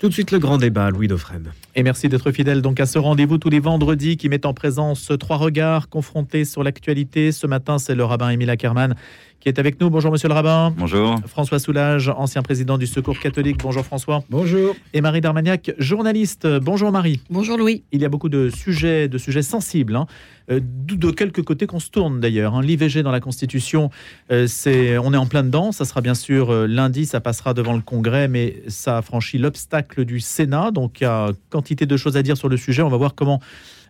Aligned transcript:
Tout 0.00 0.08
de 0.08 0.14
suite 0.14 0.30
le 0.30 0.38
grand 0.38 0.56
débat, 0.56 0.88
Louis 0.88 1.08
Dauphren. 1.08 1.52
Et 1.74 1.82
merci 1.82 2.08
d'être 2.08 2.32
fidèle 2.32 2.62
donc 2.62 2.80
à 2.80 2.86
ce 2.86 2.98
rendez-vous 2.98 3.36
tous 3.36 3.50
les 3.50 3.60
vendredis 3.60 4.16
qui 4.16 4.30
met 4.30 4.46
en 4.46 4.54
présence 4.54 5.12
trois 5.20 5.36
regards 5.36 5.90
confrontés 5.90 6.46
sur 6.46 6.64
l'actualité. 6.64 7.32
Ce 7.32 7.46
matin, 7.46 7.76
c'est 7.76 7.94
le 7.94 8.02
rabbin 8.02 8.30
Émile 8.30 8.48
Ackermann 8.48 8.94
qui 9.40 9.48
est 9.48 9.58
avec 9.58 9.80
nous. 9.80 9.88
Bonjour 9.88 10.12
Monsieur 10.12 10.28
le 10.28 10.34
rabbin. 10.34 10.72
Bonjour. 10.76 11.18
François 11.26 11.58
Soulage, 11.58 12.10
ancien 12.10 12.42
président 12.42 12.76
du 12.76 12.86
Secours 12.86 13.18
catholique. 13.18 13.56
Bonjour 13.58 13.82
François. 13.84 14.22
Bonjour. 14.28 14.76
Et 14.92 15.00
Marie 15.00 15.22
Darmagnac, 15.22 15.72
journaliste. 15.78 16.46
Bonjour 16.46 16.92
Marie. 16.92 17.22
Bonjour 17.30 17.56
Louis. 17.56 17.82
Il 17.90 18.02
y 18.02 18.04
a 18.04 18.10
beaucoup 18.10 18.28
de 18.28 18.50
sujets, 18.50 19.08
de 19.08 19.16
sujets 19.16 19.40
sensibles, 19.40 19.96
hein. 19.96 20.06
euh, 20.50 20.60
de 20.62 21.10
quelques 21.10 21.42
côtés 21.42 21.66
qu'on 21.66 21.80
se 21.80 21.88
tourne 21.88 22.20
d'ailleurs. 22.20 22.54
Hein. 22.54 22.60
L'IVG 22.60 23.02
dans 23.02 23.10
la 23.10 23.20
Constitution, 23.20 23.90
euh, 24.30 24.46
c'est, 24.46 24.98
on 24.98 25.14
est 25.14 25.16
en 25.16 25.26
plein 25.26 25.42
dedans. 25.42 25.72
Ça 25.72 25.86
sera 25.86 26.02
bien 26.02 26.14
sûr 26.14 26.50
euh, 26.50 26.66
lundi, 26.66 27.06
ça 27.06 27.20
passera 27.20 27.54
devant 27.54 27.72
le 27.72 27.80
Congrès, 27.82 28.28
mais 28.28 28.62
ça 28.68 28.98
a 28.98 29.02
franchi 29.02 29.38
l'obstacle 29.38 30.04
du 30.04 30.20
Sénat. 30.20 30.70
Donc 30.70 31.00
il 31.00 31.04
y 31.04 31.06
a 31.06 31.30
quantité 31.48 31.86
de 31.86 31.96
choses 31.96 32.18
à 32.18 32.22
dire 32.22 32.36
sur 32.36 32.50
le 32.50 32.58
sujet. 32.58 32.82
On 32.82 32.90
va 32.90 32.98
voir 32.98 33.14
comment 33.14 33.40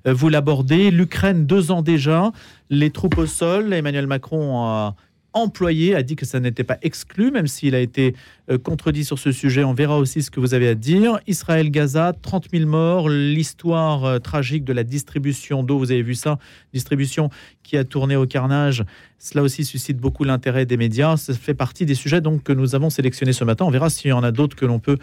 vous 0.07 0.29
l'abordez. 0.29 0.91
L'Ukraine, 0.91 1.45
deux 1.45 1.73
ans 1.73 1.83
déjà, 1.83 2.31
les 2.71 2.91
troupes 2.91 3.19
au 3.19 3.27
sol. 3.27 3.75
Emmanuel 3.75 4.07
Macron 4.07 4.65
a 4.65 4.95
employé 5.33 5.95
a 5.95 6.03
dit 6.03 6.17
que 6.17 6.27
ça 6.27 6.41
n'était 6.41 6.65
pas 6.65 6.79
exclu, 6.83 7.31
même 7.31 7.47
s'il 7.47 7.75
a 7.75 7.81
été 7.81 8.15
euh, 8.51 8.59
contredit 8.59 9.05
sur 9.05 9.19
ce 9.19 9.33
sujet. 9.33 9.65
On 9.65 9.75
verra 9.75 9.99
aussi 9.99 10.23
ce 10.23 10.31
que 10.31 10.41
vous 10.41 10.55
avez 10.55 10.69
à 10.69 10.75
dire. 10.75 11.19
Israël-Gaza, 11.27 12.13
30 12.21 12.49
000 12.53 12.69
morts, 12.69 13.09
l'histoire 13.09 14.05
euh, 14.05 14.19
tragique 14.19 14.65
de 14.65 14.73
la 14.73 14.85
distribution 14.85 15.63
d'eau, 15.63 15.79
vous 15.79 15.93
avez 15.93 16.03
vu 16.03 16.15
ça, 16.15 16.39
distribution 16.73 17.31
qui 17.63 17.77
a 17.77 17.85
tourné 17.85 18.17
au 18.17 18.27
carnage. 18.27 18.85
Cela 19.19 19.43
aussi 19.43 19.65
suscite 19.65 19.99
beaucoup 19.99 20.25
l'intérêt 20.25 20.67
des 20.67 20.77
médias. 20.77 21.17
Ça 21.17 21.35
fait 21.35 21.55
partie 21.55 21.87
des 21.87 21.95
sujets 21.95 22.21
donc, 22.21 22.43
que 22.43 22.53
nous 22.53 22.75
avons 22.75 22.91
sélectionnés 22.91 23.33
ce 23.33 23.45
matin. 23.45 23.65
On 23.67 23.71
verra 23.71 23.91
s'il 23.91 24.09
y 24.09 24.13
en 24.13 24.23
a 24.23 24.33
d'autres 24.33 24.57
que 24.57 24.67
l'on 24.67 24.79
peut 24.79 24.97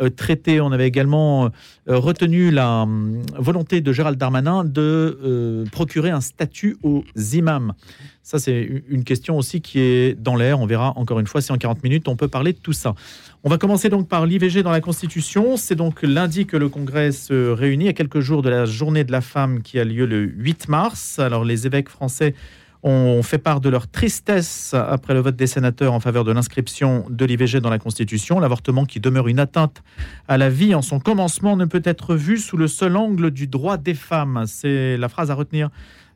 euh, 0.00 0.10
traiter. 0.10 0.60
On 0.60 0.72
avait 0.72 0.88
également 0.88 1.50
retenu 1.86 2.50
la 2.50 2.82
hum, 2.82 3.22
volonté 3.36 3.80
de 3.80 3.92
Gérald 3.92 4.18
Darmanin 4.18 4.64
de 4.64 5.64
procurer 5.72 6.10
un 6.10 6.20
statut 6.20 6.76
aux 6.82 7.04
imams. 7.32 7.74
Ça, 8.22 8.38
c'est 8.38 8.82
une 8.88 9.02
question 9.02 9.36
aussi 9.36 9.60
qui 9.60 9.80
est 9.80 10.14
dans 10.14 10.36
l'air. 10.36 10.60
On 10.60 10.66
verra 10.66 10.92
encore 10.96 11.18
une 11.18 11.26
fois 11.26 11.40
si 11.40 11.50
en 11.50 11.58
40 11.58 11.82
minutes 11.82 12.06
on 12.06 12.14
peut 12.14 12.28
parler 12.28 12.52
de 12.52 12.58
tout 12.58 12.72
ça. 12.72 12.94
On 13.42 13.50
va 13.50 13.58
commencer 13.58 13.88
donc 13.88 14.08
par 14.08 14.26
l'IVG 14.26 14.62
dans 14.62 14.70
la 14.70 14.80
Constitution. 14.80 15.56
C'est 15.56 15.74
donc 15.74 16.02
lundi 16.02 16.46
que 16.46 16.56
le 16.56 16.68
Congrès 16.68 17.10
se 17.10 17.50
réunit, 17.50 17.88
à 17.88 17.92
quelques 17.92 18.20
jours 18.20 18.42
de 18.42 18.48
la 18.48 18.64
journée 18.64 19.02
de 19.02 19.10
la 19.10 19.20
femme 19.20 19.62
qui 19.62 19.80
a 19.80 19.84
lieu 19.84 20.06
le 20.06 20.22
8 20.22 20.68
mars. 20.68 21.18
Alors 21.18 21.44
les 21.44 21.66
évêques 21.66 21.88
français 21.88 22.34
ont 22.82 23.22
fait 23.22 23.38
part 23.38 23.60
de 23.60 23.68
leur 23.68 23.88
tristesse 23.88 24.74
après 24.74 25.14
le 25.14 25.20
vote 25.20 25.36
des 25.36 25.46
sénateurs 25.46 25.92
en 25.92 26.00
faveur 26.00 26.24
de 26.24 26.32
l'inscription 26.32 27.04
de 27.08 27.24
l'IVG 27.24 27.60
dans 27.60 27.70
la 27.70 27.78
Constitution. 27.78 28.40
L'avortement 28.40 28.84
qui 28.84 28.98
demeure 28.98 29.28
une 29.28 29.38
atteinte 29.38 29.82
à 30.26 30.36
la 30.36 30.50
vie 30.50 30.74
en 30.74 30.82
son 30.82 30.98
commencement 30.98 31.56
ne 31.56 31.64
peut 31.64 31.82
être 31.84 32.16
vu 32.16 32.38
sous 32.38 32.56
le 32.56 32.66
seul 32.66 32.96
angle 32.96 33.30
du 33.30 33.46
droit 33.46 33.76
des 33.76 33.94
femmes. 33.94 34.44
C'est 34.46 34.96
la 34.96 35.08
phrase 35.08 35.30
à 35.30 35.34
retenir 35.34 35.70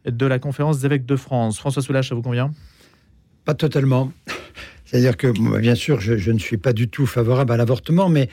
de 0.05 0.27
la 0.27 0.39
conférence 0.39 0.81
des 0.81 0.87
évêques 0.87 1.07
de 1.07 1.17
France. 1.17 1.59
François 1.59 1.83
Soulage, 1.83 2.09
ça 2.09 2.15
vous 2.15 2.23
convient? 2.23 2.51
Pas 3.45 3.55
totalement. 3.55 4.13
C'est-à-dire 4.85 5.17
que, 5.17 5.59
bien 5.61 5.75
sûr, 5.75 6.01
je, 6.01 6.31
ne 6.31 6.39
suis 6.39 6.57
pas 6.57 6.73
du 6.73 6.89
tout 6.89 7.07
favorable 7.07 7.53
à 7.53 7.57
l'avortement, 7.57 8.09
mais 8.09 8.29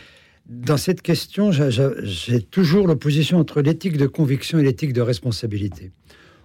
dans 0.47 0.77
cette 0.77 1.01
question, 1.01 1.51
j'ai 1.51 2.41
toujours 2.41 2.87
l'opposition 2.87 3.39
entre 3.39 3.61
l'éthique 3.61 3.97
de 3.97 4.07
conviction 4.07 4.59
et 4.59 4.63
l'éthique 4.63 4.93
de 4.93 5.01
responsabilité. 5.01 5.91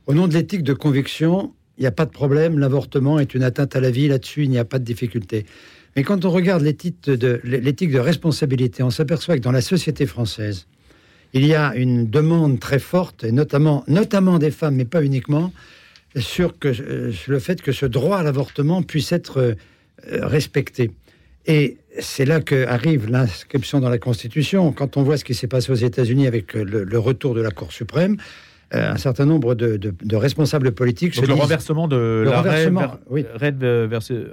Au 0.07 0.15
nom 0.15 0.27
de 0.27 0.35
l'éthique 0.35 0.63
de 0.63 0.73
conviction, 0.73 1.53
il 1.79 1.83
n'y 1.83 1.87
a 1.87 1.93
pas 1.93 2.07
de 2.07 2.11
problème, 2.11 2.59
l'avortement 2.59 3.19
est 3.19 3.35
une 3.35 3.43
atteinte 3.43 3.77
à 3.77 3.81
la 3.81 3.91
vie, 3.91 4.09
là-dessus, 4.09 4.45
il 4.45 4.51
n'y 4.51 4.59
a 4.59 4.65
pas 4.65 4.79
de 4.79 4.85
difficulté. 4.85 5.47
Mais 5.97 6.03
quand 6.03 6.25
on 6.25 6.31
regarde 6.31 6.63
l'éthique 6.63 7.05
de, 7.05 7.41
de 7.45 7.99
responsabilité, 7.99 8.83
on 8.83 8.91
s'aperçoit 8.91 9.37
que 9.37 9.43
dans 9.43 9.53
la 9.53 9.61
société 9.61 10.07
française, 10.07 10.67
il 11.33 11.47
y 11.47 11.55
a 11.55 11.75
une 11.75 12.09
demande 12.09 12.59
très 12.59 12.79
forte, 12.79 13.25
et 13.25 13.33
notamment, 13.33 13.85
notamment 13.87 14.39
des 14.39 14.51
femmes, 14.51 14.77
mais 14.77 14.85
pas 14.85 15.03
uniquement, 15.03 15.53
sur, 16.17 16.59
que, 16.59 16.69
euh, 16.69 17.13
le 17.27 17.39
fait 17.39 17.63
que 17.63 17.73
ce 17.73 17.87
droit 17.87 18.19
à 18.19 18.23
l'avortement 18.23 18.83
puisse 18.83 19.13
être 19.13 19.39
euh, 19.39 19.55
respecté. 20.07 20.91
Et 21.47 21.77
c'est 21.99 22.25
là 22.25 22.41
qu'arrive 22.41 23.11
l'inscription 23.11 23.81
dans 23.81 23.89
la 23.89 23.99
Constitution. 23.99 24.73
Quand 24.73 24.97
on 24.97 25.03
voit 25.03 25.17
ce 25.17 25.25
qui 25.25 25.35
s'est 25.35 25.47
passé 25.47 25.73
aux 25.73 25.77
États-Unis 25.77 26.27
avec 26.27 26.55
le, 26.55 26.99
retour 26.99 27.35
de 27.35 27.41
la 27.41 27.51
Cour 27.51 27.73
suprême, 27.73 28.17
euh, 28.17 28.23
un 28.71 28.97
certain 28.97 29.25
nombre 29.25 29.55
de, 29.55 30.17
responsables 30.17 30.73
politiques. 30.73 31.17
Donc 31.17 31.27
le 31.27 31.35
renversement 31.35 31.89
de 31.89 31.97
le 31.97 32.25
la 32.25 32.43
renversement, 32.43 32.99
oui. 33.09 33.25
versus, 33.39 34.27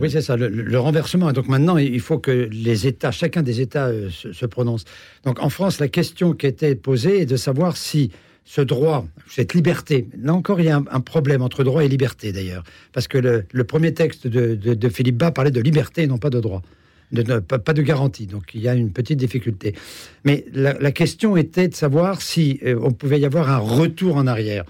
Oui, 0.00 0.10
c'est 0.10 0.20
ça, 0.20 0.36
le, 0.36 0.78
renversement. 0.78 1.32
Donc 1.32 1.48
maintenant, 1.48 1.76
il 1.78 2.00
faut 2.00 2.18
que 2.18 2.48
les 2.50 2.86
États, 2.86 3.10
chacun 3.10 3.42
des 3.42 3.60
États 3.60 3.86
euh, 3.86 4.08
se, 4.10 4.46
prononce. 4.46 4.84
Donc 5.24 5.40
en 5.40 5.48
France, 5.48 5.80
la 5.80 5.88
question 5.88 6.32
qui 6.32 6.46
était 6.46 6.74
posée 6.74 7.22
est 7.22 7.26
de 7.26 7.36
savoir 7.36 7.76
si 7.76 8.10
ce 8.44 8.60
droit, 8.60 9.04
cette 9.28 9.52
liberté, 9.52 10.08
là 10.22 10.32
encore, 10.32 10.60
il 10.60 10.66
y 10.66 10.70
a 10.70 10.76
un, 10.90 11.00
problème 11.00 11.42
entre 11.42 11.64
droit 11.64 11.84
et 11.84 11.88
liberté 11.88 12.32
d'ailleurs, 12.32 12.62
parce 12.92 13.06
que 13.06 13.18
le, 13.18 13.64
premier 13.64 13.92
texte 13.92 14.26
de, 14.26 14.54
de 14.54 14.88
Philippe 14.88 15.18
Bas 15.18 15.32
parlait 15.32 15.50
de 15.50 15.60
liberté 15.60 16.04
et 16.04 16.06
non 16.06 16.18
pas 16.18 16.30
de 16.30 16.40
droit 16.40 16.62
pas, 17.12 17.72
de 17.72 17.82
garantie. 17.82 18.26
Donc 18.26 18.54
il 18.54 18.60
y 18.60 18.68
a 18.68 18.74
une 18.74 18.92
petite 18.92 19.18
difficulté. 19.18 19.74
Mais 20.24 20.44
la, 20.52 20.92
question 20.92 21.36
était 21.36 21.68
de 21.68 21.74
savoir 21.74 22.22
si 22.22 22.60
euh, 22.64 22.78
on 22.82 22.92
pouvait 22.92 23.20
y 23.20 23.24
avoir 23.24 23.50
un 23.50 23.58
retour 23.58 24.16
en 24.16 24.26
arrière. 24.26 24.64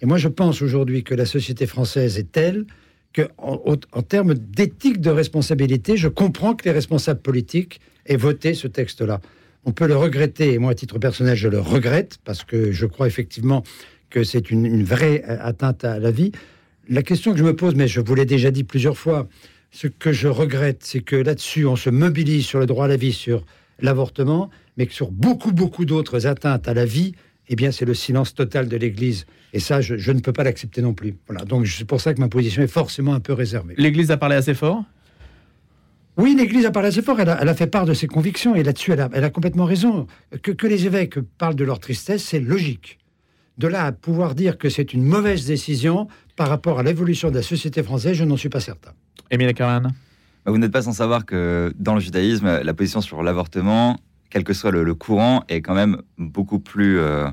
Et 0.00 0.06
moi, 0.06 0.18
je 0.18 0.28
pense 0.28 0.62
aujourd'hui 0.62 1.04
que 1.04 1.14
la 1.14 1.26
société 1.26 1.66
française 1.66 2.18
est 2.18 2.32
telle 2.32 2.66
que, 3.12 3.22
en, 3.38 3.76
termes 4.02 4.34
d'éthique 4.34 5.00
de 5.00 5.10
responsabilité, 5.10 5.96
je 5.96 6.08
comprends 6.08 6.54
que 6.54 6.64
les 6.64 6.72
responsables 6.72 7.20
politiques 7.20 7.80
aient 8.06 8.16
voté 8.16 8.54
ce 8.54 8.66
texte-là. 8.66 9.20
On 9.64 9.72
peut 9.72 9.86
le 9.86 9.96
regretter, 9.96 10.54
et 10.54 10.58
moi, 10.58 10.72
à 10.72 10.74
titre 10.74 10.98
personnel, 10.98 11.36
je 11.36 11.48
le 11.48 11.60
regrette, 11.60 12.18
parce 12.24 12.42
que 12.42 12.72
je 12.72 12.86
crois 12.86 13.06
effectivement 13.06 13.62
que 14.10 14.24
c'est 14.24 14.50
une, 14.50 14.82
vraie 14.82 15.22
euh, 15.28 15.36
atteinte 15.40 15.84
à 15.84 15.98
la 15.98 16.10
vie. 16.10 16.32
La 16.88 17.02
question 17.02 17.32
que 17.32 17.38
je 17.38 17.44
me 17.44 17.54
pose, 17.54 17.74
mais 17.74 17.86
je 17.86 18.00
vous 18.00 18.14
l'ai 18.14 18.26
déjà 18.26 18.50
dit 18.50 18.64
plusieurs 18.64 18.98
fois, 18.98 19.28
ce 19.72 19.86
que 19.86 20.12
je 20.12 20.28
regrette, 20.28 20.84
c'est 20.84 21.00
que 21.00 21.16
là-dessus, 21.16 21.66
on 21.66 21.76
se 21.76 21.90
mobilise 21.90 22.46
sur 22.46 22.60
le 22.60 22.66
droit 22.66 22.84
à 22.84 22.88
la 22.88 22.96
vie, 22.96 23.12
sur 23.12 23.44
l'avortement, 23.80 24.50
mais 24.76 24.86
que 24.86 24.92
sur 24.92 25.10
beaucoup, 25.10 25.50
beaucoup 25.50 25.86
d'autres 25.86 26.26
atteintes 26.26 26.68
à 26.68 26.74
la 26.74 26.84
vie, 26.84 27.14
eh 27.48 27.56
bien, 27.56 27.72
c'est 27.72 27.86
le 27.86 27.94
silence 27.94 28.34
total 28.34 28.68
de 28.68 28.76
l'Église. 28.76 29.26
Et 29.54 29.60
ça, 29.60 29.80
je, 29.80 30.12
ne 30.12 30.20
peux 30.20 30.32
pas 30.32 30.44
l'accepter 30.44 30.82
non 30.82 30.92
plus. 30.92 31.16
Voilà. 31.26 31.44
Donc, 31.44 31.66
c'est 31.66 31.86
pour 31.86 32.00
ça 32.00 32.14
que 32.14 32.20
ma 32.20 32.28
position 32.28 32.62
est 32.62 32.68
forcément 32.68 33.14
un 33.14 33.20
peu 33.20 33.32
réservée. 33.32 33.74
L'Église 33.78 34.10
a 34.10 34.18
parlé 34.18 34.36
assez 34.36 34.54
fort? 34.54 34.84
Oui, 36.18 36.36
l'Église 36.38 36.66
a 36.66 36.70
parlé 36.70 36.88
assez 36.88 37.00
fort, 37.00 37.18
elle 37.20 37.28
a, 37.28 37.54
fait 37.54 37.66
part 37.66 37.86
de 37.86 37.94
ses 37.94 38.06
convictions, 38.06 38.54
et 38.54 38.62
là-dessus, 38.62 38.92
elle 38.92 39.24
a, 39.24 39.30
complètement 39.30 39.64
raison. 39.64 40.06
Que, 40.42 40.66
les 40.66 40.84
évêques 40.84 41.18
parlent 41.38 41.54
de 41.54 41.64
leur 41.64 41.78
tristesse, 41.78 42.22
c'est 42.22 42.40
logique. 42.40 42.98
De 43.56 43.66
là 43.66 43.86
à 43.86 43.92
pouvoir 43.92 44.34
dire 44.34 44.58
que 44.58 44.68
c'est 44.68 44.92
une 44.92 45.02
mauvaise 45.02 45.46
décision 45.46 46.08
par 46.36 46.48
rapport 46.48 46.78
à 46.78 46.82
l'évolution 46.82 47.30
de 47.30 47.36
la 47.36 47.42
société 47.42 47.82
française, 47.82 48.14
je 48.14 48.24
n'en 48.24 48.36
suis 48.36 48.50
pas 48.50 48.60
certain. 48.60 48.92
Émile 49.32 49.54
Caron 49.54 49.80
bah, 49.80 50.52
Vous 50.52 50.58
n'êtes 50.58 50.70
pas 50.70 50.82
sans 50.82 50.92
savoir 50.92 51.24
que 51.24 51.72
dans 51.78 51.94
le 51.94 52.00
judaïsme, 52.00 52.60
la 52.62 52.74
position 52.74 53.00
sur 53.00 53.22
l'avortement, 53.22 53.96
quel 54.28 54.44
que 54.44 54.52
soit 54.52 54.70
le, 54.70 54.94
courant, 54.94 55.42
est 55.48 55.62
quand 55.62 55.74
même 55.74 56.02
beaucoup 56.18 56.58
plus, 56.58 56.98
euh, 56.98 57.26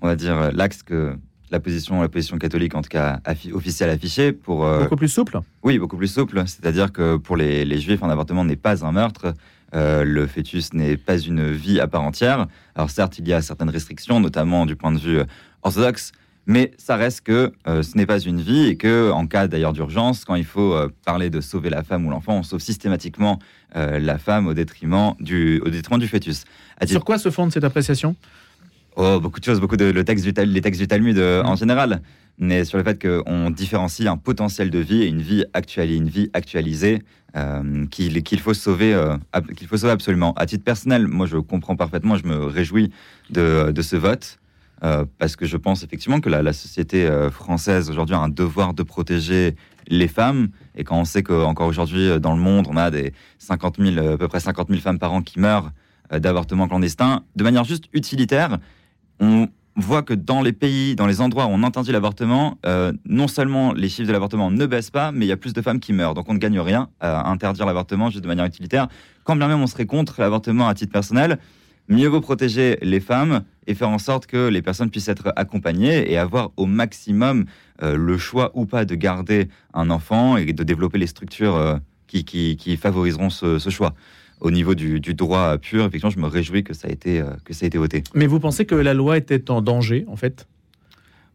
on 0.00 0.06
va 0.06 0.16
dire, 0.16 0.50
l'axe 0.52 0.82
que 0.82 1.14
la 1.50 1.60
position, 1.60 2.00
la 2.00 2.08
position 2.08 2.38
catholique, 2.38 2.74
en 2.74 2.80
tout 2.80 2.88
cas 2.88 3.20
officielle 3.52 3.90
affichée. 3.90 4.32
Pour, 4.32 4.64
euh, 4.64 4.84
beaucoup 4.84 4.96
plus 4.96 5.08
souple 5.08 5.38
Oui, 5.62 5.78
beaucoup 5.78 5.98
plus 5.98 6.08
souple. 6.08 6.42
C'est-à-dire 6.46 6.90
que 6.90 7.16
pour 7.16 7.36
les, 7.36 7.78
juifs, 7.78 8.02
un 8.02 8.10
avortement 8.10 8.44
n'est 8.44 8.56
pas 8.56 8.84
un 8.84 8.92
meurtre. 8.92 9.34
Euh, 9.74 10.04
le 10.04 10.26
fœtus 10.26 10.72
n'est 10.72 10.96
pas 10.96 11.18
une 11.18 11.50
vie 11.52 11.80
à 11.80 11.86
part 11.86 12.02
entière. 12.02 12.46
Alors 12.74 12.88
certes, 12.88 13.18
il 13.18 13.28
y 13.28 13.34
a 13.34 13.42
certaines 13.42 13.70
restrictions, 13.70 14.20
notamment 14.20 14.64
du 14.64 14.74
point 14.74 14.90
de 14.90 14.98
vue 14.98 15.20
orthodoxe, 15.62 16.12
mais 16.46 16.70
ça 16.78 16.96
reste 16.96 17.22
que 17.22 17.52
euh, 17.66 17.82
ce 17.82 17.96
n'est 17.96 18.06
pas 18.06 18.20
une 18.20 18.40
vie 18.40 18.68
et 18.68 18.76
que, 18.76 19.10
en 19.10 19.26
cas 19.26 19.48
d'ailleurs 19.48 19.72
d'urgence, 19.72 20.24
quand 20.24 20.36
il 20.36 20.44
faut 20.44 20.74
euh, 20.74 20.88
parler 21.04 21.28
de 21.28 21.40
sauver 21.40 21.70
la 21.70 21.82
femme 21.82 22.06
ou 22.06 22.10
l'enfant, 22.10 22.38
on 22.38 22.42
sauve 22.44 22.60
systématiquement 22.60 23.40
euh, 23.74 23.98
la 23.98 24.16
femme 24.16 24.46
au 24.46 24.54
détriment 24.54 25.14
du, 25.18 25.60
au 25.64 25.68
détriment 25.70 25.98
du 25.98 26.06
fœtus. 26.06 26.44
Sur 26.84 27.04
quoi 27.04 27.18
se 27.18 27.30
fonde 27.30 27.52
cette 27.52 27.64
appréciation? 27.64 28.14
Oh, 28.94 29.18
beaucoup 29.20 29.40
de 29.40 29.44
choses, 29.44 29.60
beaucoup 29.60 29.76
de 29.76 29.86
le 29.86 30.04
texte 30.04 30.24
du, 30.24 30.32
les 30.44 30.60
textes 30.60 30.80
du 30.80 30.86
Talmud 30.86 31.18
en 31.18 31.52
mm. 31.52 31.56
général, 31.58 32.00
mais 32.38 32.64
sur 32.64 32.78
le 32.78 32.84
fait 32.84 33.04
qu'on 33.04 33.50
différencie 33.50 34.08
un 34.08 34.16
potentiel 34.16 34.70
de 34.70 34.78
vie 34.78 35.02
et 35.02 35.06
une 35.06 35.20
vie 35.20 35.44
actuelle, 35.52 35.90
une 35.90 36.08
vie 36.08 36.30
actualisée 36.32 37.02
qu'il 37.90 38.40
faut 38.40 38.54
sauver, 38.54 38.98
qu'il 39.54 39.66
faut 39.66 39.76
sauver 39.76 39.92
absolument. 39.92 40.32
À 40.34 40.46
titre 40.46 40.64
personnel, 40.64 41.06
moi 41.06 41.26
je 41.26 41.36
comprends 41.36 41.76
parfaitement, 41.76 42.16
je 42.16 42.24
me 42.24 42.46
réjouis 42.46 42.90
de, 43.28 43.72
de 43.72 43.82
ce 43.82 43.96
vote. 43.96 44.38
Euh, 44.84 45.04
parce 45.18 45.36
que 45.36 45.46
je 45.46 45.56
pense 45.56 45.82
effectivement 45.82 46.20
que 46.20 46.28
la, 46.28 46.52
société 46.52 47.06
euh, 47.06 47.30
française 47.30 47.88
aujourd'hui 47.88 48.14
a 48.14 48.18
un 48.18 48.28
devoir 48.28 48.74
de 48.74 48.82
protéger 48.82 49.56
les 49.88 50.08
femmes. 50.08 50.48
Et 50.76 50.84
quand 50.84 50.98
on 50.98 51.04
sait 51.04 51.22
qu'encore 51.22 51.66
aujourd'hui, 51.66 52.10
euh, 52.10 52.18
dans 52.18 52.34
le 52.34 52.42
monde, 52.42 52.66
on 52.68 52.76
a 52.76 52.90
des 52.90 53.14
50 53.38 53.78
000, 53.80 54.06
à 54.06 54.18
peu 54.18 54.28
près 54.28 54.40
50 54.40 54.68
000 54.68 54.80
femmes 54.80 54.98
par 54.98 55.12
an 55.12 55.22
qui 55.22 55.40
meurent 55.40 55.70
d'avortements 56.12 56.68
clandestins, 56.68 57.24
de 57.34 57.42
manière 57.42 57.64
juste 57.64 57.86
utilitaire, 57.92 58.58
on, 59.18 59.48
voit 59.78 60.02
que 60.02 60.14
dans 60.14 60.40
les 60.40 60.54
pays, 60.54 60.96
dans 60.96 61.06
les 61.06 61.20
endroits 61.20 61.44
où 61.44 61.50
on 61.50 61.62
interdit 61.62 61.92
l'avortement, 61.92 62.56
non 63.04 63.28
seulement 63.28 63.74
les 63.74 63.90
chiffres 63.90 64.08
de 64.08 64.12
l'avortement 64.12 64.50
ne 64.50 64.64
baissent 64.64 64.90
pas, 64.90 65.12
mais 65.12 65.26
il 65.26 65.28
y 65.28 65.32
a 65.32 65.36
plus 65.36 65.52
de 65.52 65.60
femmes 65.60 65.80
qui 65.80 65.92
meurent. 65.92 66.14
Donc 66.14 66.30
on 66.30 66.32
ne 66.32 66.38
gagne 66.38 66.58
rien 66.60 66.88
à 66.98 67.28
interdire 67.28 67.66
l'avortement 67.66 68.08
juste 68.08 68.22
de 68.22 68.28
manière 68.28 68.46
utilitaire. 68.46 68.88
Quand 69.24 69.36
bien 69.36 69.48
même 69.48 69.60
on 69.60 69.66
serait 69.66 69.84
contre 69.84 70.18
l'avortement 70.18 70.66
à 70.66 70.72
titre 70.72 70.92
personnel, 70.92 71.38
mieux 71.88 72.08
vaut 72.08 72.20
protéger 72.20 72.78
les 72.82 73.00
femmes 73.00 73.42
et 73.66 73.74
faire 73.74 73.88
en 73.88 73.98
sorte 73.98 74.26
que 74.26 74.48
les 74.48 74.62
personnes 74.62 74.90
puissent 74.90 75.08
être 75.08 75.32
accompagnées 75.36 76.10
et 76.10 76.18
avoir 76.18 76.50
au 76.56 76.66
maximum 76.66 77.46
euh, 77.82 77.96
le 77.96 78.18
choix 78.18 78.50
ou 78.54 78.66
pas 78.66 78.84
de 78.84 78.94
garder 78.94 79.48
un 79.74 79.90
enfant 79.90 80.36
et 80.36 80.52
de 80.52 80.62
développer 80.62 80.98
les 80.98 81.06
structures 81.06 81.56
euh, 81.56 81.76
qui, 82.06 82.24
qui, 82.24 82.76
favoriseront 82.76 83.30
ce, 83.30 83.58
ce 83.58 83.70
choix 83.70 83.94
au 84.40 84.50
niveau 84.50 84.74
du, 84.74 85.00
droit 85.00 85.56
pur, 85.58 85.84
effectivement, 85.84 86.10
je 86.10 86.18
me 86.18 86.26
réjouis 86.26 86.62
que 86.62 86.74
ça, 86.74 86.88
a 86.88 86.90
été, 86.90 87.20
euh, 87.20 87.30
que 87.44 87.54
ça 87.54 87.64
a 87.64 87.66
été 87.66 87.78
voté. 87.78 88.04
Mais 88.14 88.26
vous 88.26 88.40
pensez 88.40 88.66
que 88.66 88.74
la 88.74 88.94
loi 88.94 89.16
était 89.16 89.50
en 89.50 89.62
danger, 89.62 90.04
en 90.08 90.16
fait? 90.16 90.46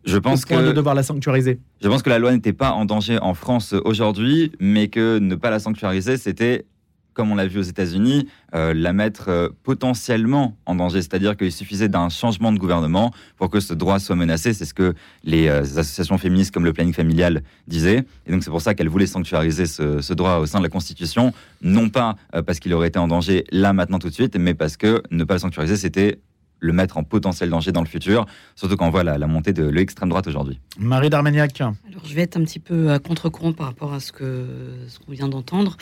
Je 0.03 0.17
pense 0.17 0.45
que 0.45 0.55
de 0.55 0.71
devoir 0.71 0.95
la 0.95 1.03
sanctuariser. 1.03 1.59
Je 1.81 1.87
pense 1.87 2.01
que 2.01 2.09
la 2.09 2.17
loi 2.17 2.31
n'était 2.31 2.53
pas 2.53 2.71
en 2.71 2.85
danger 2.85 3.19
en 3.21 3.35
France 3.35 3.75
aujourd'hui, 3.85 4.51
mais 4.59 4.87
que 4.87 5.19
ne 5.19 5.35
pas 5.35 5.51
la 5.51 5.59
sanctuariser, 5.59 6.17
c'était 6.17 6.65
comme 7.13 7.31
on 7.31 7.35
l'a 7.35 7.47
vu 7.47 7.59
aux 7.59 7.63
États-Unis, 7.63 8.27
euh, 8.55 8.73
la 8.73 8.93
mettre 8.93 9.29
euh, 9.29 9.49
potentiellement 9.63 10.55
en 10.65 10.75
danger. 10.75 11.01
C'est-à-dire 11.01 11.35
qu'il 11.35 11.51
suffisait 11.51 11.89
d'un 11.89 12.09
changement 12.09 12.51
de 12.51 12.57
gouvernement 12.57 13.11
pour 13.37 13.49
que 13.49 13.59
ce 13.59 13.73
droit 13.73 13.99
soit 13.99 14.15
menacé. 14.15 14.53
C'est 14.53 14.65
ce 14.65 14.73
que 14.73 14.93
les 15.23 15.47
euh, 15.47 15.61
associations 15.61 16.17
féministes 16.17 16.53
comme 16.53 16.65
le 16.65 16.73
planning 16.73 16.93
familial 16.93 17.43
disaient. 17.67 18.03
Et 18.25 18.31
donc 18.31 18.43
c'est 18.43 18.49
pour 18.49 18.61
ça 18.61 18.73
qu'elles 18.73 18.89
voulaient 18.89 19.07
sanctuariser 19.07 19.65
ce, 19.65 20.13
droit 20.13 20.37
au 20.37 20.45
sein 20.45 20.59
de 20.59 20.63
la 20.63 20.69
Constitution, 20.69 21.33
non 21.61 21.89
pas 21.89 22.15
parce 22.45 22.59
qu'il 22.59 22.73
aurait 22.73 22.89
été 22.89 22.99
en 22.99 23.07
danger 23.07 23.45
là, 23.51 23.71
maintenant, 23.71 23.97
tout 23.97 24.09
de 24.09 24.13
suite, 24.13 24.35
mais 24.35 24.53
parce 24.53 24.75
que 24.75 25.01
ne 25.09 25.23
pas 25.23 25.35
le 25.35 25.39
sanctuariser, 25.39 25.77
c'était 25.77 26.19
le 26.61 26.73
mettre 26.73 26.97
en 26.97 27.03
potentiel 27.03 27.49
danger 27.49 27.71
dans 27.71 27.81
le 27.81 27.87
futur, 27.87 28.25
surtout 28.55 28.77
quand 28.77 28.87
on 28.87 28.91
voit 28.91 29.03
la, 29.03 29.27
montée 29.27 29.51
de 29.51 29.63
l'extrême 29.63 30.09
droite 30.09 30.27
aujourd'hui. 30.27 30.59
Marie 30.77 31.09
Darmagnac. 31.09 31.59
Alors 31.59 31.73
je 32.05 32.13
vais 32.13 32.21
être 32.21 32.37
un 32.37 32.43
petit 32.43 32.59
peu 32.59 32.91
à 32.91 32.99
contre-courant 32.99 33.53
par 33.53 33.67
rapport 33.67 33.93
à 33.93 33.99
ce 33.99 34.11
qu'on 34.11 34.47
ce 34.87 34.99
qu'on 34.99 35.11
vient 35.11 35.27
d'entendre. 35.27 35.77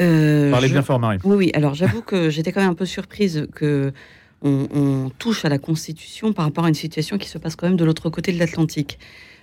Euh, 0.00 0.50
Parlez 0.50 0.68
bien 0.68 0.82
fort, 0.82 0.98
Marie. 0.98 1.18
Oui, 1.24 1.36
oui. 1.36 1.50
Alors, 1.54 1.74
j'avoue 1.74 2.02
que 2.02 2.30
j'étais 2.30 2.52
quand 2.52 2.60
même 2.60 2.70
un 2.70 2.74
peu 2.74 2.86
surprise 2.86 3.46
que 3.54 3.92
on, 4.42 5.10
touche 5.18 5.44
à 5.44 5.48
la 5.48 5.58
Constitution 5.58 6.32
par 6.32 6.44
rapport 6.44 6.64
à 6.64 6.68
une 6.68 6.74
situation 6.74 7.18
qui 7.18 7.28
se 7.28 7.38
passe 7.38 7.56
quand 7.56 7.66
même 7.66 7.76
de 7.76 7.84
l'autre 7.84 8.10
côté 8.10 8.32
de 8.32 8.38
l'Atlantique. 8.38 8.98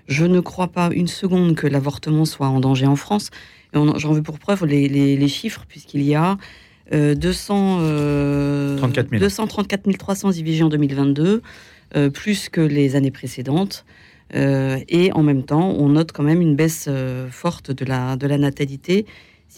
Je 0.07 0.25
ne 0.25 0.39
crois 0.39 0.67
pas 0.67 0.89
une 0.93 1.07
seconde 1.07 1.55
que 1.55 1.67
l'avortement 1.67 2.25
soit 2.25 2.47
en 2.47 2.59
danger 2.59 2.85
en 2.85 2.95
France. 2.95 3.29
J'en 3.73 4.13
veux 4.13 4.21
pour 4.21 4.37
preuve 4.37 4.65
les, 4.65 4.87
les, 4.87 5.27
chiffres, 5.27 5.65
puisqu'il 5.67 6.03
y 6.03 6.13
a 6.13 6.37
euh, 6.93 7.15
200, 7.15 7.79
euh, 7.81 8.77
234 8.77 9.97
300 9.97 10.31
IVG 10.31 10.63
en 10.63 10.69
2022, 10.69 11.41
euh, 11.95 12.09
plus 12.09 12.49
que 12.49 12.61
les 12.61 12.95
années 12.95 13.11
précédentes. 13.11 13.85
Euh, 14.35 14.77
et 14.89 15.11
en 15.13 15.23
même 15.23 15.43
temps, 15.43 15.69
on 15.71 15.89
note 15.89 16.11
quand 16.11 16.23
même 16.23 16.41
une 16.41 16.55
baisse 16.55 16.89
forte 17.31 17.71
de 17.71 17.85
la, 17.85 18.15
de 18.15 18.27
la 18.27 18.37
natalité 18.37 19.05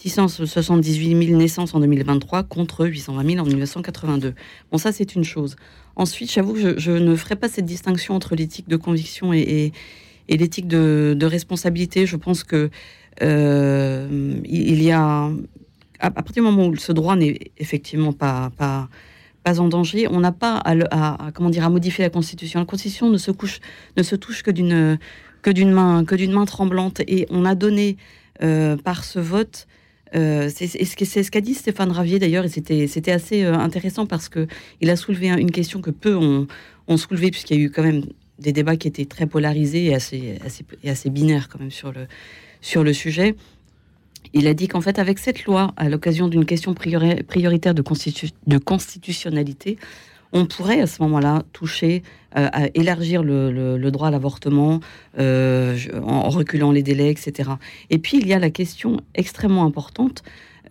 678 0.10 1.26
000 1.28 1.38
naissances 1.38 1.74
en 1.74 1.80
2023 1.80 2.44
contre 2.44 2.86
820 2.86 3.32
000 3.32 3.44
en 3.44 3.48
1982. 3.48 4.34
Bon, 4.72 4.78
ça, 4.78 4.92
c'est 4.92 5.16
une 5.16 5.24
chose. 5.24 5.56
Ensuite, 5.96 6.32
j'avoue 6.32 6.54
que 6.54 6.80
je, 6.80 6.92
ne 6.92 7.16
ferai 7.16 7.36
pas 7.36 7.50
cette 7.50 7.66
distinction 7.66 8.16
entre 8.16 8.36
l'éthique 8.36 8.68
de 8.68 8.76
conviction 8.76 9.34
et, 9.34 9.72
l'éthique 10.30 10.68
de, 10.68 11.18
responsabilité. 11.26 12.06
Je 12.06 12.18
pense 12.18 12.44
que 12.44 12.70
euh, 13.22 14.40
il 14.44 14.84
y 14.84 14.92
a, 14.92 15.32
à 16.00 16.12
partir 16.12 16.44
du 16.44 16.50
moment 16.50 16.68
où 16.68 16.76
ce 16.76 16.92
droit 16.92 17.16
n'est 17.16 17.52
effectivement 17.58 18.14
pas, 18.14 18.52
pas, 18.58 19.60
en 19.60 19.68
danger, 19.68 20.08
on 20.08 20.20
n'a 20.20 20.32
pas 20.32 20.62
à, 20.66 21.32
comment 21.34 21.50
dire, 21.50 21.66
à 21.66 21.70
modifier 21.70 22.04
la 22.04 22.10
Constitution. 22.10 22.60
La 22.60 22.66
Constitution 22.66 23.10
ne 23.10 23.18
se, 23.18 23.32
couche, 23.32 23.60
ne 23.96 24.04
se 24.04 24.16
touche 24.16 24.44
que 24.44 24.52
d'une 24.52 24.98
que 25.46 25.52
d'une 25.52 25.72
main, 25.72 26.04
que 26.04 26.16
d'une 26.16 26.32
main 26.32 26.46
tremblante. 26.46 27.02
Et 27.08 27.28
on 27.30 27.46
a 27.46 27.54
donné 27.54 27.98
euh, 28.42 28.76
par 28.78 29.04
ce 29.04 29.20
vote 29.20 29.68
euh, 30.16 30.50
c'est 30.54 30.68
ce 30.68 31.32
qu'a 31.32 31.42
dit 31.42 31.54
Stéphane 31.54 31.92
Ravier 31.92 32.20
d'ailleurs, 32.20 32.46
et 32.46 32.50
c'était 32.50 33.12
assez 33.12 33.44
euh, 33.44 33.54
intéressant 33.54 34.06
parce 34.06 34.30
que 34.30 34.48
il 34.82 34.90
a 34.90 34.96
soulevé 34.96 35.30
une 35.30 35.52
question 35.52 35.82
que 35.82 35.92
peu 35.92 36.16
ont, 36.16 36.48
soulevé, 36.98 37.32
puisqu'il 37.32 37.58
y 37.58 37.62
a 37.62 37.64
eu 37.64 37.70
quand 37.70 37.84
même 37.84 38.04
des 38.40 38.54
débats 38.54 38.78
qui 38.78 38.88
étaient 38.88 39.06
très 39.06 39.26
polarisés 39.26 39.86
et 39.86 39.96
assez, 39.96 40.40
assez, 40.86 41.10
binaires 41.10 41.50
quand 41.50 41.60
même 41.60 41.72
sur 41.72 41.92
le, 41.92 42.94
sujet. 42.94 43.36
Il 44.34 44.48
a 44.48 44.54
dit 44.54 44.68
qu'en 44.68 44.82
fait, 44.82 45.00
avec 45.00 45.20
cette 45.20 45.46
loi, 45.46 45.74
à 45.78 45.90
l'occasion 45.90 46.28
d'une 46.28 46.46
question 46.46 46.74
prioritaire 46.74 47.74
de 47.74 48.58
constitutionnalité, 48.58 49.78
on 50.34 50.46
pourrait 50.46 50.82
à 50.82 50.88
ce 50.88 51.02
moment-là 51.04 51.44
toucher 51.54 52.04
euh, 52.36 52.50
à 52.52 52.68
élargir 52.74 53.24
le, 53.24 53.90
droit 53.92 54.10
à 54.10 54.12
l'avortement 54.12 54.82
euh, 55.18 55.78
en 56.04 56.30
reculant 56.30 56.72
les 56.72 56.84
délais, 56.84 57.10
etc. 57.10 57.52
Et 57.90 57.98
puis 57.98 58.18
il 58.18 58.28
y 58.28 58.34
a 58.34 58.40
la 58.40 58.50
question 58.50 59.00
extrêmement 59.14 59.66
importante 59.66 60.24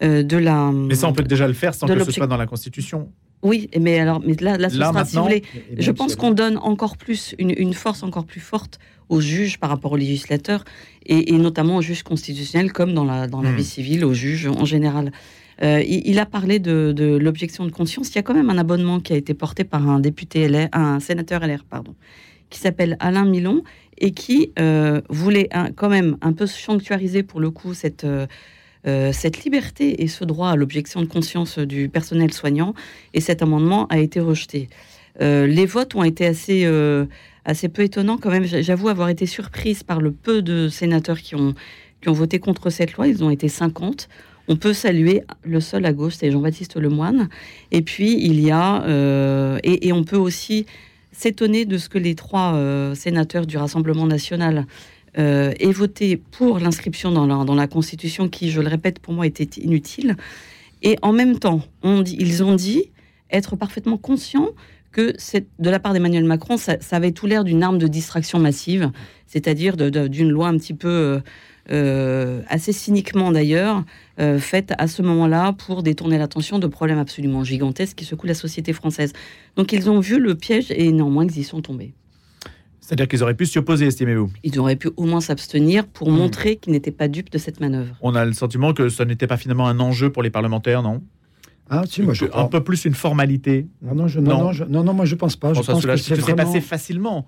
euh, 0.02 0.22
de 0.22 0.36
la. 0.36 0.70
Mais 0.72 0.94
ça, 0.94 1.08
on 1.08 1.12
peut 1.12 1.22
déjà 1.22 1.46
le 1.46 1.54
faire 1.54 1.74
sans 1.74 1.86
que 1.86 2.04
ce 2.04 2.12
soit 2.12 2.26
dans 2.26 2.36
la 2.36 2.46
Constitution. 2.46 3.08
Oui, 3.42 3.68
mais 3.78 3.98
alors, 3.98 4.20
mais 4.26 4.34
là, 4.40 4.56
là, 4.56 4.70
ce 4.70 4.76
sera, 4.76 5.04
si 5.04 5.16
vous 5.16 5.22
voulez, 5.22 5.42
je 5.76 5.90
pense 5.90 6.16
qu'on 6.16 6.30
donne 6.30 6.56
encore 6.56 6.96
plus, 6.96 7.34
une, 7.38 7.74
force 7.74 8.02
encore 8.02 8.24
plus 8.24 8.40
forte 8.40 8.78
aux 9.10 9.20
juges 9.20 9.58
par 9.58 9.68
rapport 9.68 9.92
aux 9.92 9.98
législateurs, 9.98 10.64
et, 11.04 11.30
notamment 11.32 11.76
aux 11.76 11.82
juges 11.82 12.02
constitutionnels, 12.02 12.72
comme 12.72 12.94
dans 12.94 13.04
la, 13.04 13.26
dans 13.26 13.42
la 13.42 13.50
hmm. 13.50 13.56
vie 13.56 13.64
civile, 13.64 14.04
aux 14.06 14.14
juges 14.14 14.46
en 14.46 14.64
général. 14.64 15.12
Euh, 15.62 15.82
il, 15.86 16.18
a 16.18 16.26
parlé 16.26 16.58
de, 16.58 17.18
l'objection 17.20 17.64
de 17.64 17.70
conscience. 17.70 18.10
Il 18.10 18.16
y 18.16 18.18
a 18.18 18.22
quand 18.22 18.34
même 18.34 18.50
un 18.50 18.58
abonnement 18.58 19.00
qui 19.00 19.12
a 19.12 19.16
été 19.16 19.34
porté 19.34 19.64
par 19.64 19.88
un 19.88 20.00
député 20.00 20.48
LR, 20.48 20.68
un 20.72 21.00
sénateur 21.00 21.46
LR, 21.46 21.64
pardon, 21.64 21.94
qui 22.50 22.58
s'appelle 22.58 22.96
Alain 23.00 23.24
Milon 23.24 23.62
et 23.98 24.10
qui 24.10 24.52
euh, 24.58 25.00
voulait 25.08 25.48
quand 25.76 25.88
même 25.88 26.16
un 26.20 26.32
peu 26.32 26.46
sanctuariser 26.46 27.22
pour 27.22 27.40
le 27.40 27.50
coup 27.50 27.74
cette, 27.74 28.04
euh, 28.04 28.26
cette 29.12 29.44
liberté 29.44 30.02
et 30.02 30.08
ce 30.08 30.24
droit 30.24 30.50
à 30.50 30.56
l'objection 30.56 31.00
de 31.00 31.06
conscience 31.06 31.58
du 31.58 31.88
personnel 31.88 32.32
soignant. 32.32 32.74
Et 33.12 33.20
cet 33.20 33.42
amendement 33.42 33.86
a 33.88 33.98
été 33.98 34.20
rejeté. 34.20 34.68
les 35.20 35.66
votes 35.66 35.94
ont 35.94 36.02
été 36.02 36.26
assez, 36.26 36.68
assez 37.44 37.68
peu 37.68 37.82
étonnants 37.82 38.18
quand 38.18 38.30
même. 38.30 38.44
J'avoue 38.44 38.88
avoir 38.88 39.08
été 39.08 39.26
surprise 39.26 39.84
par 39.84 40.00
le 40.00 40.10
peu 40.10 40.42
de 40.42 40.68
sénateurs 40.68 41.20
qui 41.20 41.36
ont, 41.36 41.54
qui 42.00 42.08
ont 42.08 42.12
voté 42.12 42.40
contre 42.40 42.70
cette 42.70 42.94
loi. 42.94 43.06
Ils 43.06 43.22
ont 43.22 43.30
été 43.30 43.48
50 43.48 44.08
on 44.48 44.56
peut 44.56 44.74
saluer 44.74 45.22
le 45.42 45.60
seul 45.60 45.86
à 45.86 45.92
gauche, 45.92 46.14
c'est 46.18 46.30
Jean-Baptiste 46.30 46.76
Lemoine. 46.76 47.28
Et 47.70 47.82
puis, 47.82 48.18
il 48.20 48.40
y 48.40 48.50
a. 48.50 48.82
Euh, 48.84 49.58
et, 49.62 49.92
on 49.92 50.04
peut 50.04 50.16
aussi 50.18 50.66
s'étonner 51.12 51.64
de 51.64 51.78
ce 51.78 51.88
que 51.88 51.98
les 51.98 52.14
trois 52.14 52.54
euh, 52.54 52.94
sénateurs 52.94 53.46
du 53.46 53.56
Rassemblement 53.56 54.06
national 54.06 54.66
euh, 55.16 55.52
aient 55.60 55.72
voté 55.72 56.16
pour 56.16 56.58
l'inscription 56.58 57.10
dans 57.12 57.54
la, 57.54 57.66
Constitution, 57.66 58.28
qui, 58.28 58.50
je 58.50 58.60
le 58.60 58.68
répète, 58.68 58.98
pour 58.98 59.14
moi 59.14 59.26
était 59.26 59.60
inutile. 59.60 60.16
Et 60.82 60.98
en 61.00 61.12
même 61.12 61.38
temps, 61.38 61.62
ils 61.82 62.44
ont 62.44 62.54
dit 62.54 62.90
être 63.30 63.56
parfaitement 63.56 63.96
conscients 63.96 64.50
que 64.92 65.14
de 65.58 65.70
la 65.70 65.80
part 65.80 65.92
d'Emmanuel 65.92 66.24
Macron, 66.24 66.56
ça, 66.56 66.76
avait 66.90 67.12
tout 67.12 67.26
l'air 67.26 67.42
d'une 67.42 67.62
arme 67.62 67.78
de 67.78 67.88
distraction 67.88 68.38
massive, 68.38 68.90
c'est-à-dire 69.26 69.76
d'une 69.76 70.30
loi 70.30 70.48
un 70.48 70.58
petit 70.58 70.74
peu. 70.74 71.20
Euh, 71.70 72.42
assez 72.48 72.72
cyniquement 72.72 73.32
d'ailleurs, 73.32 73.84
euh, 74.20 74.38
faite 74.38 74.74
à 74.76 74.86
ce 74.86 75.00
moment-là 75.02 75.54
pour 75.54 75.82
détourner 75.82 76.18
l'attention 76.18 76.58
de 76.58 76.66
problèmes 76.66 76.98
absolument 76.98 77.42
gigantesques 77.42 77.96
qui 77.96 78.04
secouent 78.04 78.26
la 78.26 78.34
société 78.34 78.72
française. 78.72 79.12
Donc 79.56 79.72
ils 79.72 79.88
ont 79.88 80.00
vu 80.00 80.20
le 80.20 80.34
piège 80.34 80.70
et 80.70 80.92
néanmoins 80.92 81.24
ils 81.24 81.38
y 81.38 81.44
sont 81.44 81.62
tombés. 81.62 81.94
C'est-à-dire 82.80 83.08
qu'ils 83.08 83.22
auraient 83.22 83.34
pu 83.34 83.46
s'y 83.46 83.56
opposer, 83.56 83.86
estimez-vous? 83.86 84.30
Ils 84.42 84.58
auraient 84.58 84.76
pu 84.76 84.90
au 84.98 85.04
moins 85.04 85.22
s'abstenir 85.22 85.86
pour 85.86 86.10
hmm. 86.10 86.16
montrer 86.16 86.56
qu'ils 86.56 86.74
n'étaient 86.74 86.90
pas 86.90 87.08
dupes 87.08 87.30
de 87.30 87.38
cette 87.38 87.60
manœuvre. 87.60 87.96
On 88.02 88.14
a 88.14 88.26
le 88.26 88.34
sentiment 88.34 88.74
que 88.74 88.90
ça 88.90 89.06
n'était 89.06 89.26
pas 89.26 89.38
finalement 89.38 89.66
un 89.66 89.80
enjeu 89.80 90.12
pour 90.12 90.22
les 90.22 90.28
parlementaires, 90.28 90.82
non? 90.82 91.02
Ah, 91.70 91.84
si, 91.88 92.02
moi, 92.02 92.12
je... 92.12 92.26
Un 92.34 92.44
peu 92.44 92.62
plus 92.62 92.84
une 92.84 92.92
formalité. 92.92 93.66
Non, 93.80 93.94
non, 93.94 94.06
je, 94.06 94.20
non, 94.20 94.52
non, 94.68 94.84
non, 94.84 94.92
moi 94.92 95.06
je 95.06 95.14
pense 95.14 95.34
pas. 95.34 95.54
je 95.54 95.62
pense 95.62 95.86
que 95.86 95.96
c'est 95.96 96.36
passé 96.36 96.60
facilement. 96.60 97.26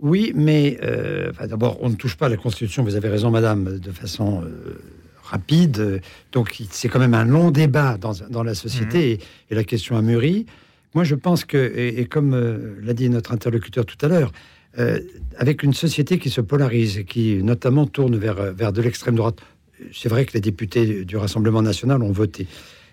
Oui, 0.00 0.32
mais 0.34 0.78
euh, 0.82 1.32
d'abord, 1.48 1.78
on 1.80 1.88
ne 1.88 1.94
touche 1.94 2.16
pas 2.16 2.26
à 2.26 2.28
la 2.28 2.36
Constitution, 2.36 2.82
vous 2.82 2.96
avez 2.96 3.08
raison, 3.08 3.30
madame, 3.30 3.78
de 3.78 3.90
façon 3.90 4.42
euh, 4.42 4.78
rapide. 5.22 6.02
Donc, 6.32 6.54
c'est 6.70 6.88
quand 6.88 6.98
même 6.98 7.14
un 7.14 7.24
long 7.24 7.50
débat 7.50 7.96
dans, 7.96 8.42
la 8.42 8.54
société 8.54 9.14
mhm. 9.14 9.18
et, 9.50 9.54
la 9.54 9.64
question 9.64 9.96
a 9.96 10.02
mûri. 10.02 10.46
Moi, 10.94 11.04
je 11.04 11.14
pense 11.14 11.44
que, 11.44 11.56
et, 11.76 12.04
comme 12.06 12.34
euh, 12.34 12.76
l'a 12.82 12.92
dit 12.92 13.08
notre 13.08 13.32
interlocuteur 13.32 13.86
tout 13.86 13.98
à 14.04 14.08
l'heure, 14.08 14.32
avec 15.38 15.62
une 15.62 15.72
société 15.72 16.18
qui 16.18 16.28
se 16.28 16.42
polarise 16.42 16.98
et 16.98 17.04
qui 17.04 17.42
notamment 17.42 17.86
tourne 17.86 18.14
vers, 18.18 18.52
vers 18.52 18.74
de 18.74 18.82
l'extrême 18.82 19.14
droite, 19.14 19.38
c'est 19.90 20.10
vrai 20.10 20.26
que 20.26 20.34
les 20.34 20.42
députés 20.42 21.06
du 21.06 21.16
Rassemblement 21.16 21.62
national 21.62 22.02
ont 22.02 22.12
voté. 22.12 22.46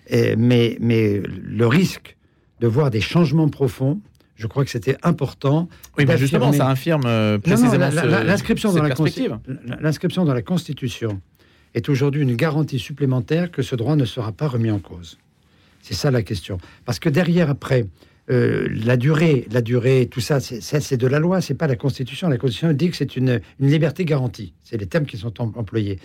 mais, 0.10 0.78
mais 0.80 1.22
le 1.22 1.68
risque 1.68 2.16
de 2.62 2.68
voir 2.68 2.90
des 2.90 3.02
changements 3.02 3.50
profonds 3.50 4.00
je 4.44 4.48
crois 4.48 4.66
que 4.66 4.70
c'était 4.70 4.98
important. 5.04 5.70
Oui, 5.98 6.04
mais 6.06 6.18
justement, 6.18 6.52
ça 6.52 6.70
infirme 6.70 7.40
précisément 7.40 7.90
l'inscription 8.26 8.74
dans, 8.74 8.84
l'inscription 9.80 10.26
dans 10.26 10.34
la 10.34 10.42
Constitution 10.42 11.22
est 11.74 11.90
aujourd'hui 11.90 12.22
une 12.22 12.36
garantie 12.36 12.78
supplémentaire 12.78 13.50
que 13.52 13.62
ce 13.62 13.76
droit 13.76 13.96
ne 13.96 14.06
sera 14.06 14.32
pas 14.32 14.48
remis 14.48 14.70
en 14.70 14.80
cause. 14.80 15.18
C'est 15.82 15.96
ça 15.96 16.12
la 16.12 16.22
question. 16.22 16.58
Parce 16.86 17.00
que 17.00 17.10
derrière, 17.10 17.50
après, 17.50 17.88
euh, 18.30 18.68
la 18.86 18.96
durée, 18.96 19.48
la 19.52 19.62
durée, 19.62 20.08
tout 20.10 20.22
ça, 20.22 20.40
c'est 20.40 20.98
de 20.98 21.08
la 21.08 21.20
loi, 21.20 21.42
c'est 21.42 21.56
pas 21.56 21.68
la 21.68 21.76
Constitution. 21.76 22.30
La 22.30 22.38
Constitution 22.38 22.74
dit 22.74 22.90
que 22.90 22.96
c'est 22.96 23.16
une, 23.16 23.42
liberté 23.60 24.06
garantie. 24.06 24.54
C'est 24.64 24.78
les 24.78 24.86
termes 24.88 25.06
qui 25.06 25.18
sont 25.18 25.42
employés. 25.42 26.00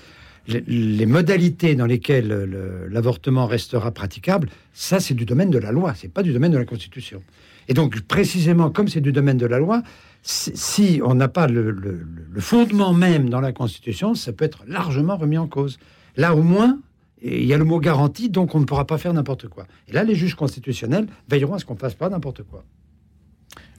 Les, 0.49 1.07
modalités 1.07 1.75
dans 1.75 1.85
lesquelles 1.85 2.49
l'avortement 2.90 3.47
restera 3.47 3.90
praticable, 3.90 4.49
ça, 4.73 4.99
c'est 4.99 5.14
du 5.14 5.26
domaine 5.26 5.50
de 5.50 5.59
la 5.59 5.73
loi, 5.73 5.95
c'est 5.95 6.09
pas 6.09 6.23
du 6.23 6.33
domaine 6.33 6.52
de 6.52 6.59
la 6.59 6.64
Constitution. 6.64 7.23
Et 7.68 7.75
donc, 7.75 8.00
précisément, 8.00 8.70
comme 8.70 8.88
c'est 8.88 9.00
du 9.00 9.12
domaine 9.12 9.37
de 9.37 9.46
la 9.46 9.58
loi, 9.58 9.82
si 10.22 11.00
on 11.04 11.14
n'a 11.14 11.28
pas 11.28 11.46
le, 11.46 11.70
le, 11.70 12.40
fondement 12.40 12.92
même 12.92 13.28
dans 13.28 13.40
la 13.40 13.52
Constitution, 13.52 14.14
ça 14.14 14.32
peut 14.32 14.44
être 14.44 14.64
largement 14.66 15.16
remis 15.16 15.38
en 15.38 15.46
cause. 15.46 15.78
Là, 16.16 16.34
au 16.34 16.42
moins, 16.42 16.78
il 17.22 17.44
y 17.44 17.54
a 17.54 17.58
le 17.58 17.64
mot 17.64 17.78
garantie, 17.78 18.30
donc 18.30 18.54
on 18.54 18.60
ne 18.60 18.64
pourra 18.64 18.87
pas 18.87 18.98
faire 18.98 19.12
n'importe 19.12 19.48
quoi. 19.48 19.66
Et 19.87 19.92
là, 19.92 20.04
les 20.04 20.14
juges 20.14 20.34
constitutionnels 20.34 21.06
veilleront 21.28 21.54
à 21.54 21.58
ce 21.58 21.64
qu'on 21.64 21.75
ne 21.75 21.78
fasse 21.78 21.94
pas 21.94 22.08
n'importe 22.08 22.42
quoi. 22.42 22.64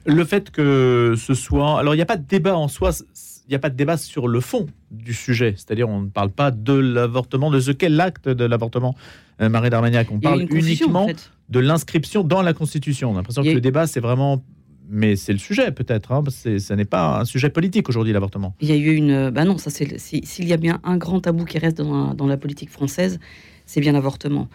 Le 0.06 0.24
fait 0.24 0.50
que 0.50 1.14
ce 1.16 1.34
soit... 1.34 1.78
Alors, 1.78 1.94
il 1.94 1.98
n'y 1.98 2.02
a 2.02 2.06
pas 2.06 2.16
de 2.16 2.26
débat 2.26 2.56
en 2.56 2.68
soi, 2.68 2.90
il 3.46 3.50
n'y 3.50 3.54
a 3.54 3.58
pas 3.58 3.70
de 3.70 3.76
débat 3.76 3.96
sur 3.96 4.28
le 4.28 4.40
fond 4.40 4.66
du 4.90 5.12
sujet. 5.12 5.54
C'est-à-dire, 5.56 5.88
on 5.88 6.02
ne 6.02 6.08
parle 6.08 6.30
pas 6.30 6.50
de 6.50 6.72
l'avortement, 6.72 7.50
de 7.50 7.60
ce 7.60 7.70
qu'est 7.70 7.88
l'acte 7.88 8.28
de 8.28 8.44
l'avortement, 8.44 8.94
euh, 9.40 9.48
Marie 9.48 9.70
d'Armagnac. 9.70 10.08
On 10.10 10.20
parle 10.20 10.46
uniquement 10.50 11.06
de 11.50 11.58
l'inscription 11.58 12.24
dans 12.24 12.42
la 12.42 12.52
Constitution. 12.52 13.10
On 13.10 13.14
a 13.14 13.16
l'impression 13.16 13.42
que 13.42 13.48
le 13.48 13.60
débat, 13.60 13.86
c'est 13.86 14.00
vraiment 14.00 14.42
mais 14.90 15.14
c'est 15.14 15.32
le 15.32 15.38
sujet 15.38 15.70
peut-être. 15.70 16.12
Hein, 16.12 16.24
ce 16.28 16.72
n'est 16.74 16.84
pas 16.84 17.20
un 17.20 17.24
sujet 17.24 17.48
politique 17.48 17.88
aujourd'hui 17.88 18.12
l'avortement. 18.12 18.54
Il 18.60 18.68
y 18.68 18.72
a 18.72 18.76
eu 18.76 18.94
une. 18.94 19.30
Bah 19.30 19.44
non, 19.44 19.56
ça 19.56 19.70
c'est. 19.70 19.98
S'il 19.98 20.48
y 20.48 20.52
a 20.52 20.56
bien 20.56 20.80
un 20.84 20.96
grand 20.96 21.20
tabou 21.20 21.44
qui 21.44 21.58
reste 21.58 21.80
dans, 21.80 22.26
la 22.26 22.36
politique 22.36 22.70
française, 22.70 23.20
c'est 23.66 23.80
bien 23.80 23.92
l'avortement. 23.92 24.48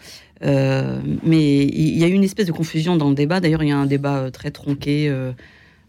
Euh, 0.43 0.99
mais 1.23 1.63
il 1.63 1.97
y 1.97 2.03
a 2.03 2.07
eu 2.07 2.13
une 2.13 2.25
espèce 2.25 2.47
de 2.47 2.51
confusion 2.51 2.97
dans 2.97 3.09
le 3.09 3.15
débat. 3.15 3.39
D'ailleurs, 3.39 3.63
il 3.63 3.69
y 3.69 3.71
a 3.71 3.77
un 3.77 3.85
débat 3.85 4.17
euh, 4.17 4.29
très 4.29 4.51
tronqué. 4.51 5.07
Euh, 5.09 5.31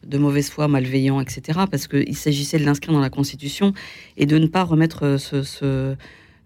de 0.06 0.18
mauvaise 0.18 0.50
foi, 0.50 0.68
malveillant, 0.68 1.20
etc. 1.20 1.62
Parce 1.68 1.88
qu'il 1.88 2.16
s'agissait 2.16 2.60
de 2.60 2.64
l'inscrire 2.64 2.92
dans 2.92 3.00
la 3.00 3.10
Constitution 3.10 3.72
et 4.16 4.24
de 4.24 4.38
ne 4.38 4.46
pas 4.46 4.62
remettre 4.62 5.16
ce, 5.18 5.96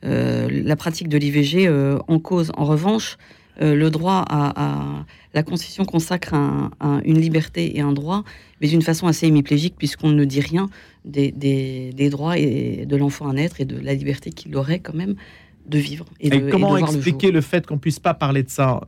la 0.03 0.77
pratique 0.77 1.09
de 1.09 1.19
l'IVG 1.19 1.69
en 2.09 2.19
cause. 2.21 2.53
En 2.57 2.65
revanche, 2.65 3.19
le 3.59 3.89
droit 3.89 4.25
à, 4.29 5.05
la 5.35 5.43
Constitution 5.43 5.85
consacre 5.85 6.35
une 7.05 7.21
liberté 7.21 7.77
et 7.77 7.81
un 7.81 7.93
droit, 7.93 8.25
mais 8.61 8.69
d'une 8.69 8.83
façon 8.83 9.07
assez 9.07 9.27
hémiplégique, 9.27 9.75
puisqu'on 9.77 10.11
ne 10.11 10.25
dit 10.25 10.41
rien 10.41 10.69
des, 11.05 12.09
droits 12.11 12.39
et 12.39 12.87
de 12.87 12.97
l'enfant 12.97 13.29
à 13.29 13.33
naître 13.33 13.61
et 13.61 13.65
de 13.65 13.79
la 13.79 13.95
liberté 13.95 14.31
qu'il 14.31 14.57
aurait 14.57 14.81
quand 14.81 14.95
même 14.95 15.15
de 15.67 15.79
vivre. 15.79 16.07
Et, 16.21 16.31
comment 16.51 16.77
expliquer 16.77 17.31
le, 17.31 17.41
fait 17.41 17.67
qu'on 17.67 17.79
puisse 17.79 18.01
pas 18.01 18.15
parler 18.15 18.43
de 18.43 18.51
ça 18.51 18.81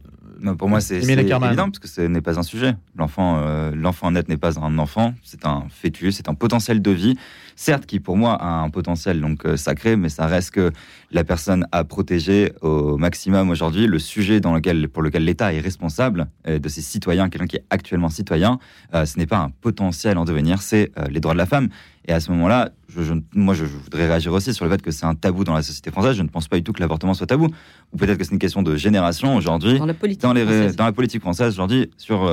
pour 0.58 0.68
moi, 0.68 0.80
c'est 0.80 0.96
évident 0.96 1.70
parce 1.70 1.78
que 1.78 1.88
ce 1.88 2.00
n'est 2.00 2.20
pas 2.20 2.38
un 2.38 2.42
sujet. 2.42 2.74
L'enfant, 2.96 3.38
euh, 3.38 3.70
l'enfant 3.74 4.10
net 4.10 4.28
n'est 4.28 4.36
pas 4.36 4.58
un 4.58 4.78
enfant, 4.78 5.14
c'est 5.22 5.46
un 5.46 5.66
fœtus, 5.70 6.16
c'est 6.16 6.28
un 6.28 6.34
potentiel 6.34 6.82
de 6.82 6.90
vie 6.90 7.16
certes 7.62 7.86
qui 7.86 8.00
pour 8.00 8.16
moi 8.16 8.34
a 8.34 8.60
un 8.60 8.70
potentiel 8.70 9.20
donc 9.20 9.46
euh, 9.46 9.56
sacré, 9.56 9.96
mais 9.96 10.08
ça 10.08 10.26
reste 10.26 10.50
que 10.50 10.72
la 11.12 11.22
personne 11.22 11.66
a 11.70 11.84
protégé 11.84 12.52
au 12.60 12.96
maximum 12.96 13.50
aujourd'hui 13.50 13.86
le 13.86 13.98
sujet 14.00 14.40
dans 14.40 14.52
lequel, 14.54 14.88
pour 14.88 15.02
lequel 15.02 15.24
l'État 15.24 15.52
est 15.52 15.60
responsable 15.60 16.26
euh, 16.48 16.58
de 16.58 16.68
ses 16.68 16.80
citoyens, 16.80 17.28
quelqu'un 17.28 17.46
qui 17.46 17.56
est 17.56 17.64
actuellement 17.70 18.08
citoyen. 18.08 18.58
Euh, 18.94 19.06
ce 19.06 19.16
n'est 19.16 19.26
pas 19.26 19.38
un 19.38 19.50
potentiel 19.60 20.18
en 20.18 20.24
devenir, 20.24 20.60
c'est 20.60 20.90
les 21.10 21.20
droits 21.20 21.34
de 21.34 21.38
la 21.38 21.46
femme. 21.46 21.68
Et 22.08 22.12
à 22.12 22.18
ce 22.18 22.32
moment-là, 22.32 22.70
je, 22.88 23.14
moi, 23.32 23.54
je, 23.54 23.64
voudrais 23.64 24.08
réagir 24.08 24.32
aussi 24.32 24.52
sur 24.52 24.64
le 24.64 24.70
fait 24.72 24.82
que 24.82 24.90
c'est 24.90 25.06
un 25.06 25.14
tabou 25.14 25.44
dans 25.44 25.54
la 25.54 25.62
société 25.62 25.92
française. 25.92 26.16
Je 26.16 26.22
ne 26.22 26.28
pense 26.28 26.48
pas 26.48 26.56
du 26.56 26.64
tout 26.64 26.72
que 26.72 26.80
l'avortement 26.80 27.14
soit 27.14 27.28
tabou. 27.28 27.48
Ou 27.92 27.96
peut-être 27.96 28.18
que 28.18 28.24
c'est 28.24 28.32
une 28.32 28.40
question 28.40 28.62
de 28.62 28.74
génération 28.74 29.36
aujourd'hui. 29.36 29.78
Dans 29.78 29.86
la 29.86 29.94
politique 29.94 30.22
dans, 30.22 30.32
les, 30.32 30.72
dans 30.72 30.84
la 30.84 30.92
politique 30.92 31.20
française 31.20 31.52
aujourd'hui, 31.52 31.90
sur 31.96 32.28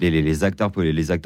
les, 0.00 0.44
acteurs, 0.44 0.70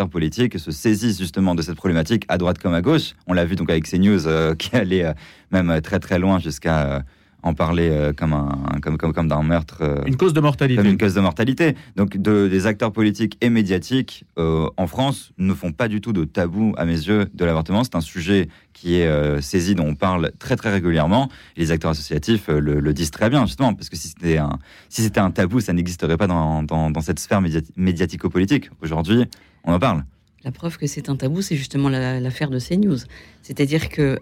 politiques 0.08 0.58
se 0.58 0.70
saisissent 0.70 1.18
justement 1.18 1.54
de 1.54 1.62
cette 1.62 1.76
problématique 1.76 2.24
à 2.28 2.38
droite 2.38 2.58
comme 2.58 2.74
à 2.74 2.82
gauche. 2.82 3.14
On 3.26 3.32
l'a 3.32 3.44
vu 3.44 3.54
donc 3.54 3.70
avec 3.70 3.88
CNews 3.88 4.26
euh, 4.26 4.54
qui 4.58 4.74
allait 4.74 5.04
euh, 5.04 5.12
même 5.52 5.80
très 5.80 6.00
très 6.00 6.18
loin 6.18 6.40
jusqu'à 6.40 6.86
euh, 6.86 7.00
en 7.44 7.52
parler 7.52 7.90
euh, 7.90 8.12
comme, 8.14 8.32
un, 8.32 8.80
comme, 8.80 8.96
comme, 8.96 9.12
comme 9.12 9.28
d'un 9.28 9.42
meurtre. 9.42 9.82
Euh, 9.82 10.02
une 10.06 10.16
cause 10.16 10.32
de 10.32 10.40
mortalité. 10.40 10.76
Comme 10.76 10.90
une 10.90 10.98
cause 10.98 11.14
de 11.14 11.20
mortalité. 11.20 11.76
Donc 11.94 12.16
de, 12.16 12.48
des 12.48 12.66
acteurs 12.66 12.90
politiques 12.90 13.36
et 13.42 13.50
médiatiques 13.50 14.24
euh, 14.38 14.66
en 14.78 14.86
France 14.86 15.32
ne 15.36 15.52
font 15.52 15.70
pas 15.70 15.86
du 15.88 16.00
tout 16.00 16.14
de 16.14 16.24
tabou, 16.24 16.72
à 16.78 16.86
mes 16.86 16.92
yeux, 16.92 17.26
de 17.34 17.44
l'avortement. 17.44 17.84
C'est 17.84 17.96
un 17.96 18.00
sujet 18.00 18.48
qui 18.72 18.96
est 18.96 19.40
saisi, 19.40 19.74
dont 19.74 19.86
on 19.86 19.94
parle 19.94 20.32
très 20.38 20.56
très 20.56 20.70
régulièrement. 20.70 21.28
les 21.56 21.70
acteurs 21.70 21.92
associatifs 21.92 22.48
le, 22.48 22.92
disent 22.92 23.12
très 23.12 23.30
bien, 23.30 23.46
justement, 23.46 23.72
parce 23.72 23.88
que 23.88 23.96
si 23.96 24.08
c'était 24.08 24.38
un, 24.38 24.58
si 24.88 25.02
c'était 25.02 25.20
un 25.20 25.30
tabou, 25.30 25.60
ça 25.60 25.72
n'existerait 25.72 26.16
pas 26.16 26.26
dans, 26.26 26.62
dans, 26.62 26.90
dans, 26.90 27.00
cette 27.00 27.20
sphère 27.20 27.40
médiatico-politique. 27.76 28.70
Aujourd'hui, 28.82 29.26
on 29.62 29.72
en 29.72 29.78
parle. 29.78 30.04
La 30.42 30.50
preuve 30.50 30.76
que 30.76 30.86
c'est 30.86 31.08
un 31.08 31.16
tabou, 31.16 31.40
c'est 31.40 31.56
justement 31.56 31.88
l'affaire 31.88 32.50
de 32.50 32.58
CNews. 32.58 32.98
C'est-à-dire 33.42 33.88
que 33.88 34.18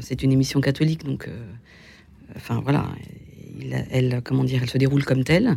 c'est 0.00 0.22
une 0.22 0.32
émission 0.32 0.60
catholique, 0.60 1.04
donc 1.04 1.28
enfin 2.36 2.60
voilà, 2.62 2.86
elle, 3.90 4.20
comment 4.24 4.44
dire, 4.44 4.60
elle 4.62 4.70
se 4.70 4.78
déroule 4.78 5.04
comme 5.04 5.24
telle. 5.24 5.56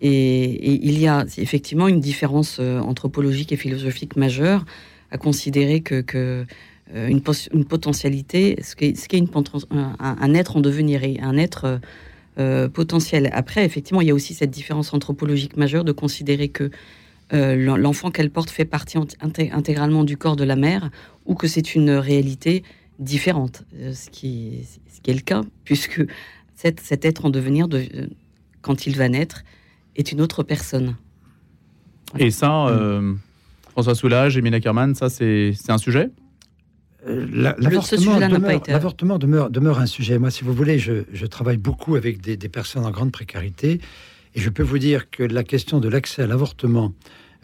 Et, 0.00 0.86
il 0.86 0.98
y 0.98 1.06
a 1.06 1.24
effectivement 1.38 1.88
une 1.88 2.00
différence 2.00 2.58
euh, 2.60 2.80
anthropologique 2.80 3.52
et 3.52 3.56
philosophique 3.56 4.16
majeure 4.16 4.64
à 5.10 5.18
considérer 5.18 5.80
que, 5.80 6.04
euh, 6.94 7.08
une, 7.08 7.22
potentialité, 7.22 8.58
ce 8.62 8.74
qui 8.74 8.86
est, 8.86 9.12
une, 9.12 9.28
un, 9.98 10.34
être 10.34 10.56
en 10.56 10.60
devenir 10.60 11.04
et 11.04 11.18
un 11.22 11.36
être 11.36 11.80
euh, 12.38 12.68
potentiel. 12.68 13.30
Après, 13.32 13.64
effectivement, 13.64 14.00
il 14.00 14.08
y 14.08 14.10
a 14.10 14.14
aussi 14.14 14.34
cette 14.34 14.50
différence 14.50 14.92
anthropologique 14.92 15.56
majeure 15.56 15.84
de 15.84 15.92
considérer 15.92 16.48
que 16.48 16.70
l'enfant 17.30 18.12
qu'elle 18.12 18.30
porte 18.30 18.50
fait 18.50 18.64
partie 18.64 18.96
intégralement 19.20 20.04
du 20.04 20.16
corps 20.16 20.36
de 20.36 20.44
la 20.44 20.54
mère 20.54 20.90
ou 21.26 21.34
que 21.34 21.48
c'est 21.48 21.74
une 21.74 21.90
réalité 21.90 22.62
différente, 23.00 23.64
ce 23.92 24.08
qui, 24.10 24.60
quelqu'un, 25.04 25.42
puisque 25.64 26.04
cet, 26.56 27.04
être 27.04 27.24
en 27.24 27.30
devenir, 27.30 27.68
de, 27.68 27.86
quand 28.62 28.86
il 28.86 28.96
va 28.96 29.08
naître, 29.08 29.44
est 29.94 30.10
une 30.10 30.20
autre 30.20 30.42
personne. 30.42 30.96
Et 32.18 32.32
ça, 32.32 32.66
euh, 32.66 33.14
François 33.70 33.94
Soulage, 33.94 34.36
Emile 34.36 34.54
Ackerman, 34.54 34.94
ça 34.96 35.08
c'est 35.08 35.54
un 35.68 35.78
sujet? 35.78 36.10
Euh, 37.06 37.26
L'avortement 37.58 39.18
demeure, 39.18 39.50
demeure, 39.50 39.78
un 39.78 39.86
sujet. 39.86 40.18
Moi, 40.18 40.30
si 40.30 40.42
vous 40.42 40.54
voulez, 40.54 40.78
je, 40.78 41.26
travaille 41.26 41.58
beaucoup 41.58 41.96
avec 41.96 42.20
des, 42.20 42.48
personnes 42.48 42.84
en 42.84 42.90
grande 42.90 43.12
précarité. 43.12 43.80
Et 44.34 44.40
je 44.40 44.50
peux 44.50 44.62
vous 44.62 44.78
dire 44.78 45.10
que 45.10 45.22
la 45.22 45.44
question 45.44 45.78
de 45.78 45.88
l'accès 45.88 46.22
à 46.22 46.26
l'avortement 46.26 46.92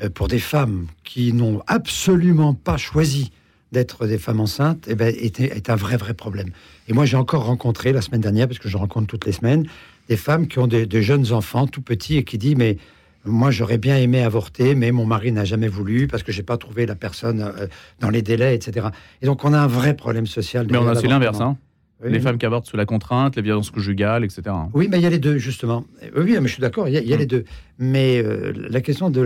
euh, 0.02 0.08
pour 0.08 0.28
des 0.28 0.38
femmes 0.38 0.86
qui 1.04 1.32
n'ont 1.32 1.62
absolument 1.66 2.54
pas 2.54 2.78
choisi 2.78 3.30
d'être 3.72 4.06
des 4.06 4.18
femmes 4.18 4.40
enceintes 4.40 4.86
eh 4.88 4.94
ben, 4.94 5.14
est, 5.14 5.40
est, 5.40 5.70
un 5.70 5.76
vrai, 5.76 5.96
vrai 5.96 6.14
problème. 6.14 6.50
Et 6.88 6.92
moi, 6.92 7.04
j'ai 7.04 7.16
encore 7.16 7.44
rencontré 7.44 7.92
la 7.92 8.02
semaine 8.02 8.20
dernière, 8.20 8.48
parce 8.48 8.58
que 8.58 8.68
je 8.68 8.76
rencontre 8.76 9.06
toutes 9.06 9.26
les 9.26 9.32
semaines, 9.32 9.66
des 10.08 10.16
femmes 10.16 10.48
qui 10.48 10.58
ont 10.58 10.66
des, 10.66 11.02
jeunes 11.02 11.32
enfants 11.32 11.66
tout 11.66 11.82
petits 11.82 12.16
et 12.16 12.24
qui 12.24 12.36
disent 12.36 12.56
Mais 12.56 12.78
moi, 13.24 13.50
j'aurais 13.50 13.78
bien 13.78 13.96
aimé 13.96 14.22
avorter, 14.22 14.74
mais 14.74 14.90
mon 14.90 15.06
mari 15.06 15.30
n'a 15.30 15.44
jamais 15.44 15.68
voulu 15.68 16.08
parce 16.08 16.22
que 16.22 16.32
j'ai 16.32 16.42
pas 16.42 16.56
trouvé 16.56 16.86
la 16.86 16.96
personne 16.96 17.40
euh, 17.42 17.66
dans 18.00 18.10
les 18.10 18.22
délais, 18.22 18.54
etc. 18.54 18.88
Et 19.22 19.26
donc, 19.26 19.44
on 19.44 19.52
a 19.52 19.58
un 19.58 19.66
vrai 19.66 19.94
problème 19.94 20.26
social. 20.26 20.66
Mais 20.70 20.78
on 20.78 20.88
a 20.88 20.92
aussi 20.92 21.06
l'inverse, 21.06 21.40
hein 21.40 21.56
les 22.02 22.20
femmes 22.20 22.38
qui 22.38 22.46
avortent 22.46 22.66
sous 22.66 22.76
la 22.76 22.86
contrainte, 22.86 23.36
les 23.36 23.42
violences 23.42 23.70
conjugales, 23.70 24.24
etc. 24.24 24.42
Oui, 24.72 24.88
mais 24.90 24.98
il 24.98 25.02
y 25.02 25.06
a 25.06 25.10
les 25.10 25.18
deux, 25.18 25.38
justement. 25.38 25.84
Oui, 26.16 26.34
mais 26.40 26.48
je 26.48 26.54
suis 26.54 26.60
d'accord, 26.62 26.88
il 26.88 26.94
y 26.94 27.12
a, 27.12 27.16
les 27.16 27.26
deux. 27.26 27.44
Mais 27.78 28.22
euh, 28.22 28.52
la 28.70 28.80
question 28.80 29.10
de 29.10 29.20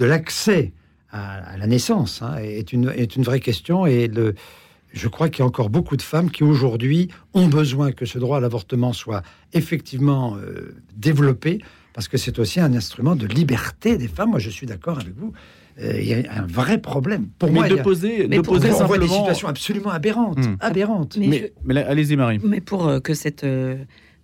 l'accès 0.00 0.60
la, 0.60 0.66
de 0.66 0.70
à, 1.14 1.56
la 1.56 1.66
naissance 1.66 2.22
hein, 2.22 2.36
est, 2.38 2.72
une, 2.72 2.92
est 2.94 3.16
une 3.16 3.22
vraie 3.22 3.40
question. 3.40 3.86
Et 3.86 4.08
le, 4.08 4.34
je 4.92 5.08
crois 5.08 5.28
qu'il 5.28 5.40
y 5.40 5.42
a 5.42 5.46
encore 5.46 5.70
beaucoup 5.70 5.96
de 5.96 6.02
femmes 6.02 6.30
qui 6.30 6.42
aujourd'hui 6.42 7.08
ont 7.32 7.46
besoin 7.46 7.92
que 7.92 8.04
ce 8.04 8.18
droit 8.18 8.38
à 8.38 8.40
l'avortement 8.40 8.92
soit 8.92 9.22
effectivement 9.52 10.36
euh, 10.36 10.74
développé, 10.96 11.60
parce 11.92 12.08
que 12.08 12.16
c'est 12.16 12.38
aussi 12.38 12.60
un 12.60 12.74
instrument 12.74 13.14
de 13.14 13.26
liberté 13.26 13.96
des 13.96 14.08
femmes. 14.08 14.30
Moi, 14.30 14.40
je 14.40 14.50
suis 14.50 14.66
d'accord 14.66 14.98
avec 14.98 15.14
vous. 15.16 15.32
Euh, 15.80 16.00
il 16.00 16.08
y 16.08 16.14
a 16.14 16.32
un 16.32 16.46
vrai 16.46 16.78
problème. 16.78 17.28
Pour 17.38 17.50
mais 17.50 17.60
moi, 17.60 17.68
de 17.68 17.76
poser, 17.76 18.28
de 18.28 18.40
poser 18.40 18.68
simplement... 18.68 18.84
on 18.84 18.86
voit 18.86 18.98
des 18.98 19.08
situations 19.08 19.48
absolument 19.48 19.90
aberrantes, 19.90 20.38
hmm. 20.38 20.56
aberrantes. 20.60 21.16
Mais, 21.16 21.52
mais, 21.64 21.82
allez-y, 21.82 22.16
Marie. 22.16 22.40
Mais 22.44 22.60
pour 22.60 22.88
euh, 22.88 23.00
que 23.00 23.14
cette, 23.14 23.46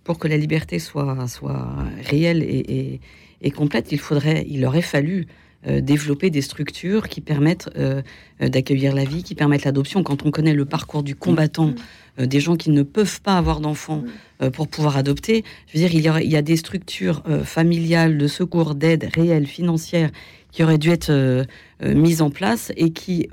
pour 0.03 0.19
que 0.19 0.27
la 0.27 0.37
liberté 0.37 0.79
soit 0.79 1.27
soit 1.27 1.67
réelle 2.05 2.41
et, 2.43 2.63
et, 2.67 3.01
et 3.41 3.51
complète, 3.51 3.91
il 3.91 3.99
faudrait, 3.99 4.45
il 4.47 4.65
aurait 4.65 4.81
fallu 4.81 5.27
euh, 5.27 5.40
développer 5.63 6.29
des 6.29 6.41
structures 6.41 7.07
qui 7.07 7.21
permettent 7.21 7.69
euh, 7.77 8.01
euh, 8.41 8.49
d'accueillir 8.49 8.95
la 8.95 9.03
vie, 9.03 9.23
qui 9.23 9.35
permettent 9.35 9.65
l'adoption. 9.65 10.03
Quand 10.03 10.25
on 10.25 10.31
connaît 10.31 10.53
le 10.53 10.65
parcours 10.65 11.03
du 11.03 11.15
combattant, 11.15 11.73
mm. 12.17 12.25
des 12.25 12.39
gens 12.39 12.55
qui 12.55 12.71
ne 12.71 12.83
peuvent 12.83 13.21
pas 13.21 13.37
avoir 13.37 13.59
d'enfants 13.59 14.03
mm. 14.39 14.49
pour 14.49 14.67
pouvoir 14.67 14.97
adopter, 14.97 15.43
je 15.67 15.77
veux 15.77 15.87
dire, 15.87 15.93
il 15.93 16.01
y, 16.01 16.07
a, 16.07 16.21
il 16.21 16.31
y 16.31 16.37
a 16.37 16.41
des 16.41 16.57
structures 16.57 17.23
familiales 17.43 18.17
de 18.17 18.27
secours, 18.27 18.75
d'aide 18.75 19.09
réelle, 19.13 19.45
financière, 19.45 20.09
qui 20.51 20.63
auraient 20.63 20.77
dû 20.77 20.89
être 20.89 21.45
mises 21.81 22.21
en 22.21 22.29
place 22.29 22.73
et 22.75 22.91
qui 22.91 23.27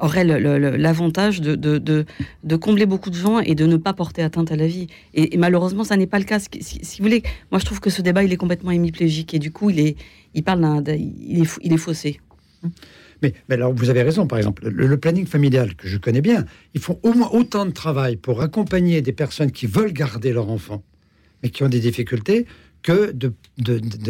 aurait 0.00 0.24
l'avantage 0.24 1.40
de, 1.40 1.54
de, 1.54 2.56
combler 2.56 2.86
beaucoup 2.86 3.10
de 3.10 3.14
gens 3.14 3.40
et 3.40 3.54
de 3.54 3.66
ne 3.66 3.76
pas 3.76 3.92
porter 3.92 4.22
atteinte 4.22 4.52
à 4.52 4.56
la 4.56 4.66
vie. 4.66 4.86
Et, 5.14 5.36
malheureusement, 5.36 5.84
ça 5.84 5.96
n'est 5.96 6.06
pas 6.06 6.18
le 6.18 6.24
cas. 6.24 6.38
Si, 6.40 6.80
vous 6.98 7.04
voulez, 7.04 7.22
moi 7.50 7.58
je 7.58 7.64
trouve 7.64 7.80
que 7.80 7.90
ce 7.90 8.02
débat, 8.02 8.22
il 8.24 8.32
est 8.32 8.36
complètement 8.36 8.70
hémiplégique 8.70 9.34
et 9.34 9.38
du 9.38 9.50
coup, 9.50 9.70
il, 9.70 9.80
est, 9.80 9.96
il, 10.34 10.42
parle 10.42 10.82
il, 10.88 11.42
est, 11.42 11.58
il 11.62 11.72
est 11.72 11.78
faussé. 11.78 12.20
Mais, 13.22 13.32
mais, 13.48 13.54
alors, 13.54 13.72
vous 13.72 13.90
avez 13.90 14.02
raison, 14.02 14.26
par 14.26 14.38
exemple, 14.38 14.68
le, 14.68 14.96
planning 14.96 15.26
familial, 15.26 15.74
que 15.76 15.88
je 15.88 15.96
connais 15.96 16.20
bien, 16.20 16.44
ils 16.74 16.80
font 16.80 16.98
au 17.02 17.14
moins 17.14 17.30
autant 17.30 17.64
de 17.64 17.70
travail 17.70 18.16
pour 18.16 18.42
accompagner 18.42 19.02
des 19.02 19.12
personnes 19.12 19.50
qui 19.50 19.66
veulent 19.66 19.92
garder 19.92 20.32
leur 20.32 20.50
enfant, 20.50 20.82
mais 21.42 21.50
qui 21.50 21.62
ont 21.62 21.68
des 21.68 21.80
difficultés, 21.80 22.46
que 22.82 23.14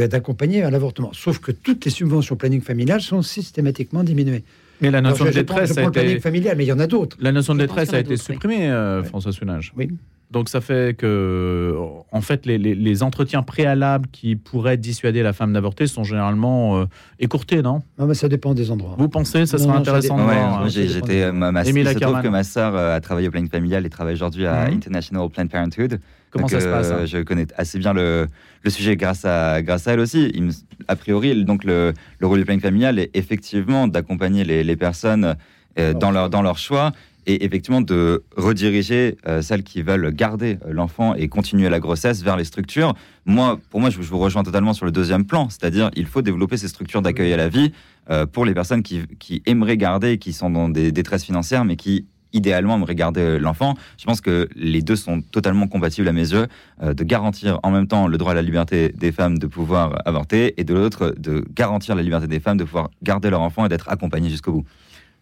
d'accompagner 0.09 0.62
de, 0.62 0.66
à 0.66 0.71
l'avortement. 0.71 1.12
Sauf 1.12 1.38
que 1.38 1.52
toutes 1.52 1.85
les 1.85 1.90
subventions 1.93 2.35
planning 2.35 2.61
familial 2.61 3.00
sont 3.00 3.23
systématiquement 3.23 4.02
diminuées. 4.02 4.43
Mais 4.81 4.90
la 4.90 5.00
notion 5.00 5.25
de 5.26 5.31
détresse 5.31 5.78
a 5.78 5.85
été... 5.85 6.19
familial, 6.19 6.57
mais 6.57 6.64
il 6.64 6.69
y 6.69 6.73
en 6.73 6.81
a 6.81 6.88
d'autres. 6.88 7.16
La 7.21 7.31
notion 7.31 7.54
de 7.54 7.61
détresse 7.61 7.93
a, 7.95 8.00
été 8.00 8.16
supprimée, 8.16 8.69
euh, 8.69 9.04
François 9.04 9.33
Sounage. 9.33 9.73
Oui. 9.76 9.90
Donc 10.35 10.49
ça 10.49 10.61
fait 10.61 10.97
que, 10.97 11.76
en 12.11 12.21
fait, 12.21 12.45
les, 12.45 13.03
entretiens 13.05 13.45
préalables 13.45 14.09
qui 14.11 14.35
pourraient 14.35 14.76
dissuader 14.76 15.23
la 15.23 15.33
femme 15.33 15.53
d'avorter 15.53 15.87
sont 15.87 16.03
généralement 16.03 16.76
euh, 16.76 16.87
écourtés, 17.21 17.62
non? 17.62 17.83
Non, 18.00 18.07
mais 18.07 18.14
ça 18.14 18.29
dépend 18.29 18.53
des 18.53 18.73
endroits. 18.73 18.97
Vous 18.99 19.09
pensez 19.09 19.47
ça 19.47 19.59
serait 19.59 19.76
intéressant 19.76 20.17
de 20.17 20.23
voir 20.23 20.62
hein. 20.62 20.69
J'étais, 20.69 21.31
ma, 21.31 21.53
ma, 21.53 21.62
il 21.62 21.87
se 21.87 21.99
trouve 22.00 22.21
que 22.21 22.26
ma 22.26 22.43
sœur 22.43 22.75
euh, 22.75 22.97
a 22.97 23.00
travaillé 23.00 23.29
au 23.29 23.31
planning 23.31 23.49
familial 23.49 23.87
et 23.87 23.91
travaille 23.91 24.14
aujourd'hui 24.14 24.45
à 24.45 24.67
mhm. 24.67 24.75
International 24.75 25.29
Planned 25.31 25.50
Parenthood. 25.53 26.00
Comment 26.31 26.49
ça 26.49 26.61
se 26.61 26.67
passe 26.67 26.91
euh, 26.91 27.07
Je 27.07 27.19
connais 27.19 27.47
assez 27.57 27.79
bien 27.79 27.93
le, 27.93 28.26
le, 28.64 28.71
sujet 28.71 28.97
grâce 28.97 29.25
à, 29.25 29.62
grâce 29.62 29.87
à 29.87 29.93
elle 29.93 30.00
aussi. 30.00 30.33
Il, 30.35 30.50
a 30.88 30.97
priori, 30.97 31.45
donc 31.45 31.62
le, 31.62 31.95
le, 32.19 32.26
rôle 32.26 32.41
du 32.41 32.45
planning 32.45 32.61
familial 32.61 32.99
est 32.99 33.11
effectivement 33.14 33.87
d'accompagner 33.87 34.43
les, 34.43 34.64
les 34.64 34.76
personnes 34.76 35.37
dans, 35.76 36.11
leur, 36.11 36.29
dans 36.31 36.43
leur 36.43 36.59
choix 36.59 36.93
et 37.26 37.45
effectivement 37.45 37.81
de 37.81 38.25
rediriger 38.37 39.16
euh, 39.26 39.43
celles 39.43 39.62
qui 39.62 39.83
veulent 39.83 40.11
garder 40.11 40.59
euh, 40.66 40.73
l'enfant 40.73 41.14
et 41.14 41.28
continuer 41.28 41.69
la 41.69 41.81
grossesse 41.81 42.23
vers 42.23 42.37
les 42.37 42.45
structures. 42.45 42.95
Moi, 43.26 43.59
pour 43.71 43.81
moi, 43.81 43.90
je 43.90 43.99
vous 44.00 44.19
rejoins 44.19 44.43
totalement 44.43 44.73
sur 44.73 44.85
le 44.85 44.93
deuxième 44.93 45.25
plan, 45.25 45.49
c'est-à-dire 45.49 45.90
il 45.95 46.07
faut 46.07 46.23
développer 46.23 46.57
ces 46.57 46.69
structures 46.69 47.02
d'accueil 47.02 47.33
à 47.33 47.37
la 47.37 47.49
vie 47.49 47.73
euh, 48.11 48.26
pour 48.26 48.45
les 48.45 48.54
personnes 48.54 48.83
qui, 48.83 49.02
qui, 49.19 49.43
aimeraient 49.47 49.76
garder, 49.76 50.19
qui 50.19 50.33
sont 50.33 50.50
dans 50.50 50.69
des 50.69 50.93
détresses 50.93 51.25
financières, 51.25 51.64
mais 51.64 51.76
qui 51.76 52.07
idéalement 52.33 52.75
aimeraient 52.75 52.97
garder 52.97 53.38
l'enfant. 53.38 53.75
Je 53.97 54.04
pense 54.04 54.21
que 54.21 54.49
les 54.57 54.83
deux 54.83 54.97
sont 54.97 55.21
totalement 55.21 55.69
compatibles 55.69 56.09
à 56.09 56.12
mes 56.12 56.33
yeux, 56.33 56.49
de 56.83 57.04
garantir 57.04 57.61
en 57.62 57.71
même 57.71 57.87
temps 57.87 58.09
le 58.09 58.19
droit 58.19 58.33
à 58.33 58.35
la 58.35 58.43
liberté 58.43 58.88
des 58.88 59.12
femmes 59.12 59.38
de 59.38 59.47
pouvoir 59.47 60.02
avorter 60.04 60.52
et 60.61 60.64
de 60.64 60.75
l'autre 60.75 61.14
de 61.16 61.45
garantir 61.54 61.95
la 61.95 62.02
liberté 62.02 62.26
des 62.26 62.40
femmes 62.40 62.57
de 62.57 62.64
pouvoir 62.64 62.90
garder 63.04 63.31
leur 63.31 63.40
enfant 63.40 63.66
et 63.66 63.69
d'être 63.69 63.88
accompagnées 63.88 64.31
jusqu'au 64.31 64.50
bout. 64.50 64.64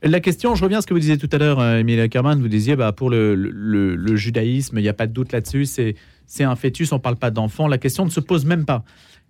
La 0.05 0.19
question, 0.19 0.57
je 0.57 0.65
reviens 0.65 0.79
à 0.79 0.81
ce 0.81 0.89
que 0.89 0.95
vous 0.95 1.01
disiez 1.01 1.17
tout 1.17 1.29
à 1.31 1.39
l'heure, 1.39 1.61
euh, 1.61 1.79
Emilia 1.79 2.09
Kerman, 2.09 2.41
vous 2.41 2.49
disiez 2.49 2.75
bah, 2.75 2.91
pour 2.91 3.09
le, 3.09 4.17
judaïsme, 4.17 4.79
il 4.79 4.83
n'y 4.83 4.89
a 4.89 4.95
pas 4.95 5.07
de 5.07 5.13
doute 5.13 5.31
là-dessus, 5.31 5.65
c'est 5.65 6.45
un 6.45 6.57
fœtus, 6.57 6.91
on 6.91 6.97
ne 6.97 7.01
parle 7.01 7.17
pas 7.17 7.31
d'enfant, 7.31 7.69
la 7.69 7.79
question 7.79 8.05
ne 8.05 8.11
se 8.11 8.19
pose 8.19 8.45
même 8.45 8.65
pas. 8.65 8.83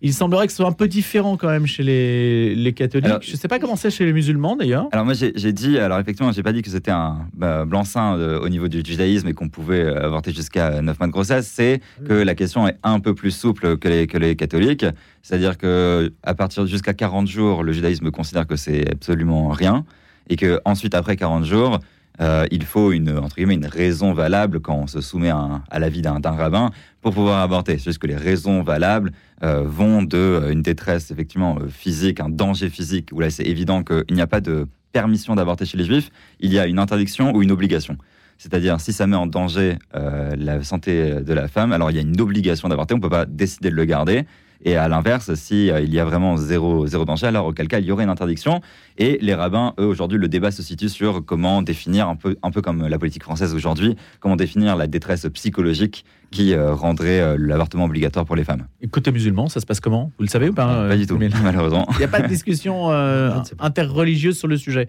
Il 0.05 0.15
semblerait 0.15 0.47
que 0.47 0.53
ce 0.53 0.57
soit 0.57 0.67
un 0.67 0.73
peu 0.73 0.89
différent 0.89 1.37
quand 1.37 1.49
même 1.49 1.67
chez 1.67 1.83
les, 1.83 2.73
catholiques. 2.73 3.23
je 3.23 3.33
ne 3.33 3.37
sais 3.37 3.49
pas 3.49 3.59
comment 3.59 3.77
c'est 3.77 3.91
chez 3.91 4.07
les 4.07 4.15
musulmans 4.15 4.57
d'ailleurs. 4.57 4.89
Alors 4.93 5.05
moi 5.05 5.15
j'ai 5.15 5.53
dit, 5.53 5.79
alors 5.79 6.01
effectivement 6.01 6.33
j'ai 6.33 6.43
pas 6.43 6.53
dit 6.53 6.63
que 6.63 6.71
c'était 6.71 6.91
un 6.91 7.29
bah, 7.35 7.67
blanc-seing 7.67 8.17
euh, 8.17 8.41
au 8.41 8.49
niveau 8.49 8.67
du 8.69 8.83
judaïsme 8.85 9.29
et 9.29 9.35
qu'on 9.35 9.51
pouvait 9.51 9.83
euh, 9.83 10.07
avorter 10.07 10.33
jusqu'à 10.33 10.81
9 10.81 10.99
mois 10.99 11.07
de 11.07 11.13
grossesse, 11.13 11.53
c'est 11.55 11.81
que 12.05 12.15
la 12.15 12.35
question 12.35 12.67
est 12.67 12.79
un 12.83 12.99
peu 12.99 13.15
plus 13.15 13.31
souple 13.31 13.77
que 13.77 13.89
les, 13.89 14.07
que 14.07 14.17
les 14.17 14.37
catholiques. 14.37 14.87
C'est-à-dire 15.23 15.59
que 15.59 16.13
à 16.23 16.35
partir 16.35 16.67
jusqu'à 16.67 16.95
40 16.95 17.29
jours, 17.29 17.63
le 17.63 17.73
judaïsme 17.73 18.11
considère 18.11 18.47
que 18.47 18.57
c'est 18.57 18.91
absolument 18.91 19.51
rien 19.51 19.85
et 20.29 20.37
que 20.37 20.61
ensuite 20.65 20.95
après 20.95 21.17
40 21.17 21.45
jours, 21.45 21.79
euh, 22.21 22.47
il 22.51 22.65
faut 22.65 22.93
une, 22.93 23.17
entre 23.19 23.37
guillemets, 23.37 23.55
une 23.55 23.67
raison 23.67 24.13
valable 24.13 24.61
quand 24.61 24.77
on 24.77 24.87
se 24.87 25.01
soumet 25.01 25.31
à, 25.31 25.79
l'avis 25.79 26.03
d'un 26.03 26.21
rabbin 26.21 26.71
pour 27.01 27.15
pouvoir 27.15 27.41
avorter. 27.41 27.79
C'est 27.79 27.85
juste 27.85 27.99
que 27.99 28.07
les 28.07 28.17
raisons 28.17 28.63
valables 28.63 29.13
euh, 29.43 29.63
vont 29.65 30.03
de 30.03 30.19
euh, 30.19 30.53
une 30.53 30.63
détresse 30.63 31.11
effectivement 31.11 31.59
physique, 31.69 32.21
un 32.21 32.29
danger 32.29 32.69
physique, 32.69 33.09
où 33.13 33.21
là 33.21 33.31
c'est 33.31 33.45
évident 33.45 33.83
qu'il 33.83 34.05
n'y 34.15 34.21
a 34.21 34.27
pas 34.27 34.41
de 34.41 34.69
permission 34.93 35.35
d'avorter 35.35 35.65
chez 35.65 35.79
les 35.79 35.85
juifs, 35.85 36.11
il 36.39 36.53
y 36.53 36.59
a 36.59 36.67
une 36.67 36.79
interdiction 36.79 37.35
ou 37.35 37.43
une 37.43 37.51
obligation. 37.51 37.97
C'est-à-dire, 38.37 38.81
si 38.81 38.93
ça 38.93 39.07
met 39.07 39.17
en 39.17 39.27
danger 39.27 39.79
la 39.95 40.63
santé 40.65 41.21
de 41.23 41.33
la 41.33 41.47
femme, 41.47 41.71
alors 41.73 41.93
il 41.93 41.95
y 41.95 41.99
a 41.99 42.03
une 42.03 42.21
obligation 42.21 42.69
d'avorter, 42.69 42.93
on 42.95 42.97
ne 42.97 43.03
peut 43.03 43.09
pas 43.09 43.25
décider 43.25 43.71
de 43.71 43.77
le 43.77 43.85
garder. 43.85 44.27
Et 44.65 44.77
à 44.77 44.89
l'inverse, 44.89 45.35
si 45.35 45.71
euh, 45.71 45.81
il 45.81 45.93
y 45.93 45.99
a 45.99 46.05
vraiment 46.05 46.37
zéro, 46.37 46.87
zéro 46.87 47.05
danger, 47.05 47.27
alors 47.27 47.47
auquel 47.47 47.69
cas 47.69 47.81
il 47.81 47.87
y 47.87 47.93
aurait 47.93 48.05
une 48.05 48.11
interdiction. 48.11 48.61
Et 48.99 49.19
les 49.21 49.35
rabbins, 49.35 49.75
eux, 49.79 49.87
aujourd'hui, 49.87 50.19
le 50.19 50.29
débat 50.29 50.51
se 50.51 50.63
situe 50.63 50.89
sur 50.89 51.25
comment 51.25 51.63
définir, 51.63 52.09
un 52.09 52.17
peu, 52.17 52.37
un 52.43 52.51
peu 52.51 52.63
comme 52.63 52.87
la 52.87 52.99
politique 52.99 53.25
française 53.25 53.55
aujourd'hui, 53.55 53.97
comment 54.21 54.37
définir 54.37 54.77
la 54.77 54.87
détresse 54.87 55.27
psychologique 55.35 56.05
qui 56.31 56.55
euh, 56.55 56.75
rendrait 56.75 57.21
euh, 57.21 57.37
l'avortement 57.39 57.85
obligatoire 57.85 58.25
pour 58.25 58.37
les 58.37 58.45
femmes. 58.45 58.67
Et 58.81 58.89
côté 58.89 59.11
musulman, 59.11 59.49
ça 59.49 59.61
se 59.61 59.67
passe 59.67 59.81
comment? 59.81 60.13
Vous 60.19 60.25
le 60.25 60.31
savez 60.31 60.49
ou 60.49 60.55
pas 60.55 60.89
Pas 60.89 60.97
du 60.97 61.07
tout, 61.07 61.19
malheureusement. 61.43 61.87
Il 61.95 61.99
n'y 61.99 62.05
a 62.05 62.09
pas 62.09 62.21
de 62.21 62.29
discussion 62.29 62.91
interreligieuse 63.59 64.39
sur 64.39 64.49
le 64.49 64.57
sujet. 64.57 64.89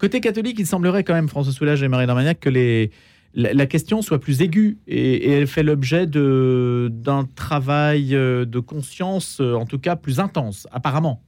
Côté 0.00 0.20
catholique, 0.20 0.58
il 0.58 0.66
semblerait 0.66 1.04
quand 1.04 1.14
même, 1.14 1.28
François 1.28 1.52
Soulage 1.52 1.82
et 1.82 1.88
Marie 1.88 2.06
Darmagnac, 2.06 2.40
que 2.40 2.48
les, 2.48 2.90
la, 3.34 3.66
question 3.66 4.02
soit 4.02 4.20
plus 4.20 4.42
aiguë 4.42 4.78
et, 4.86 5.30
elle 5.30 5.46
fait 5.46 5.62
l'objet 5.62 6.06
d'un 6.06 7.28
travail 7.34 8.14
euh, 8.14 8.44
de 8.44 8.58
conscience, 8.58 9.40
euh, 9.40 9.54
en 9.54 9.66
tout 9.66 9.78
cas 9.78 9.96
plus 9.96 10.20
intense, 10.20 10.66
apparemment. 10.72 11.22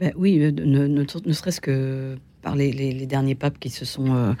Ben 0.00 0.12
oui, 0.16 0.40
euh, 0.42 0.50
ne, 0.50 1.32
serait-ce 1.32 1.60
que 1.60 2.16
par 2.44 2.54
les, 2.54 3.06
derniers 3.06 3.34
papes 3.34 3.58
qui 3.58 3.70
se 3.70 3.84
sont 3.84 4.36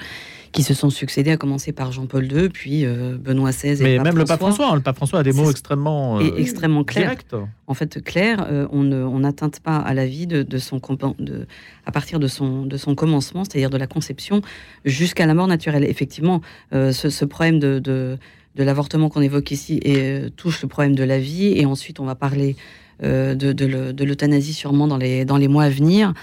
qui 0.54 0.62
se 0.62 0.72
sont 0.72 0.88
succédés, 0.88 1.32
à 1.32 1.36
commencer 1.36 1.72
par 1.72 1.90
Jean-Paul 1.90 2.30
II, 2.30 2.48
puis 2.48 2.86
euh, 2.86 3.18
Benoît 3.18 3.50
XVI. 3.50 3.82
Mais 3.82 3.98
même 3.98 4.16
le 4.16 4.24
pape 4.24 4.38
François, 4.38 4.70
hein, 4.70 4.76
le 4.76 4.80
pape 4.80 4.94
François 4.96 5.18
a 5.18 5.22
des 5.24 5.32
mots 5.32 5.50
extrêmement, 5.50 6.20
euh, 6.20 6.36
extrêmement 6.36 6.84
clairs. 6.84 7.06
Direct. 7.06 7.36
En 7.66 7.74
fait, 7.74 8.02
clair, 8.02 8.46
euh, 8.48 8.68
on 8.70 9.18
n'atteint 9.18 9.50
pas 9.62 9.76
à 9.76 9.92
la 9.94 10.06
vie 10.06 10.28
de, 10.28 10.58
son 10.58 10.80
de, 11.18 11.46
à 11.84 11.90
partir 11.92 12.20
de 12.20 12.28
son, 12.28 12.66
de 12.66 12.76
son 12.76 12.94
commencement, 12.94 13.42
c'est-à-dire 13.42 13.68
de 13.68 13.76
la 13.76 13.88
conception 13.88 14.42
jusqu'à 14.84 15.26
la 15.26 15.34
mort 15.34 15.48
naturelle. 15.48 15.84
Effectivement, 15.84 16.40
ce, 16.70 17.24
problème 17.24 17.58
de, 17.58 17.80
de, 17.80 18.18
l'avortement 18.56 19.08
qu'on 19.08 19.22
évoque 19.22 19.50
ici 19.50 19.80
et, 19.82 20.30
touche 20.36 20.62
le 20.62 20.68
problème 20.68 20.94
de 20.94 21.02
la 21.02 21.18
vie, 21.18 21.58
et 21.58 21.66
ensuite 21.66 21.98
on 21.98 22.04
va 22.04 22.14
parler 22.14 22.54
de, 23.02 24.04
l'euthanasie 24.04 24.52
sûrement 24.52 24.86
dans 24.86 24.98
les, 24.98 25.24
dans 25.24 25.36
les 25.36 25.48
mois 25.48 25.64
à 25.64 25.70
venir. 25.70 26.14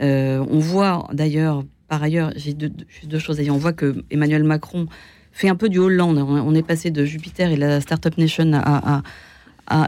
On 0.00 0.58
voit 0.58 1.08
d'ailleurs 1.12 1.64
par 1.88 2.02
ailleurs, 2.02 2.32
j'ai 2.36 2.52
deux, 2.52 2.70
deux 3.04 3.18
choses 3.18 3.40
à 3.40 3.42
dire. 3.42 3.54
On 3.54 3.58
voit 3.58 3.72
que 3.72 4.04
Emmanuel 4.10 4.44
Macron 4.44 4.86
fait 5.32 5.48
un 5.48 5.56
peu 5.56 5.68
du 5.68 5.78
Hollande. 5.78 6.18
On 6.18 6.54
est 6.54 6.62
passé 6.62 6.90
de 6.90 7.04
Jupiter 7.04 7.50
et 7.50 7.56
la 7.56 7.80
Startup 7.80 8.16
Nation 8.18 8.52
à, 8.52 9.02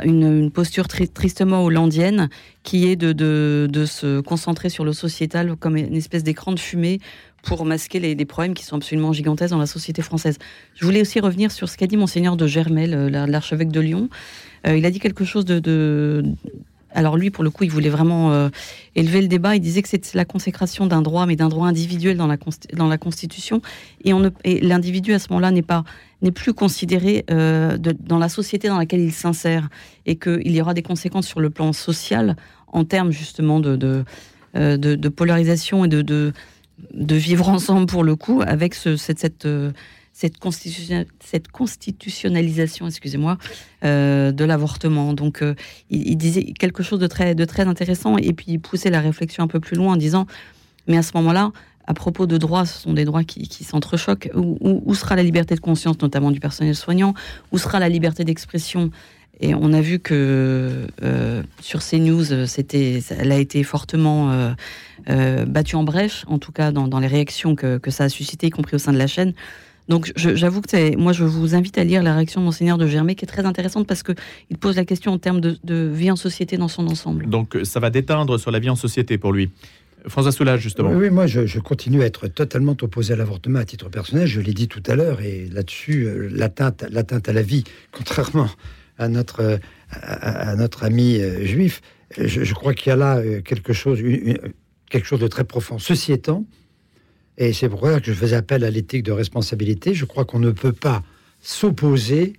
une, 0.04 0.50
posture 0.50 0.88
tristement 0.88 1.64
hollandienne 1.64 2.28
qui 2.62 2.86
est 2.86 2.96
de, 2.96 3.84
se 3.86 4.20
concentrer 4.20 4.70
sur 4.70 4.84
le 4.84 4.92
sociétal 4.92 5.56
comme 5.56 5.76
une 5.76 5.96
espèce 5.96 6.24
d'écran 6.24 6.52
de 6.52 6.58
fumée 6.58 7.00
pour 7.42 7.64
masquer 7.64 7.98
les, 8.00 8.24
problèmes 8.24 8.54
qui 8.54 8.64
sont 8.64 8.76
absolument 8.76 9.12
gigantesques 9.12 9.52
dans 9.52 9.58
la 9.58 9.66
société 9.66 10.02
française. 10.02 10.38
Je 10.74 10.84
voulais 10.84 11.00
aussi 11.02 11.20
revenir 11.20 11.50
sur 11.50 11.68
ce 11.68 11.76
qu'a 11.76 11.86
dit 11.86 11.96
monseigneur 11.96 12.36
de 12.36 12.46
Germel, 12.46 13.08
l'archevêque 13.08 13.70
de 13.70 13.80
Lyon. 13.80 14.08
Euh, 14.66 14.76
il 14.76 14.84
a 14.84 14.90
dit 14.90 15.00
quelque 15.00 15.24
chose 15.24 15.44
de, 15.44 16.22
alors 16.92 17.16
lui, 17.16 17.30
pour 17.30 17.44
le 17.44 17.50
coup, 17.50 17.64
il 17.64 17.70
voulait 17.70 17.90
vraiment 17.90 18.32
euh, 18.32 18.48
élever 18.94 19.20
le 19.20 19.28
débat. 19.28 19.56
Il 19.56 19.60
disait 19.60 19.82
que 19.82 19.88
c'est 19.88 20.14
la 20.14 20.24
consécration 20.24 20.86
d'un 20.86 21.02
droit, 21.02 21.26
mais 21.26 21.36
d'un 21.36 21.48
droit 21.48 21.66
individuel 21.66 22.16
dans 22.16 22.26
la, 22.26 22.36
dans 22.74 22.88
la 22.88 22.98
Constitution. 22.98 23.62
Et, 24.04 24.12
l'individu, 24.60 25.12
à 25.12 25.18
ce 25.18 25.28
moment-là, 25.30 25.50
n'est 25.50 25.62
pas 25.62 25.84
n'est 26.22 26.32
plus 26.32 26.52
considéré 26.52 27.24
euh, 27.30 27.78
dans 27.78 28.18
la 28.18 28.28
société 28.28 28.68
dans 28.68 28.76
laquelle 28.76 29.00
il 29.00 29.12
s'insère. 29.12 29.68
Et 30.06 30.16
qu'il 30.16 30.50
y 30.50 30.60
aura 30.60 30.74
des 30.74 30.82
conséquences 30.82 31.26
sur 31.26 31.40
le 31.40 31.50
plan 31.50 31.72
social 31.72 32.36
en 32.68 32.84
termes 32.84 33.10
justement 33.10 33.60
de, 33.60 33.76
de, 33.76 34.04
euh, 34.56 35.10
polarisation 35.10 35.84
et 35.84 35.88
de, 35.88 36.02
de, 36.02 37.14
vivre 37.16 37.48
ensemble, 37.48 37.86
pour 37.86 38.04
le 38.04 38.16
coup, 38.16 38.42
avec 38.46 38.74
ce, 38.74 38.96
cette... 38.96 39.20
cette 39.20 39.46
cette, 40.20 40.36
cette 41.20 41.48
constitutionnalisation, 41.48 42.86
excusez-moi, 42.86 43.38
euh, 43.84 44.32
de 44.32 44.44
l'avortement. 44.44 45.14
Donc, 45.14 45.42
euh, 45.42 45.54
il, 45.88 46.16
disait 46.16 46.52
quelque 46.58 46.82
chose 46.82 46.98
de 46.98 47.06
très, 47.06 47.34
de 47.34 47.44
très 47.46 47.66
intéressant 47.66 48.18
et 48.18 48.34
puis 48.34 48.46
il 48.48 48.60
poussait 48.60 48.90
la 48.90 49.00
réflexion 49.00 49.44
un 49.44 49.46
peu 49.46 49.60
plus 49.60 49.76
loin 49.76 49.94
en 49.94 49.96
disant, 49.96 50.26
mais 50.86 50.98
à 50.98 51.02
ce 51.02 51.12
moment-là, 51.14 51.52
à 51.86 51.94
propos 51.94 52.26
de 52.26 52.36
droits, 52.36 52.66
ce 52.66 52.82
sont 52.82 52.92
des 52.92 53.06
droits 53.06 53.24
qui, 53.24 53.48
qui 53.48 53.64
s'entrechoquent. 53.64 54.30
Où, 54.34 54.58
où, 54.60 54.94
sera 54.94 55.16
la 55.16 55.22
liberté 55.22 55.54
de 55.54 55.60
conscience, 55.60 55.98
notamment 56.02 56.30
du 56.30 56.38
personnel 56.38 56.74
soignant? 56.74 57.14
Où 57.50 57.58
sera 57.58 57.80
la 57.80 57.88
liberté 57.88 58.22
d'expression? 58.24 58.90
Et 59.40 59.54
on 59.54 59.72
a 59.72 59.80
vu 59.80 60.00
que 60.00 60.86
euh, 61.02 61.42
sur 61.62 61.80
CNews, 61.80 62.46
c'était, 62.46 63.02
elle 63.18 63.32
a 63.32 63.38
été 63.38 63.62
fortement 63.64 64.54
battue 65.46 65.76
en 65.76 65.82
brèche, 65.82 66.24
en 66.28 66.38
tout 66.38 66.52
cas 66.52 66.72
dans, 66.72 66.88
dans 66.88 67.00
les 67.00 67.06
réactions 67.06 67.56
que, 67.56 67.78
que, 67.78 67.90
ça 67.90 68.04
a 68.04 68.08
suscité, 68.10 68.48
y 68.48 68.50
compris 68.50 68.76
au 68.76 68.78
sein 68.78 68.92
de 68.92 68.98
la 68.98 69.06
chaîne. 69.06 69.32
Donc 69.88 70.12
j'avoue 70.16 70.60
que 70.60 70.96
moi 70.96 71.12
je 71.12 71.24
vous 71.24 71.54
invite 71.54 71.78
à 71.78 71.84
lire 71.84 72.02
la 72.02 72.14
réaction 72.14 72.40
de 72.40 72.44
Monseigneur 72.44 72.78
de 72.78 72.86
Germay 72.86 73.14
qui 73.14 73.24
est 73.24 73.28
très 73.28 73.44
intéressante 73.44 73.86
parce 73.86 74.02
qu'il 74.02 74.58
pose 74.58 74.76
la 74.76 74.84
question 74.84 75.12
en 75.12 75.18
termes 75.18 75.40
de, 75.40 75.58
vie 75.92 76.10
en 76.10 76.16
société 76.16 76.56
dans 76.56 76.68
son 76.68 76.86
ensemble. 76.86 77.28
Donc 77.28 77.58
ça 77.64 77.80
va 77.80 77.90
déteindre 77.90 78.38
sur 78.38 78.50
la 78.50 78.58
vie 78.58 78.70
en 78.70 78.76
société 78.76 79.18
pour 79.18 79.32
lui. 79.32 79.50
François 80.06 80.32
Soulage, 80.32 80.60
justement. 80.60 80.90
Oui, 80.92 81.10
moi, 81.10 81.26
je, 81.26 81.58
continue 81.58 82.02
à 82.02 82.06
être 82.06 82.26
totalement 82.28 82.76
opposé 82.80 83.12
à 83.12 83.16
l'avortement 83.16 83.58
à 83.58 83.64
titre 83.64 83.88
personnel. 83.88 84.26
Je 84.26 84.40
l'ai 84.40 84.54
dit 84.54 84.68
tout 84.68 84.82
à 84.86 84.94
l'heure, 84.94 85.20
et 85.20 85.48
là-dessus, 85.52 86.04
euh, 86.04 86.28
l'atteinte, 86.32 86.82
à 87.28 87.32
la 87.32 87.42
vie, 87.42 87.64
contrairement 87.92 88.48
à 88.98 89.08
notre, 89.08 89.58
à, 89.90 90.56
notre 90.56 90.84
ami 90.84 91.20
euh, 91.20 91.44
juif, 91.44 91.80
je, 92.18 92.54
crois 92.54 92.74
qu'il 92.74 92.90
y 92.90 92.92
a 92.92 92.96
là 92.96 93.16
euh, 93.18 93.40
quelque 93.40 93.72
chose, 93.72 93.98
quelque 94.90 95.06
chose 95.06 95.20
de 95.20 95.28
très 95.28 95.44
profond. 95.44 95.78
Ceci 95.78 96.12
étant, 96.12 96.44
et 97.40 97.54
c'est 97.54 97.70
pour 97.70 97.80
ça 97.86 98.00
que 98.00 98.06
je 98.06 98.12
faisais 98.12 98.36
appel 98.36 98.64
à 98.64 98.70
l'éthique 98.70 99.02
de 99.02 99.12
responsabilité, 99.12 99.94
je 99.94 100.04
crois 100.04 100.26
qu'on 100.26 100.38
ne 100.38 100.50
peut 100.50 100.74
pas 100.74 101.02
s'opposer 101.40 102.34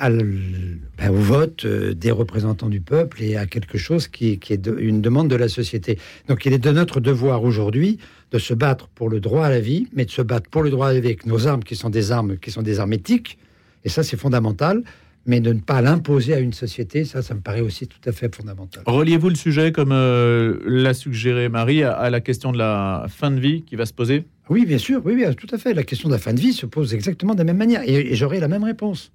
ben, 0.00 0.80
au 1.10 1.14
vote 1.14 1.66
euh, 1.66 1.94
des 1.94 2.10
représentants 2.10 2.70
du 2.70 2.80
peuple 2.80 3.22
et 3.22 3.36
à 3.36 3.46
quelque 3.46 3.76
chose 3.76 4.08
qui, 4.08 4.40
est 4.48 4.66
une 4.66 5.02
demande 5.02 5.28
de 5.28 5.36
la 5.36 5.48
société. 5.48 5.98
Donc 6.26 6.46
il 6.46 6.54
est 6.54 6.58
de 6.58 6.70
notre 6.70 6.98
devoir 7.00 7.44
aujourd'hui 7.44 7.98
de 8.32 8.38
se 8.38 8.54
battre 8.54 8.88
pour 8.88 9.10
le 9.10 9.20
droit 9.20 9.44
à 9.44 9.50
la 9.50 9.60
vie, 9.60 9.86
mais 9.92 10.06
de 10.06 10.10
se 10.10 10.22
battre 10.22 10.48
pour 10.48 10.62
le 10.62 10.70
droit 10.70 10.88
à 10.88 10.92
la 10.94 11.00
vie 11.00 11.08
avec 11.08 11.26
nos 11.26 11.46
armes 11.46 11.62
qui 11.62 11.76
sont 11.76 11.90
des 11.90 12.10
armes 12.10 12.38
qui 12.38 12.50
sont 12.50 12.62
des 12.62 12.80
armes 12.80 12.94
éthiques. 12.94 13.38
Et 13.84 13.90
ça, 13.90 14.02
c'est 14.02 14.16
fondamental 14.16 14.82
mais 15.26 15.40
de 15.40 15.52
ne 15.52 15.60
pas 15.60 15.80
l'imposer 15.80 16.34
à 16.34 16.40
une 16.40 16.52
société, 16.52 17.04
ça, 17.04 17.22
ça 17.22 17.34
me 17.34 17.40
paraît 17.40 17.60
aussi 17.60 17.86
tout 17.86 18.00
à 18.06 18.12
fait 18.12 18.34
fondamental. 18.34 18.82
Reliez-vous 18.86 19.28
le 19.28 19.34
sujet, 19.34 19.72
comme 19.72 19.92
euh, 19.92 20.58
l'a 20.66 20.94
suggéré 20.94 21.48
Marie, 21.48 21.84
à, 21.84 22.10
la 22.10 22.20
question 22.20 22.52
de 22.52 22.58
la 22.58 23.06
fin 23.08 23.30
de 23.30 23.40
vie 23.40 23.62
qui 23.62 23.76
va 23.76 23.86
se 23.86 23.92
poser? 23.92 24.24
Oui, 24.48 24.66
bien 24.66 24.78
sûr, 24.78 25.00
oui, 25.04 25.14
oui, 25.14 25.34
tout 25.36 25.52
à 25.54 25.58
fait. 25.58 25.74
La 25.74 25.84
question 25.84 26.08
de 26.08 26.14
la 26.14 26.18
fin 26.18 26.34
de 26.34 26.40
vie 26.40 26.52
se 26.52 26.66
pose 26.66 26.92
exactement 26.94 27.34
de 27.34 27.38
la 27.38 27.44
même 27.44 27.58
manière, 27.58 27.82
et, 27.84 28.12
et 28.12 28.16
j'aurai 28.16 28.40
la 28.40 28.48
même 28.48 28.64
réponse. 28.64 29.12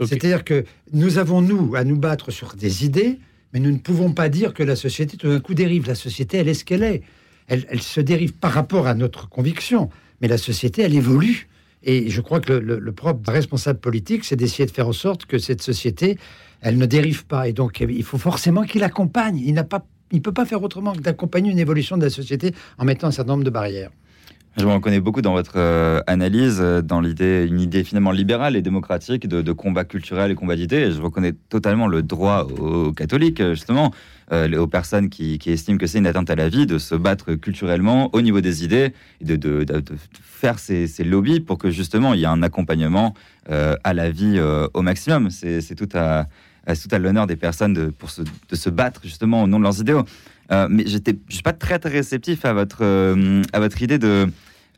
C'est-à-dire 0.00 0.44
que 0.44 0.64
nous 0.92 1.18
avons, 1.18 1.42
nous, 1.42 1.74
à 1.76 1.84
nous 1.84 1.96
battre 1.96 2.30
sur 2.30 2.54
des 2.54 2.84
idées, 2.84 3.18
mais 3.52 3.60
nous 3.60 3.70
ne 3.70 3.78
pouvons 3.78 4.12
pas 4.12 4.28
dire 4.28 4.54
que 4.54 4.62
la 4.62 4.76
société, 4.76 5.16
tout 5.16 5.28
d'un 5.28 5.40
coup, 5.40 5.54
dérive. 5.54 5.86
La 5.86 5.94
société, 5.94 6.38
elle 6.38 6.48
est 6.48 6.54
ce 6.54 6.64
qu'elle 6.64 6.82
est. 6.82 7.02
Elle, 7.48 7.66
elle, 7.68 7.82
se 7.82 8.00
dérive 8.00 8.32
par 8.32 8.52
rapport 8.52 8.86
à 8.86 8.94
notre 8.94 9.28
conviction. 9.28 9.90
Mais 10.20 10.28
la 10.28 10.38
société, 10.38 10.82
elle 10.82 10.94
évolue. 10.94 11.48
Et 11.84 12.10
je 12.10 12.20
crois 12.20 12.40
que 12.40 12.52
le, 12.52 12.92
propre 12.92 13.30
responsable 13.30 13.80
politique, 13.80 14.24
c'est 14.24 14.36
d'essayer 14.36 14.66
de 14.66 14.70
faire 14.70 14.88
en 14.88 14.92
sorte 14.92 15.26
que 15.26 15.38
cette 15.38 15.62
société, 15.62 16.18
elle 16.60 16.78
ne 16.78 16.86
dérive 16.86 17.26
pas. 17.26 17.48
Et 17.48 17.52
donc, 17.52 17.80
il 17.80 18.04
faut 18.04 18.18
forcément 18.18 18.62
qu'il 18.62 18.84
accompagne. 18.84 19.38
Il 19.38 19.54
n'a 19.54 19.64
pas, 19.64 19.84
il 20.12 20.22
peut 20.22 20.32
pas 20.32 20.46
faire 20.46 20.62
autrement 20.62 20.92
que 20.92 21.00
d'accompagner 21.00 21.50
une 21.50 21.58
évolution 21.58 21.96
de 21.96 22.04
la 22.04 22.10
société 22.10 22.54
en 22.78 22.84
mettant 22.84 23.08
un 23.08 23.10
certain 23.10 23.32
nombre 23.32 23.44
de 23.44 23.50
barrières. 23.50 23.90
Je 24.58 24.66
me 24.66 24.72
reconnais 24.72 25.00
beaucoup 25.00 25.22
dans 25.22 25.32
votre 25.32 25.54
euh, 25.56 26.00
analyse, 26.06 26.58
euh, 26.60 26.82
dans 26.82 27.00
l'idée, 27.00 27.46
une 27.48 27.58
idée 27.58 27.84
finalement 27.84 28.10
libérale 28.10 28.54
et 28.54 28.60
démocratique 28.60 29.26
de, 29.26 29.52
combat 29.52 29.84
culturel 29.84 30.30
et 30.30 30.34
combat 30.34 30.56
d'idées. 30.56 30.92
je 30.92 31.00
reconnais 31.00 31.32
totalement 31.48 31.86
le 31.86 32.02
droit 32.02 32.46
aux, 32.58 32.92
catholiques, 32.92 33.42
justement, 33.42 33.92
euh, 34.30 34.58
aux 34.58 34.66
personnes 34.66 35.08
qui, 35.08 35.38
estiment 35.46 35.78
que 35.78 35.86
c'est 35.86 35.98
une 35.98 36.06
atteinte 36.06 36.28
à 36.28 36.34
la 36.34 36.50
vie, 36.50 36.66
de 36.66 36.76
se 36.76 36.94
battre 36.94 37.32
culturellement 37.32 38.10
au 38.12 38.20
niveau 38.20 38.42
des 38.42 38.62
idées 38.62 38.92
de, 39.22 39.64
faire 40.22 40.58
ces, 40.58 40.86
lobbies 41.02 41.40
pour 41.40 41.56
que 41.56 41.70
justement 41.70 42.12
il 42.12 42.20
y 42.20 42.24
ait 42.24 42.26
un 42.26 42.42
accompagnement 42.42 43.14
à 43.48 43.94
la 43.94 44.10
vie 44.10 44.40
au 44.74 44.82
maximum. 44.82 45.30
C'est 45.30 45.74
tout 45.74 45.88
à, 45.94 46.26
l'honneur 46.98 47.26
des 47.26 47.36
personnes 47.36 47.90
pour 47.92 48.10
de 48.50 48.56
se 48.56 48.68
battre 48.68 49.00
justement 49.04 49.42
au 49.42 49.46
nom 49.46 49.58
de 49.58 49.64
leurs 49.64 49.80
idéaux. 49.80 50.04
Euh, 50.52 50.66
mais 50.70 50.84
j'étais, 50.86 51.16
je 51.28 51.34
suis 51.34 51.42
pas 51.42 51.52
très 51.52 51.78
très 51.78 51.90
réceptif 51.90 52.44
à 52.44 52.52
votre 52.52 52.78
euh, 52.82 53.42
à 53.52 53.60
votre 53.60 53.80
idée 53.82 53.98
de 53.98 54.28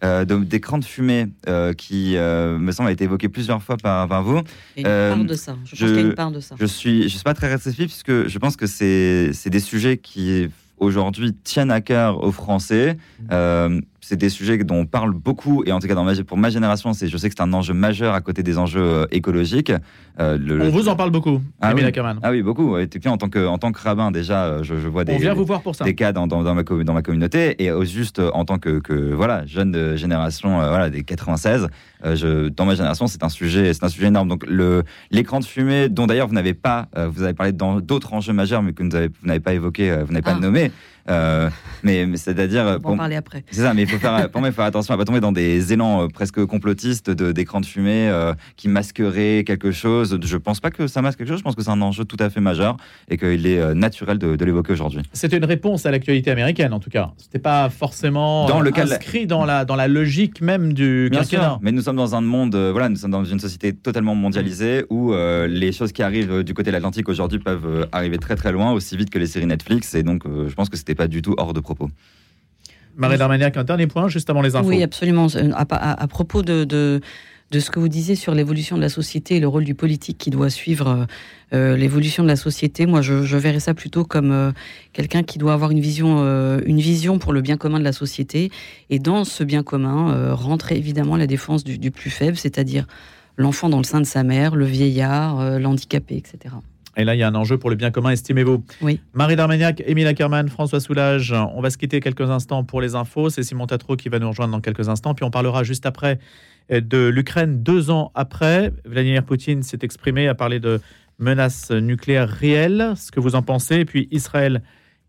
euh, 0.05 0.25
d'écran 0.25 0.79
de 0.79 0.85
fumée 0.85 1.29
qui 1.77 2.17
me 2.17 2.73
semble 2.73 2.89
a 2.89 2.93
été 2.93 3.05
évoqué 3.05 3.29
plusieurs 3.29 3.63
fois 3.63 3.77
par, 3.77 4.07
par 4.09 4.23
vous. 4.23 4.41
Il 4.77 4.83
y 4.83 4.87
a 4.87 5.11
une 5.11 5.17
part 5.17 5.25
de 5.25 5.35
ça. 5.35 5.57
Je, 5.65 5.71
pense 5.71 5.79
qu'il 5.79 5.97
y 5.97 5.99
a 5.99 6.01
une 6.03 6.15
part 6.15 6.31
de 6.31 6.41
ça. 6.41 6.55
Je 6.59 6.67
suis, 6.67 7.05
je 7.05 7.09
suis 7.09 7.23
pas 7.23 7.35
très 7.35 7.49
réceptif 7.49 7.87
puisque 7.87 8.29
je 8.29 8.39
pense 8.39 8.57
que 8.57 8.67
c'est 8.67 9.31
c'est 9.33 9.51
des 9.51 9.61
sujets 9.61 9.97
qui 9.97 10.49
aujourd'hui 10.79 11.33
tiennent 11.45 11.71
à 11.71 11.81
cœur 11.81 12.23
aux 12.23 12.33
Français. 12.33 12.97
Mmh 13.21 13.81
c'est 14.05 14.17
des 14.17 14.29
sujets 14.29 14.59
dont 14.59 14.81
on 14.81 14.87
parle 14.87 15.13
beaucoup, 15.13 15.65
et 15.65 15.73
en 15.73 15.81
tout 15.81 15.89
cas 15.89 15.95
dans 15.95 16.05
ma, 16.05 16.15
pour 16.25 16.37
ma 16.37 16.51
génération, 16.51 16.93
c'est, 16.93 17.09
je 17.09 17.17
sais 17.17 17.29
que 17.29 17.35
c'est 17.37 17.43
un 17.43 17.53
enjeu 17.55 17.73
majeur 17.73 18.13
à 18.15 18.21
côté 18.21 18.43
des 18.43 18.59
enjeux 18.59 18.83
euh, 18.83 19.07
écologiques. 19.11 19.73
Euh, 20.21 20.39
on 20.63 20.69
vous 20.69 20.89
en 20.89 20.95
parle 20.95 21.11
beaucoup, 21.11 21.41
ah, 21.63 21.73
oui. 21.75 21.83
ah 22.23 22.31
oui, 22.31 22.43
beaucoup. 22.43 22.77
Et 22.77 22.89
en 23.07 23.17
tant 23.17 23.29
que, 23.29 23.47
en 23.47 23.57
tant 23.57 23.73
que 23.73 23.81
rabbin, 23.81 24.11
déjà, 24.11 24.45
euh, 24.45 24.63
je, 24.63 24.75
vois 24.75 25.05
des, 25.05 25.17
vous 25.17 25.45
voir 25.47 25.63
pour 25.63 25.75
ça. 25.75 25.85
des 25.85 25.95
cas 25.95 26.13
dans, 26.13 26.27
dans, 26.27 26.43
ma, 26.55 26.63
dans 26.63 26.93
ma 26.93 27.03
communauté, 27.03 27.63
et 27.65 27.71
juste 27.87 28.21
en 28.21 28.45
tant 28.45 28.59
que, 28.59 28.79
que 28.79 29.15
voilà, 29.15 29.47
jeune 29.47 29.73
de 29.73 29.97
génération 29.97 30.59
voilà, 30.59 30.91
des 30.91 31.03
96, 31.03 31.69
je, 32.05 32.49
dans 32.49 32.67
ma 32.67 32.75
génération, 32.75 33.07
c'est 33.07 33.25
un 33.25 33.31
sujet, 33.31 33.73
c'est 33.73 33.85
un 33.85 33.89
sujet 33.89 34.09
énorme. 34.09 34.29
Donc 34.29 34.45
l'écran 35.11 35.41
de 35.41 35.47
fumée, 35.47 35.89
dont 35.89 36.07
d'ailleurs 36.07 36.29
vous 36.29 36.35
n'avez 36.35 36.55
pas, 36.55 36.89
vous 36.95 37.23
avez 37.23 37.35
parlé 37.35 37.53
d'autres 37.53 38.13
enjeux 38.13 38.35
majeurs, 38.35 38.63
mais 38.63 38.75
que 38.75 38.83
vous 38.83 39.27
n'avez 39.27 39.41
pas 39.41 39.55
évoqué, 39.55 39.91
vous 40.05 40.13
n'avez 40.13 40.23
pas 40.23 40.35
ah. 40.37 40.41
nommé. 40.41 40.71
Euh, 41.09 41.51
mais, 41.83 42.07
c'est-à-dire. 42.17 42.79
On 42.83 42.89
va 42.89 42.95
en 42.95 42.97
parler 42.97 43.17
après. 43.17 43.45
C'est 43.51 43.63
ça, 43.63 43.75
mais 43.75 43.83
il 43.83 43.89
faut 43.89 43.99
faire, 43.99 44.31
pour 44.31 44.41
moi, 44.41 44.49
il 44.49 44.53
faut 44.53 44.57
faire 44.57 44.65
attention 44.65 44.95
à 44.95 44.97
pas 44.97 45.05
tomber 45.05 45.21
dans 45.21 45.33
des 45.33 45.73
élans 45.73 46.03
euh, 46.03 46.09
presque 46.09 46.45
complotistes 46.47 47.11
d'écran 47.11 47.61
de, 47.61 47.67
fumée 47.67 48.09
euh, 48.09 48.35
qui 48.57 48.69
masqueraient 48.69 49.45
quelque 49.45 49.71
chose. 49.71 50.19
Je 50.23 50.37
pense 50.37 50.61
pas 50.61 50.71
que 50.71 50.87
ça 50.87 51.03
masque 51.03 51.19
quelque 51.19 51.29
chose, 51.29 51.39
je 51.39 51.45
pense 51.45 51.55
que 51.55 51.63
c'est 51.63 51.71
un 51.71 51.83
enjeu 51.83 52.05
tout 52.05 52.17
à 52.21 52.31
fait 52.31 52.41
majeur 52.41 52.77
et 53.09 53.17
qu'il 53.17 53.47
est 53.47 53.75
naturel 53.75 54.19
de, 54.19 54.45
l'évoquer 54.45 54.73
aujourd'hui. 54.73 55.03
C'était 55.13 55.37
une 55.39 55.45
réponse 55.45 55.87
à 55.87 55.91
l'actualité 55.91 56.31
américaine, 56.31 56.73
en 56.73 56.81
tout 56.81 56.91
cas. 56.91 57.13
C'était 57.17 57.39
pas 57.39 57.71
forcément 57.71 58.47
dans 58.47 58.61
le 58.61 58.73
inscrit 58.77 59.27
dans, 59.27 59.45
la, 59.45 59.65
dans 59.65 59.77
la 59.77 59.89
logique 59.89 60.41
même 60.41 60.73
du 60.73 61.09
Bien 61.11 61.23
sûr, 61.23 61.59
mais 61.63 61.73
nous 61.73 61.83
sommes 61.83 61.97
dans 61.97 62.15
un 62.15 62.21
monde, 62.21 62.55
voilà, 62.57 62.89
nous 62.89 62.97
sommes 62.97 63.11
dans 63.11 63.25
une 63.25 63.39
société 63.39 63.73
totalement 63.73 64.15
mondialisée 64.15 64.85
où 64.91 65.13
les 65.13 65.73
choses 65.73 65.93
qui 65.93 66.03
arrivent 66.03 66.43
du 66.43 66.55
côté 66.55 66.71
de 66.71 66.73
l'Atlantique 66.73 67.09
aujourd'hui 67.09 67.39
peuvent 67.39 67.89
arriver 67.93 68.19
très 68.19 68.37
très 68.37 68.53
loin, 68.53 68.73
aussi 68.73 68.97
vite 68.97 69.11
que 69.11 69.19
les 69.19 69.27
séries 69.27 69.47
Netflix. 69.47 69.95
Et 69.95 70.03
donc, 70.03 70.25
je 70.27 70.55
pense 70.55 70.69
que 70.69 70.77
c'était 70.77 70.94
pas 70.95 71.09
du 71.09 71.23
tout 71.23 71.35
hors 71.39 71.53
de 71.53 71.61
propos. 71.61 71.89
Marie 72.97 73.19
Darmaniac, 73.19 73.57
un 73.57 73.65
dernier 73.65 73.87
point 73.87 74.09
juste 74.09 74.31
avant 74.31 74.43
les 74.43 74.57
infos. 74.57 74.69
Oui, 74.69 74.83
absolument. 74.83 75.27
Euh, 75.35 75.51
à, 75.55 76.07
propos 76.07 76.43
de, 76.43 76.65
de, 76.65 77.01
ce 77.59 77.71
que 77.71 77.79
vous 77.79 77.89
disiez 77.89 78.15
sur 78.15 78.35
l'évolution 78.35 78.77
de 78.77 78.81
la 78.81 78.89
société 78.89 79.37
et 79.37 79.41
le 79.41 79.49
rôle 79.49 79.65
du 79.65 79.75
politique 79.75 80.19
qui 80.19 80.31
doit 80.31 80.51
suivre 80.51 80.89
euh, 80.89 81.05
euh, 81.53 81.77
l'évolution 81.77 82.23
de 82.23 82.29
la 82.29 82.37
société, 82.37 82.87
moi 82.87 83.01
je, 83.01 83.37
verrais 83.37 83.61
ça 83.61 83.75
plutôt 83.75 84.05
comme 84.05 84.53
quelqu'un 84.93 85.23
qui 85.23 85.39
doit 85.39 85.53
avoir 85.53 85.71
une 85.71 85.81
vision, 85.81 86.19
une 86.65 86.81
vision 86.81 87.19
pour 87.19 87.33
le 87.33 87.43
bien 87.43 87.57
commun 87.57 87.79
de 87.79 87.85
la 87.85 87.93
société. 87.93 88.51
Et 88.91 88.99
dans 88.99 89.25
ce 89.25 89.45
bien 89.45 89.63
commun 89.63 90.35
rentre 90.35 90.73
évidemment 90.73 91.17
la 91.17 91.27
défense 91.27 91.63
du, 91.63 91.79
du 91.79 91.91
plus 91.91 92.11
faible, 92.11 92.37
c'est-à-dire 92.37 92.87
l'enfant 93.37 93.69
dans 93.69 93.79
le 93.79 93.85
sein 93.85 94.01
de 94.01 94.07
sa 94.07 94.25
mère, 94.25 94.57
le 94.57 94.65
vieillard, 94.65 95.59
l'handicapé, 95.61 96.17
etc. 96.17 96.55
Et 96.97 97.05
là, 97.05 97.15
il 97.15 97.19
y 97.19 97.23
a 97.23 97.29
un 97.29 97.35
enjeu 97.35 97.59
pour 97.59 97.71
le 97.71 97.77
bien 97.77 97.91
commun, 97.91 98.11
estimez-vous. 98.11 98.65
Oui. 98.81 99.01
Marie 99.13 99.37
Darmagnac, 99.37 99.83
Émile 99.87 100.07
Ackermann, 100.07 100.49
François 100.49 100.81
Soulage. 100.81 101.33
On 101.33 101.61
va 101.61 101.71
se 101.71 101.79
quitter 101.79 102.01
quelques 102.01 102.31
instants 102.31 102.65
pour 102.65 102.81
les 102.81 102.95
infos. 102.95 103.31
C'est 103.31 103.43
Simon 103.43 103.67
Tatro 103.67 103.97
qui 103.97 104.09
va 104.09 104.19
nous 104.19 104.29
rejoindre 104.29 104.53
dans 104.53 104.61
quelques 104.61 104.89
instants. 104.89 105.15
Puis 105.15 105.25
on 105.25 105.31
parlera 105.31 105.65
juste 105.65 105.87
après 105.87 106.19
de 106.71 107.09
l'Ukraine. 107.09 107.63
Deux 107.63 107.91
ans 107.91 108.13
après, 108.15 108.73
Vladimir 108.85 109.25
Poutine 109.25 109.63
s'est 109.63 109.81
exprimé, 109.83 110.29
a 110.29 110.35
parlé 110.35 110.61
de 110.61 110.81
menaces 111.19 111.71
nucléaires 111.71 112.29
réelles. 112.29 112.93
Ce 112.97 113.11
que 113.11 113.21
vous 113.21 113.35
en 113.35 113.43
pensez. 113.43 113.77
Et 113.77 113.85
puis 113.85 114.09
Israël, 114.11 114.63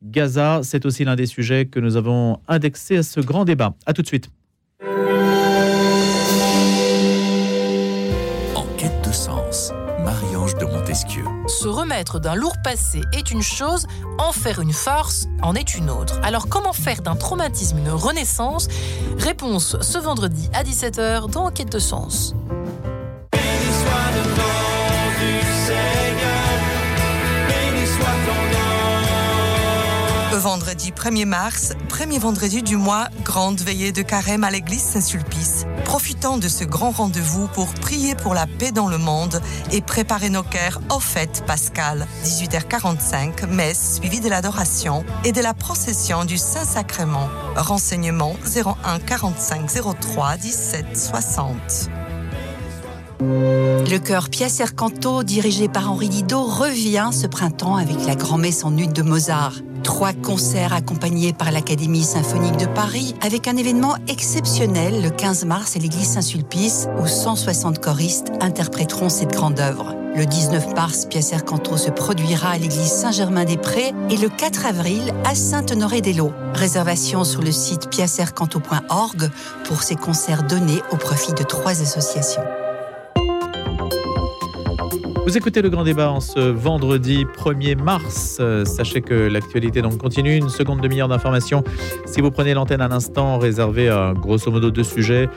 Gaza, 0.03 0.61
c'est 0.63 0.85
aussi 0.85 1.05
l'un 1.05 1.15
des 1.15 1.25
sujets 1.25 1.65
que 1.65 1.79
nous 1.79 1.97
avons 1.97 2.39
indexé 2.47 2.97
à 2.97 3.03
ce 3.03 3.19
grand 3.19 3.45
débat. 3.45 3.75
À 3.85 3.93
tout 3.93 4.01
de 4.01 4.07
suite. 4.07 4.29
Se 11.57 11.69
remettre 11.69 12.19
d'un 12.19 12.35
lourd 12.35 12.57
passé 12.65 13.01
est 13.13 13.31
une 13.31 13.41
chose, 13.41 13.87
en 14.17 14.33
faire 14.33 14.59
une 14.59 14.73
farce 14.73 15.27
en 15.41 15.55
est 15.55 15.75
une 15.75 15.89
autre. 15.89 16.19
Alors 16.21 16.49
comment 16.49 16.73
faire 16.73 17.01
d'un 17.01 17.15
traumatisme 17.15 17.77
une 17.77 17.91
renaissance? 17.91 18.67
Réponse 19.17 19.77
ce 19.79 19.97
vendredi 19.97 20.49
à 20.53 20.63
17h 20.63 21.29
dans 21.31 21.45
Enquête 21.45 21.71
de 21.71 21.79
sens. 21.79 22.35
Vendredi 30.37 30.91
1er 30.91 31.25
mars, 31.25 31.73
premier 31.87 32.19
vendredi 32.19 32.61
du 32.61 32.77
mois, 32.77 33.07
grande 33.23 33.59
veillée 33.61 33.91
de 33.91 34.01
carême 34.01 34.43
à 34.43 34.51
l'église 34.51 34.81
Saint-Sulpice. 34.81 35.65
Profitant 35.85 36.37
de 36.37 36.47
ce 36.47 36.63
grand 36.63 36.91
rendez-vous 36.91 37.47
pour 37.47 37.73
prier 37.73 38.15
pour 38.15 38.33
la 38.33 38.45
paix 38.47 38.71
dans 38.71 38.87
le 38.87 38.97
monde 38.97 39.41
et 39.71 39.81
préparer 39.81 40.29
nos 40.29 40.43
cœurs 40.43 40.81
aux 40.93 40.99
fêtes 40.99 41.43
pascales. 41.47 42.05
18h45, 42.23 43.47
messe 43.47 43.95
suivie 43.95 44.19
de 44.19 44.29
l'adoration 44.29 45.05
et 45.23 45.31
de 45.31 45.41
la 45.41 45.53
procession 45.53 46.25
du 46.25 46.37
Saint-Sacrement. 46.37 47.29
Renseignements 47.55 48.35
01 48.55 48.99
45 48.99 49.69
03 49.99 50.37
17 50.37 50.85
60. 50.97 51.89
Le 53.21 53.97
chœur 53.97 54.29
Piacer 54.29 54.75
Canto, 54.75 55.23
dirigé 55.23 55.69
par 55.69 55.91
Henri 55.91 56.09
Didot, 56.09 56.43
revient 56.43 57.09
ce 57.13 57.27
printemps 57.27 57.77
avec 57.77 58.05
la 58.05 58.15
grand-messe 58.15 58.65
en 58.65 58.71
nuit 58.71 58.89
de 58.89 59.01
Mozart. 59.01 59.53
Trois 59.85 60.13
concerts 60.13 60.73
accompagnés 60.73 61.31
par 61.31 61.51
l'Académie 61.51 62.01
symphonique 62.01 62.57
de 62.57 62.65
Paris, 62.65 63.13
avec 63.21 63.47
un 63.47 63.55
événement 63.55 63.95
exceptionnel 64.07 65.03
le 65.03 65.11
15 65.11 65.45
mars 65.45 65.75
à 65.75 65.79
l'église 65.79 66.13
Saint-Sulpice, 66.13 66.87
où 66.99 67.05
160 67.05 67.77
choristes 67.79 68.31
interpréteront 68.41 69.09
cette 69.09 69.31
grande 69.31 69.59
œuvre. 69.59 69.93
Le 70.15 70.25
19 70.25 70.73
mars, 70.73 71.05
Piacer 71.05 71.37
Canto 71.45 71.77
se 71.77 71.91
produira 71.91 72.49
à 72.49 72.57
l'église 72.57 72.91
Saint-Germain-des-Prés 72.91 73.93
et 74.09 74.17
le 74.17 74.27
4 74.27 74.65
avril 74.65 75.13
à 75.23 75.35
Sainte-Honorée-des-Laux. 75.35 76.33
Réservation 76.55 77.23
sur 77.23 77.43
le 77.43 77.51
site 77.51 77.87
piacercanto.org 77.91 79.29
pour 79.65 79.83
ces 79.83 79.95
concerts 79.95 80.43
donnés 80.43 80.81
au 80.91 80.97
profit 80.97 81.33
de 81.33 81.43
trois 81.43 81.79
associations. 81.79 82.43
Vous 85.25 85.35
écoutez 85.35 85.63
le 85.63 85.71
grand 85.71 85.83
débat 85.83 86.11
en 86.11 86.19
ce 86.19 86.39
vendredi 86.39 87.25
1er 87.25 87.81
mars. 87.81 88.37
Euh, 88.39 88.63
sachez 88.63 89.01
que 89.01 89.15
l'actualité 89.15 89.81
continue. 89.81 90.35
Une 90.35 90.49
seconde 90.49 90.81
demi-heure 90.81 91.07
d'information. 91.07 91.63
Si 92.05 92.21
vous 92.21 92.29
prenez 92.29 92.53
l'antenne 92.53 92.79
un 92.79 92.91
instant, 92.91 93.39
réservé 93.39 93.89
à 93.89 94.13
grosso 94.15 94.51
modo 94.51 94.69
deux 94.69 94.83
sujets 94.83 95.27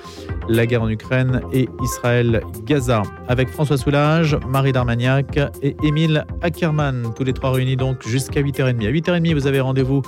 la 0.48 0.66
guerre 0.66 0.82
en 0.82 0.88
Ukraine 0.88 1.42
et 1.52 1.68
Israël-Gaza. 1.82 3.02
Avec 3.28 3.48
François 3.50 3.76
Soulage, 3.76 4.36
Marie 4.46 4.72
Darmagnac 4.72 5.38
et 5.62 5.76
Émile 5.82 6.26
Ackermann. 6.42 7.12
Tous 7.16 7.24
les 7.24 7.32
trois 7.32 7.52
réunis 7.52 7.76
donc 7.76 8.06
jusqu'à 8.06 8.42
8h30. 8.42 8.86
À 8.86 8.90
8h30, 8.90 9.34
vous 9.34 9.46
avez 9.46 9.60
rendez-vous 9.60 10.02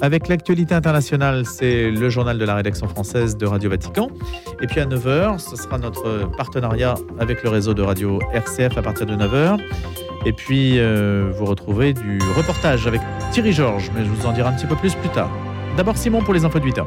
avec 0.00 0.28
l'actualité 0.28 0.74
internationale. 0.74 1.44
C'est 1.44 1.90
le 1.90 2.08
journal 2.08 2.38
de 2.38 2.44
la 2.44 2.54
rédaction 2.54 2.88
française 2.88 3.36
de 3.36 3.46
Radio 3.46 3.70
Vatican. 3.70 4.08
Et 4.60 4.66
puis 4.66 4.80
à 4.80 4.86
9h, 4.86 5.38
ce 5.38 5.56
sera 5.56 5.78
notre 5.78 6.30
partenariat 6.36 6.94
avec 7.18 7.42
le 7.42 7.50
réseau 7.50 7.74
de 7.74 7.82
radio 7.82 8.20
RCF 8.32 8.76
à 8.76 8.82
partir 8.82 9.06
de 9.06 9.19
9h. 9.20 9.58
Et 10.26 10.32
puis, 10.32 10.78
euh, 10.78 11.30
vous 11.34 11.46
retrouverez 11.46 11.92
du 11.92 12.18
reportage 12.36 12.86
avec 12.86 13.00
Thierry 13.30 13.52
Georges, 13.52 13.90
mais 13.94 14.04
je 14.04 14.10
vous 14.10 14.26
en 14.26 14.32
dirai 14.32 14.48
un 14.48 14.52
petit 14.52 14.66
peu 14.66 14.76
plus 14.76 14.94
plus 14.94 15.08
tard. 15.10 15.30
D'abord 15.76 15.96
Simon 15.96 16.22
pour 16.22 16.34
les 16.34 16.44
infos 16.44 16.58
de 16.58 16.66
8h. 16.66 16.84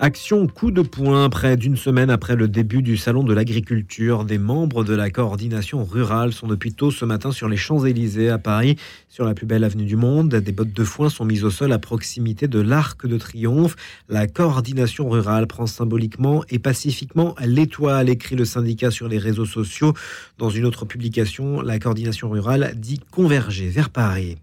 Action 0.00 0.46
coup 0.46 0.70
de 0.70 0.82
poing, 0.82 1.28
près 1.28 1.56
d'une 1.56 1.76
semaine 1.76 2.08
après 2.08 2.36
le 2.36 2.46
début 2.46 2.82
du 2.82 2.96
Salon 2.96 3.24
de 3.24 3.34
l'agriculture. 3.34 4.24
Des 4.24 4.38
membres 4.38 4.84
de 4.84 4.94
la 4.94 5.10
coordination 5.10 5.84
rurale 5.84 6.32
sont 6.32 6.46
depuis 6.46 6.72
tôt 6.72 6.92
ce 6.92 7.04
matin 7.04 7.32
sur 7.32 7.48
les 7.48 7.56
Champs-Élysées 7.56 8.28
à 8.28 8.38
Paris, 8.38 8.76
sur 9.08 9.24
la 9.24 9.34
plus 9.34 9.44
belle 9.44 9.64
avenue 9.64 9.86
du 9.86 9.96
monde. 9.96 10.36
Des 10.36 10.52
bottes 10.52 10.72
de 10.72 10.84
foin 10.84 11.08
sont 11.08 11.24
mises 11.24 11.42
au 11.42 11.50
sol 11.50 11.72
à 11.72 11.80
proximité 11.80 12.46
de 12.46 12.60
l'Arc 12.60 13.08
de 13.08 13.18
Triomphe. 13.18 13.74
La 14.08 14.28
coordination 14.28 15.08
rurale 15.08 15.48
prend 15.48 15.66
symboliquement 15.66 16.44
et 16.48 16.60
pacifiquement 16.60 17.34
l'étoile, 17.44 18.08
écrit 18.08 18.36
le 18.36 18.44
syndicat 18.44 18.92
sur 18.92 19.08
les 19.08 19.18
réseaux 19.18 19.46
sociaux. 19.46 19.94
Dans 20.38 20.48
une 20.48 20.64
autre 20.64 20.84
publication, 20.84 21.60
la 21.60 21.80
coordination 21.80 22.30
rurale 22.30 22.74
dit 22.76 23.00
converger 23.10 23.68
vers 23.68 23.90
Paris. 23.90 24.36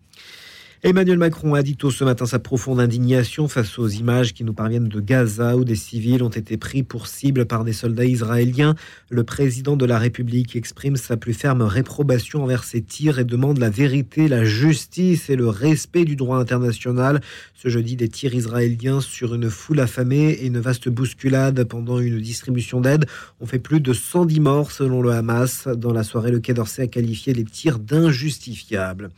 Emmanuel 0.87 1.17
Macron 1.17 1.55
a 1.55 1.63
dit 1.63 1.75
tôt 1.75 1.89
ce 1.89 2.03
matin 2.03 2.27
sa 2.27 2.37
profonde 2.37 2.79
indignation 2.79 3.47
face 3.47 3.79
aux 3.79 3.87
images 3.87 4.35
qui 4.35 4.43
nous 4.43 4.53
parviennent 4.53 4.87
de 4.87 5.01
Gaza 5.01 5.57
où 5.57 5.63
des 5.63 5.73
civils 5.73 6.21
ont 6.21 6.29
été 6.29 6.57
pris 6.57 6.83
pour 6.83 7.07
cible 7.07 7.47
par 7.47 7.63
des 7.63 7.73
soldats 7.73 8.05
israéliens. 8.05 8.75
Le 9.09 9.23
président 9.23 9.77
de 9.77 9.85
la 9.87 9.97
République 9.97 10.55
exprime 10.55 10.95
sa 10.95 11.17
plus 11.17 11.33
ferme 11.33 11.63
réprobation 11.63 12.43
envers 12.43 12.63
ces 12.63 12.83
tirs 12.83 13.17
et 13.17 13.23
demande 13.23 13.57
la 13.57 13.71
vérité, 13.71 14.27
la 14.27 14.43
justice 14.43 15.31
et 15.31 15.35
le 15.35 15.49
respect 15.49 16.05
du 16.05 16.15
droit 16.15 16.37
international. 16.37 17.19
Ce 17.55 17.67
jeudi, 17.67 17.95
des 17.95 18.09
tirs 18.09 18.35
israéliens 18.35 19.01
sur 19.01 19.33
une 19.33 19.49
foule 19.49 19.79
affamée 19.79 20.33
et 20.33 20.45
une 20.45 20.59
vaste 20.59 20.87
bousculade 20.87 21.63
pendant 21.63 21.97
une 21.97 22.21
distribution 22.21 22.79
d'aide 22.79 23.07
ont 23.41 23.47
fait 23.47 23.57
plus 23.57 23.79
de 23.79 23.91
110 23.91 24.39
morts 24.39 24.71
selon 24.71 25.01
le 25.01 25.09
Hamas. 25.13 25.67
Dans 25.67 25.93
la 25.93 26.03
soirée, 26.03 26.29
le 26.29 26.41
Quai 26.41 26.53
d'Orsay 26.53 26.83
a 26.83 26.87
qualifié 26.87 27.33
les 27.33 27.43
tirs 27.43 27.79
d'injustifiables. 27.79 29.09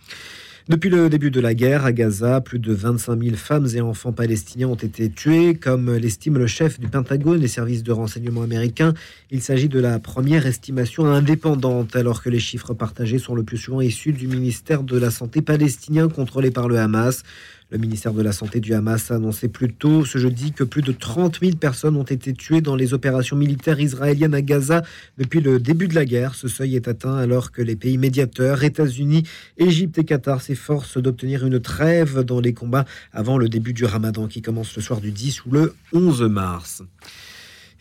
Depuis 0.69 0.89
le 0.89 1.07
début 1.07 1.31
de 1.31 1.39
la 1.39 1.53
guerre 1.53 1.85
à 1.85 1.93
Gaza, 1.93 2.41
plus 2.41 2.59
de 2.59 2.73
25 2.73 3.23
000 3.23 3.35
femmes 3.37 3.67
et 3.73 3.79
enfants 3.79 4.11
palestiniens 4.11 4.67
ont 4.67 4.75
été 4.75 5.09
tués, 5.09 5.55
comme 5.55 5.95
l'estime 5.95 6.37
le 6.37 6.45
chef 6.45 6.77
du 6.77 6.89
Pentagone, 6.89 7.39
les 7.39 7.47
services 7.47 7.83
de 7.83 7.93
renseignement 7.93 8.41
américains. 8.41 8.93
Il 9.31 9.41
s'agit 9.41 9.69
de 9.69 9.79
la 9.79 9.97
première 9.99 10.45
estimation 10.45 11.05
indépendante, 11.05 11.95
alors 11.95 12.21
que 12.21 12.29
les 12.29 12.39
chiffres 12.39 12.73
partagés 12.73 13.17
sont 13.17 13.33
le 13.33 13.43
plus 13.43 13.55
souvent 13.55 13.79
issus 13.79 14.11
du 14.11 14.27
ministère 14.27 14.83
de 14.83 14.97
la 14.97 15.09
Santé 15.09 15.41
palestinien 15.41 16.09
contrôlé 16.09 16.51
par 16.51 16.67
le 16.67 16.77
Hamas. 16.77 17.23
Le 17.69 17.77
ministère 17.77 18.13
de 18.13 18.21
la 18.21 18.31
Santé 18.31 18.61
du 18.61 18.73
Hamas 18.73 19.11
a 19.11 19.15
annoncé 19.15 19.49
plus 19.49 19.73
tôt 19.73 20.05
ce 20.05 20.17
jeudi 20.19 20.53
que 20.53 20.63
plus 20.63 20.81
de 20.81 20.93
30 20.93 21.39
000 21.41 21.57
personnes 21.57 21.97
ont 21.97 22.03
été 22.03 22.31
tuées 22.31 22.61
dans 22.61 22.77
les 22.77 22.93
opérations 22.93 23.35
militaires 23.35 23.81
israéliennes 23.81 24.33
à 24.33 24.41
Gaza 24.41 24.83
depuis 25.17 25.41
le 25.41 25.59
début 25.59 25.89
de 25.89 25.95
la 25.95 26.05
guerre. 26.05 26.33
Ce 26.33 26.47
seuil 26.47 26.77
est 26.77 26.87
atteint 26.87 27.17
alors 27.17 27.51
que 27.51 27.61
les 27.61 27.75
pays 27.75 27.97
médiateurs, 27.97 28.63
États-Unis, 28.63 29.23
Égypte 29.57 29.97
et 29.97 30.05
Qatar, 30.05 30.41
s'efforcent 30.41 30.97
d'obtenir 30.97 31.45
une 31.45 31.59
trêve 31.59 32.21
dans 32.21 32.39
les 32.39 32.53
combats 32.53 32.85
avant 33.11 33.37
le 33.37 33.49
début 33.49 33.73
du 33.73 33.83
ramadan 33.83 34.27
qui 34.27 34.41
commence 34.41 34.73
le 34.73 34.81
soir 34.81 35.01
du 35.01 35.11
10 35.11 35.43
ou 35.45 35.51
le 35.51 35.75
11 35.91 36.21
mars. 36.21 36.83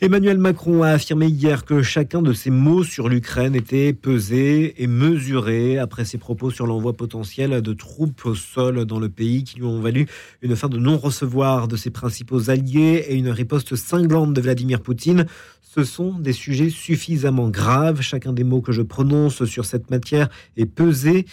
Emmanuel 0.02 0.36
Macron 0.36 0.82
a 0.82 0.90
affirmé 0.90 1.26
hier 1.26 1.64
que 1.64 1.82
chacun 1.82 2.20
de 2.20 2.34
ses 2.34 2.50
mots 2.50 2.84
sur 2.84 3.08
l'Ukraine 3.08 3.54
était 3.54 3.94
pesé 3.94 4.82
et 4.82 4.86
mesuré 4.86 5.78
après 5.78 6.04
ses 6.04 6.18
propos 6.18 6.50
sur 6.50 6.66
l'envoi 6.66 6.92
potentiel 6.92 7.62
de 7.62 7.72
troupes 7.72 8.26
au 8.26 8.34
sol 8.34 8.84
dans 8.84 8.98
le 8.98 9.08
pays 9.08 9.42
qui 9.42 9.56
lui 9.56 9.64
ont 9.64 9.80
valu 9.80 10.06
une 10.42 10.54
fin 10.54 10.68
de 10.68 10.76
non-recevoir 10.76 11.66
de 11.66 11.76
ses 11.76 11.88
principaux 11.88 12.50
alliés 12.50 13.06
et 13.08 13.14
une 13.14 13.30
riposte 13.30 13.74
cinglante 13.74 14.34
de 14.34 14.40
Vladimir 14.42 14.82
Poutine. 14.82 15.24
Ce 15.62 15.82
sont 15.82 16.18
des 16.18 16.34
sujets 16.34 16.68
suffisamment 16.68 17.48
graves. 17.48 18.02
Chacun 18.02 18.34
des 18.34 18.44
mots 18.44 18.60
que 18.60 18.72
je 18.72 18.82
prononce 18.82 19.46
sur 19.46 19.64
cette 19.64 19.88
matière 19.90 20.28
est 20.58 20.66
pesé 20.66 21.24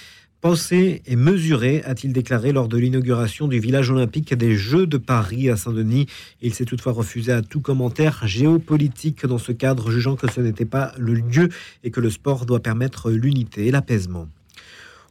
pensé 0.44 1.02
et 1.06 1.16
mesuré, 1.16 1.82
a-t-il 1.86 2.12
déclaré 2.12 2.52
lors 2.52 2.68
de 2.68 2.78
l'inauguration 2.78 3.48
du 3.48 3.62
village 3.62 3.90
olympique 3.90 4.34
des 4.34 4.56
Jeux 4.58 4.86
de 4.86 4.98
Paris 4.98 5.50
à 5.50 5.56
Saint-Denis. 5.56 6.08
Il 6.42 6.54
s'est 6.54 6.66
toutefois 6.66 6.92
refusé 6.92 7.32
à 7.32 7.42
tout 7.42 7.62
commentaire 7.62 8.28
géopolitique 8.28 9.26
dans 9.26 9.38
ce 9.38 9.54
cadre, 9.54 9.90
jugeant 9.90 10.18
que 10.18 10.30
ce 10.30 10.42
n'était 10.42 10.66
pas 10.66 10.92
le 10.98 11.14
lieu 11.14 11.48
et 11.86 11.92
que 11.92 12.02
le 12.02 12.10
sport 12.10 12.46
doit 12.46 12.60
permettre 12.60 13.10
l'unité 13.10 13.68
et 13.68 13.72
l'apaisement. 13.72 14.28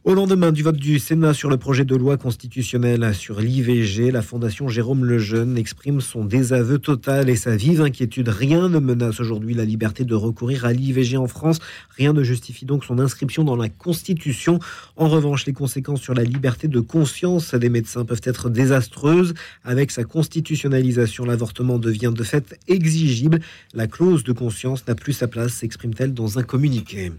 Au 0.05 0.15
lendemain 0.15 0.51
du 0.51 0.63
vote 0.63 0.75
du 0.75 0.99
Sénat 0.99 1.33
sur 1.33 1.49
le 1.49 1.55
projet 1.55 1.85
de 1.85 1.95
loi 1.95 2.17
constitutionnelle 2.17 3.15
sur 3.15 3.39
l'IVG, 3.39 4.11
la 4.11 4.21
Fondation 4.21 4.67
Jérôme 4.67 5.05
Lejeune 5.05 5.57
exprime 5.57 6.01
son 6.01 6.25
désaveu 6.25 6.77
total 6.77 7.29
et 7.29 7.37
sa 7.37 7.55
vive 7.55 7.79
inquiétude. 7.79 8.27
Rien 8.27 8.67
ne 8.67 8.79
menace 8.79 9.21
aujourd'hui 9.21 9.53
la 9.53 9.63
liberté 9.63 10.03
de 10.03 10.13
recourir 10.13 10.65
à 10.65 10.73
l'IVG 10.73 11.15
en 11.15 11.27
France. 11.27 11.59
Rien 11.95 12.11
ne 12.11 12.21
justifie 12.21 12.65
donc 12.65 12.83
son 12.83 12.99
inscription 12.99 13.45
dans 13.45 13.55
la 13.55 13.69
Constitution. 13.69 14.59
En 14.97 15.07
revanche, 15.07 15.45
les 15.45 15.53
conséquences 15.53 16.01
sur 16.01 16.13
la 16.13 16.25
liberté 16.25 16.67
de 16.67 16.81
conscience 16.81 17.55
des 17.55 17.69
médecins 17.69 18.03
peuvent 18.03 18.19
être 18.25 18.49
désastreuses. 18.49 19.33
Avec 19.63 19.89
sa 19.89 20.03
constitutionnalisation, 20.03 21.23
l'avortement 21.23 21.79
devient 21.79 22.11
de 22.13 22.23
fait 22.23 22.59
exigible. 22.67 23.39
La 23.73 23.87
clause 23.87 24.25
de 24.25 24.33
conscience 24.33 24.85
n'a 24.85 24.95
plus 24.95 25.13
sa 25.13 25.29
place, 25.29 25.53
s'exprime-t-elle 25.53 26.13
dans 26.13 26.39
un 26.39 26.43
communiqué. 26.43 27.13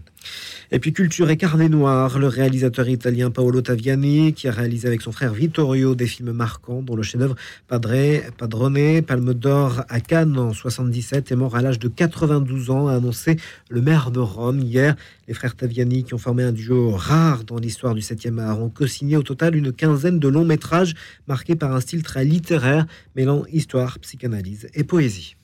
Et 0.71 0.79
puis 0.79 0.93
culture 0.93 1.29
et 1.29 1.37
carnet 1.37 1.69
noir, 1.69 2.17
le 2.17 2.27
réalisateur 2.27 2.89
italien 2.89 3.29
Paolo 3.29 3.61
Taviani, 3.61 4.33
qui 4.33 4.47
a 4.47 4.51
réalisé 4.51 4.87
avec 4.87 5.01
son 5.01 5.11
frère 5.11 5.33
Vittorio 5.33 5.95
des 5.95 6.07
films 6.07 6.31
marquants, 6.31 6.81
dont 6.81 6.95
le 6.95 7.03
chef-d'œuvre 7.03 7.35
Padre, 7.67 8.21
Padrone, 8.37 9.01
Palme 9.03 9.33
d'Or 9.33 9.83
à 9.89 9.99
Cannes 9.99 10.37
en 10.37 10.53
77, 10.53 11.31
est 11.31 11.35
mort 11.35 11.55
à 11.55 11.61
l'âge 11.61 11.79
de 11.79 11.87
92 11.87 12.69
ans, 12.71 12.87
a 12.87 12.95
annoncé 12.95 13.37
le 13.69 13.81
maire 13.81 14.11
de 14.11 14.19
Rome 14.19 14.59
hier. 14.59 14.95
Les 15.27 15.33
frères 15.33 15.55
Taviani, 15.55 16.03
qui 16.03 16.13
ont 16.13 16.19
formé 16.19 16.43
un 16.43 16.51
duo 16.51 16.91
rare 16.91 17.43
dans 17.43 17.57
l'histoire 17.57 17.93
du 17.93 18.01
7e 18.01 18.39
art, 18.39 18.61
ont 18.61 18.69
co-signé 18.69 19.17
au 19.17 19.23
total 19.23 19.55
une 19.55 19.71
quinzaine 19.71 20.19
de 20.19 20.27
longs 20.27 20.45
métrages 20.45 20.93
marqués 21.27 21.55
par 21.55 21.73
un 21.73 21.79
style 21.79 22.03
très 22.03 22.25
littéraire, 22.25 22.85
mêlant 23.15 23.43
histoire, 23.51 23.99
psychanalyse 23.99 24.67
et 24.73 24.83
poésie. 24.83 25.35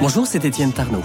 Bonjour, 0.00 0.26
c'est 0.26 0.44
Étienne 0.44 0.72
Tarnot. 0.72 1.02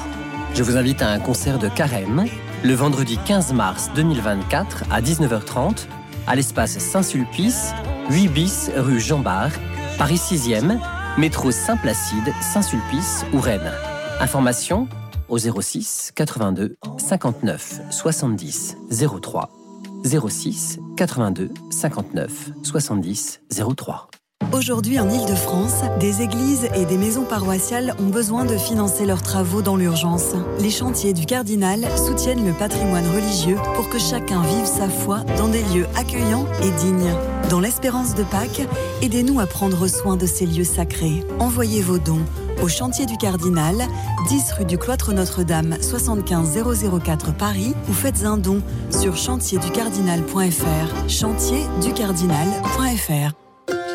Je 0.56 0.64
vous 0.64 0.78
invite 0.78 1.02
à 1.02 1.10
un 1.10 1.20
concert 1.20 1.60
de 1.60 1.68
Carême 1.68 2.28
le 2.64 2.74
vendredi 2.74 3.20
15 3.26 3.52
mars 3.52 3.92
2024 3.94 4.86
à 4.90 5.02
19h30 5.02 5.86
à 6.28 6.36
l'espace 6.36 6.80
Saint-Sulpice, 6.80 7.74
8 8.10 8.28
bis 8.30 8.72
rue 8.74 9.02
Jean 9.02 9.20
Bart, 9.20 9.52
Paris 9.98 10.16
6e, 10.16 10.80
métro 11.18 11.52
Saint-Placide, 11.52 12.34
Saint-Sulpice 12.42 13.26
ou 13.34 13.42
Rennes. 13.42 13.74
Information 14.22 14.88
au 15.28 15.38
06 15.38 16.14
82 16.16 16.78
59 17.00 17.82
70 17.92 18.78
03 19.22 19.50
06 20.30 20.80
82 20.96 21.50
59 21.70 22.52
70 22.64 23.42
03. 23.76 24.08
Aujourd'hui 24.56 24.98
en 25.00 25.10
Ile-de-France, 25.10 25.82
des 26.00 26.22
églises 26.22 26.70
et 26.76 26.86
des 26.86 26.98
maisons 26.98 27.26
paroissiales 27.26 27.94
ont 28.00 28.08
besoin 28.08 28.46
de 28.46 28.58
financer 28.58 29.06
leurs 29.06 29.22
travaux 29.22 29.62
dans 29.62 29.76
l'urgence. 29.76 30.32
Les 30.60 30.70
chantiers 30.70 31.12
du 31.12 31.26
Cardinal 31.26 31.86
soutiennent 31.98 32.46
le 32.46 32.54
patrimoine 32.54 33.06
religieux 33.06 33.58
pour 33.76 33.90
que 33.90 34.00
chacun 34.00 34.42
vive 34.44 34.66
sa 34.66 34.88
foi 34.88 35.26
dans 35.38 35.50
des 35.50 35.62
lieux 35.74 35.88
accueillants 35.98 36.46
et 36.64 36.72
dignes. 36.80 37.12
Dans 37.50 37.60
l'espérance 37.60 38.16
de 38.16 38.24
Pâques, 38.24 38.66
aidez-nous 39.02 39.42
à 39.42 39.46
prendre 39.46 39.88
soin 39.88 40.16
de 40.16 40.26
ces 40.26 40.46
lieux 40.46 40.64
sacrés. 40.64 41.26
Envoyez 41.40 41.82
vos 41.82 42.00
dons 42.00 42.24
au 42.64 42.70
chantier 42.70 43.06
du 43.06 43.18
Cardinal, 43.18 43.76
10 44.30 44.52
rue 44.54 44.66
du 44.66 44.78
Cloître 44.78 45.12
Notre-Dame, 45.12 45.76
75 45.82 46.58
004 47.04 47.36
Paris, 47.36 47.74
ou 47.90 47.94
faites 47.94 48.24
un 48.24 48.38
don 48.38 48.62
sur 48.90 49.18
chantierducardinal.fr. 49.18 51.10
Chantierducardinal.fr. 51.10 53.45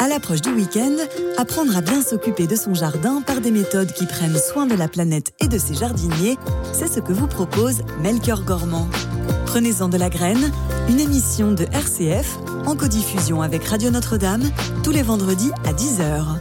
À 0.03 0.09
l'approche 0.09 0.41
du 0.41 0.49
week-end, 0.49 0.97
apprendre 1.37 1.77
à 1.77 1.83
bien 1.83 2.01
s'occuper 2.01 2.47
de 2.47 2.57
son 2.57 2.73
jardin 2.73 3.21
par 3.21 3.43
des 3.43 3.51
méthodes 3.51 3.93
qui 3.93 4.07
prennent 4.07 4.39
soin 4.39 4.67
de 4.67 4.75
la 4.75 4.89
planète 4.89 5.35
et 5.45 5.47
de 5.47 5.59
ses 5.59 5.75
jardiniers, 5.75 6.39
c'est 6.73 6.87
ce 6.87 7.01
que 7.01 7.13
vous 7.13 7.27
propose 7.27 7.83
Melchior 8.03 8.43
Gormand. 8.47 8.89
Prenez-en 9.45 9.91
de 9.91 9.99
la 9.99 10.09
graine, 10.09 10.51
une 10.89 11.01
émission 11.01 11.53
de 11.53 11.65
RCF 11.65 12.39
en 12.65 12.77
codiffusion 12.77 13.43
avec 13.43 13.63
Radio 13.65 13.91
Notre-Dame 13.91 14.45
tous 14.83 14.91
les 14.91 15.03
vendredis 15.03 15.51
à 15.67 15.75
10h. 15.75 16.39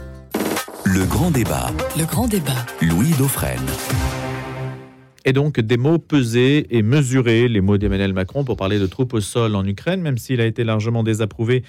Le 0.86 1.04
grand 1.04 1.30
débat. 1.30 1.70
Le 1.98 2.06
grand 2.06 2.28
débat. 2.28 2.64
Louis 2.80 3.10
Dauphren. 3.18 3.60
Et 5.26 5.34
donc 5.34 5.60
des 5.60 5.76
mots 5.76 5.98
pesés 5.98 6.66
et 6.70 6.80
mesurés, 6.80 7.46
les 7.46 7.60
mots 7.60 7.76
d'Emmanuel 7.76 8.14
Macron 8.14 8.42
pour 8.42 8.56
parler 8.56 8.78
de 8.78 8.86
troupes 8.86 9.12
au 9.12 9.20
sol 9.20 9.54
en 9.54 9.66
Ukraine, 9.66 10.00
même 10.00 10.16
s'il 10.16 10.40
a 10.40 10.46
été 10.46 10.64
largement 10.64 11.02
désapprouvé 11.02 11.62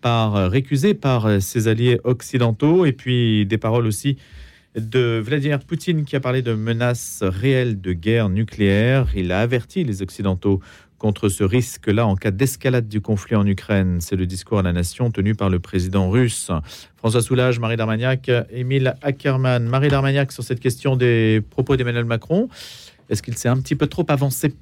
par, 0.00 0.50
récusé 0.50 0.94
par 0.94 1.40
ses 1.40 1.68
alliés 1.68 2.00
occidentaux, 2.04 2.84
et 2.86 2.92
puis 2.92 3.46
des 3.46 3.58
paroles 3.58 3.86
aussi 3.86 4.16
de 4.76 5.22
Vladimir 5.24 5.60
Poutine 5.60 6.04
qui 6.04 6.16
a 6.16 6.20
parlé 6.20 6.42
de 6.42 6.52
menaces 6.52 7.22
réelles 7.22 7.80
de 7.80 7.92
guerre 7.92 8.28
nucléaire. 8.28 9.08
Il 9.16 9.32
a 9.32 9.40
averti 9.40 9.84
les 9.84 10.02
Occidentaux 10.02 10.60
contre 10.98 11.28
ce 11.28 11.44
risque-là 11.44 12.06
en 12.06 12.16
cas 12.16 12.30
d'escalade 12.30 12.88
du 12.88 13.00
conflit 13.00 13.36
en 13.36 13.46
Ukraine. 13.46 13.98
C'est 14.00 14.16
le 14.16 14.26
discours 14.26 14.58
à 14.58 14.62
la 14.62 14.72
nation 14.72 15.10
tenu 15.10 15.34
par 15.34 15.50
le 15.50 15.58
président 15.58 16.10
russe. 16.10 16.50
François 16.96 17.22
Soulage, 17.22 17.58
Marie 17.58 17.76
Darmagnac, 17.76 18.30
Émile 18.50 18.94
Ackermann. 19.02 19.66
Marie 19.66 19.88
Darmagnac, 19.88 20.32
sur 20.32 20.42
cette 20.42 20.60
question 20.60 20.96
des 20.96 21.42
propos 21.50 21.76
d'Emmanuel 21.76 22.04
Macron, 22.04 22.48
est-ce 23.08 23.22
qu'il 23.22 23.36
s'est 23.36 23.48
un 23.48 23.58
petit 23.58 23.76
peu 23.76 23.86
trop 23.86 24.06
avancé? 24.08 24.54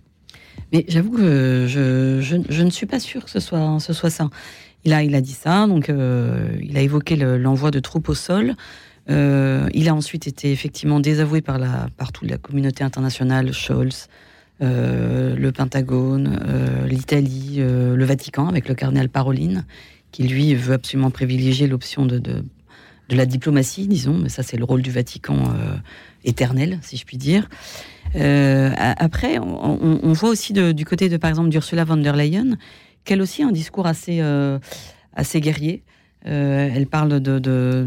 Mais 0.72 0.84
j'avoue 0.88 1.12
que 1.12 1.66
je, 1.68 2.62
ne 2.62 2.70
suis 2.70 2.86
pas 2.86 3.00
sûr 3.00 3.24
que 3.24 3.30
ce 3.30 3.40
ce 3.40 3.92
soit 3.92 4.10
ça. 4.10 4.30
Il 4.84 4.92
a, 4.92 5.02
il 5.02 5.14
a 5.14 5.20
dit 5.20 5.32
ça, 5.32 5.66
donc 5.66 5.88
euh, 5.88 6.56
il 6.62 6.76
a 6.76 6.80
évoqué 6.80 7.16
l'envoi 7.16 7.70
de 7.70 7.80
troupes 7.80 8.08
au 8.10 8.14
sol. 8.14 8.54
Euh, 9.10 9.68
il 9.72 9.88
a 9.88 9.94
ensuite 9.94 10.26
été 10.26 10.52
effectivement 10.52 11.00
désavoué 11.00 11.40
par, 11.40 11.58
la, 11.58 11.88
toute 12.12 12.28
la 12.28 12.36
communauté 12.36 12.84
internationale, 12.84 13.52
Scholz, 13.52 14.08
euh, 14.62 15.34
le 15.36 15.52
Pentagone, 15.52 16.38
l'Italie, 16.86 17.56
le 17.58 18.04
Vatican, 18.04 18.46
avec 18.46 18.68
le 18.68 18.74
cardinal 18.74 19.08
Paroline, 19.08 19.64
qui 20.12 20.24
lui 20.24 20.54
veut 20.54 20.74
absolument 20.74 21.10
privilégier 21.10 21.66
l'option 21.66 22.04
de, 22.04 22.18
de, 22.18 22.44
la 23.10 23.26
diplomatie, 23.26 23.86
disons, 23.86 24.18
mais 24.18 24.28
ça 24.28 24.42
c'est 24.42 24.56
le 24.56 24.64
rôle 24.64 24.82
du 24.82 24.90
Vatican 24.90 25.54
éternel, 26.24 26.78
si 26.82 26.96
je 26.96 27.04
puis 27.04 27.16
dire. 27.16 27.48
après, 28.14 29.38
on, 29.38 30.12
voit 30.12 30.30
aussi 30.30 30.52
du 30.52 30.84
côté 30.84 31.08
de, 31.08 31.16
par 31.16 31.30
exemple, 31.30 31.48
d'Ursula 31.48 31.84
von 31.84 31.96
der 31.96 32.16
Leyen, 32.16 32.56
qu'elle 33.04 33.22
aussi 33.22 33.42
a 33.42 33.46
un 33.46 33.52
discours 33.52 33.86
assez, 33.86 34.20
assez 35.14 35.40
guerrier. 35.40 35.84
Euh, 36.26 36.70
elle 36.74 36.86
parle 36.86 37.20
de, 37.20 37.38
de, 37.38 37.86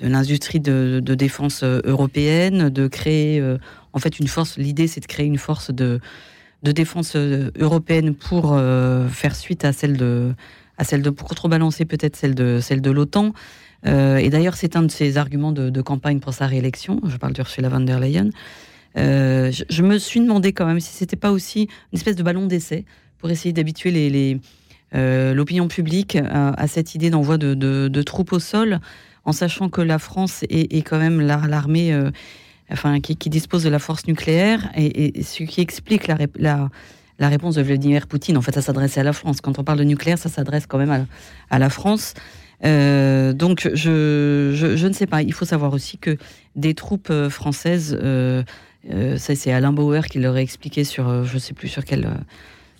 l'industrie 0.00 0.58
de, 0.58 1.00
défense 1.00 1.62
euh, 1.62 1.80
européenne, 1.84 2.70
de 2.70 2.88
créer 2.88 3.40
euh, 3.40 3.56
en 3.92 4.00
fait 4.00 4.18
une 4.18 4.26
force. 4.26 4.58
L'idée, 4.58 4.88
c'est 4.88 5.00
de 5.00 5.06
créer 5.06 5.26
une 5.26 5.38
force 5.38 5.70
de, 5.70 6.00
défense 6.62 7.14
européenne 7.14 8.14
pour 8.14 8.58
faire 9.10 9.36
suite 9.36 9.64
à 9.64 9.72
celle 9.72 9.96
de, 9.96 10.34
à 10.76 10.82
celle 10.82 11.02
de 11.02 11.10
pour 11.10 11.28
contrebalancer 11.28 11.84
peut-être 11.84 12.16
celle 12.16 12.34
de 12.34 12.58
celle 12.60 12.82
de 12.82 12.90
l'OTAN. 12.90 13.32
et 13.86 14.28
d'ailleurs, 14.28 14.56
c'est 14.56 14.74
un 14.74 14.82
de 14.82 14.90
ses 14.90 15.18
arguments 15.18 15.52
de, 15.52 15.82
campagne 15.82 16.18
pour 16.18 16.34
sa 16.34 16.48
réélection. 16.48 17.00
Je 17.06 17.16
parle 17.16 17.32
d'Ursula 17.32 17.68
von 17.68 17.80
der 17.80 18.00
Leyen. 18.00 18.30
Je, 18.96 19.82
me 19.82 19.98
suis 19.98 20.18
demandé 20.18 20.52
quand 20.52 20.66
même 20.66 20.80
si 20.80 20.92
c'était 20.92 21.16
pas 21.16 21.30
aussi 21.30 21.68
une 21.92 21.98
espèce 21.98 22.16
de 22.16 22.24
ballon 22.24 22.46
d'essai 22.46 22.84
pour 23.18 23.30
essayer 23.30 23.52
d'habituer 23.52 24.40
euh, 24.94 25.34
l'opinion 25.34 25.68
publique 25.68 26.16
à, 26.16 26.66
cette 26.66 26.94
idée 26.94 27.10
d'envoi 27.10 27.36
de, 27.38 28.02
troupes 28.02 28.32
au 28.32 28.38
sol, 28.38 28.80
en 29.24 29.32
sachant 29.32 29.68
que 29.68 29.80
la 29.80 29.98
France 29.98 30.44
est, 30.48 30.82
quand 30.82 30.98
même 30.98 31.20
l'armée 31.20 31.92
euh, 31.92 32.10
enfin, 32.72 33.00
qui, 33.00 33.28
dispose 33.28 33.64
de 33.64 33.68
la 33.68 33.78
force 33.78 34.06
nucléaire, 34.06 34.70
et, 34.76 35.22
ce 35.22 35.42
qui 35.44 35.60
explique 35.60 36.06
la, 36.06 36.68
réponse 37.20 37.56
de 37.56 37.62
Vladimir 37.62 38.06
Poutine. 38.06 38.36
En 38.36 38.42
fait, 38.42 38.54
ça 38.54 38.62
s'adressait 38.62 39.00
à 39.00 39.04
la 39.04 39.12
France. 39.12 39.40
Quand 39.40 39.58
on 39.58 39.64
parle 39.64 39.78
de 39.78 39.84
nucléaire, 39.84 40.18
ça 40.18 40.28
s'adresse 40.28 40.66
quand 40.66 40.78
même 40.78 41.06
à, 41.50 41.58
la 41.58 41.70
France. 41.70 42.14
Euh, 42.64 43.32
donc, 43.32 43.68
je, 43.74 44.52
je, 44.54 44.86
ne 44.86 44.92
sais 44.92 45.06
pas. 45.06 45.22
Il 45.22 45.32
faut 45.32 45.44
savoir 45.44 45.74
aussi 45.74 45.98
que 45.98 46.16
des 46.56 46.74
troupes 46.74 47.12
françaises, 47.28 47.98
ça 49.16 49.34
c'est 49.34 49.52
Alain 49.52 49.72
Bauer 49.72 50.06
qui 50.06 50.18
leur 50.18 50.36
a 50.36 50.40
expliqué 50.40 50.84
sur, 50.84 51.24
je 51.24 51.34
ne 51.34 51.38
sais 51.38 51.52
plus 51.52 51.68
sur 51.68 51.84
quelle 51.84 52.08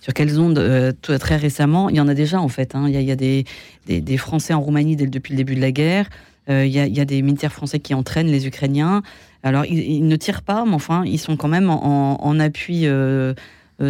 sur 0.01 0.13
quelles 0.13 0.39
ondes 0.39 0.57
euh, 0.57 0.91
très 1.19 1.35
récemment. 1.35 1.89
Il 1.89 1.95
y 1.95 1.99
en 1.99 2.07
a 2.07 2.13
déjà 2.13 2.39
en 2.39 2.47
fait. 2.47 2.75
Hein. 2.75 2.85
Il, 2.87 3.01
y 3.01 3.11
a, 3.11 3.15
des, 3.15 3.45
des, 3.87 4.17
Français 4.17 4.53
en 4.53 4.61
Roumanie 4.61 4.95
depuis 4.95 5.33
le 5.33 5.37
début 5.37 5.55
de 5.55 5.61
la 5.61 5.71
guerre. 5.71 6.09
Euh, 6.49 6.65
il, 6.65 6.71
y 6.71 6.99
a, 6.99 7.05
des 7.05 7.21
militaires 7.21 7.51
français 7.51 7.79
qui 7.79 7.93
entraînent 7.93 8.27
les 8.27 8.47
Ukrainiens. 8.47 9.03
Alors 9.43 9.65
ils, 9.65 10.07
ne 10.07 10.15
tirent 10.15 10.41
pas, 10.41 10.65
mais 10.65 10.73
enfin 10.73 11.03
ils 11.05 11.19
sont 11.19 11.37
quand 11.37 11.47
même 11.47 11.69
en, 11.69 12.39
appui 12.39 12.81
euh, 12.85 13.33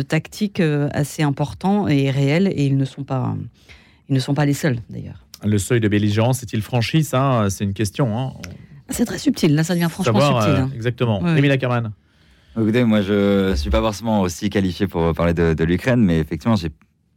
tactique 0.08 0.62
assez 0.91 1.24
important 1.24 1.88
et 1.88 2.12
réel, 2.12 2.48
et 2.48 2.65
ils 2.65 2.78
ne 2.78 2.86
sont 2.86 3.04
pas, 3.04 3.36
ils 4.10 4.13
ne 4.13 4.19
sont 4.19 4.34
pas 4.34 4.45
les 4.45 4.54
seuls 4.54 4.80
d'ailleurs. 4.89 5.26
Le 5.43 5.58
seuil 5.58 5.80
de 5.80 5.88
belligérance 5.88 6.43
est-il 6.43 6.62
franchi? 6.62 7.04
Ça, 7.04 7.48
c'est 7.50 7.63
une 7.63 7.74
question. 7.74 8.19
Hein. 8.19 8.34
C'est 8.89 9.06
très 9.06 9.19
subtil. 9.19 9.56
Là, 9.56 9.63
ça 9.63 9.74
devient 9.74 9.88
franchement 9.89 10.19
subtil. 10.19 10.62
Hein. 10.62 10.72
Exactement. 10.76 11.22
Oui. 11.24 11.38
Émile. 11.38 11.58
Écoutez, 12.57 12.83
moi, 12.83 13.01
je 13.01 13.53
suis 13.55 13.69
pas 13.69 13.79
forcément 13.79 14.21
aussi 14.21 14.49
qualifié 14.49 14.88
pour 14.88 15.13
parler 15.13 15.33
de, 15.33 15.63
l'Ukraine, 15.63 16.03
mais 16.03 16.19
effectivement, 16.19 16.55
j'ai 16.55 16.71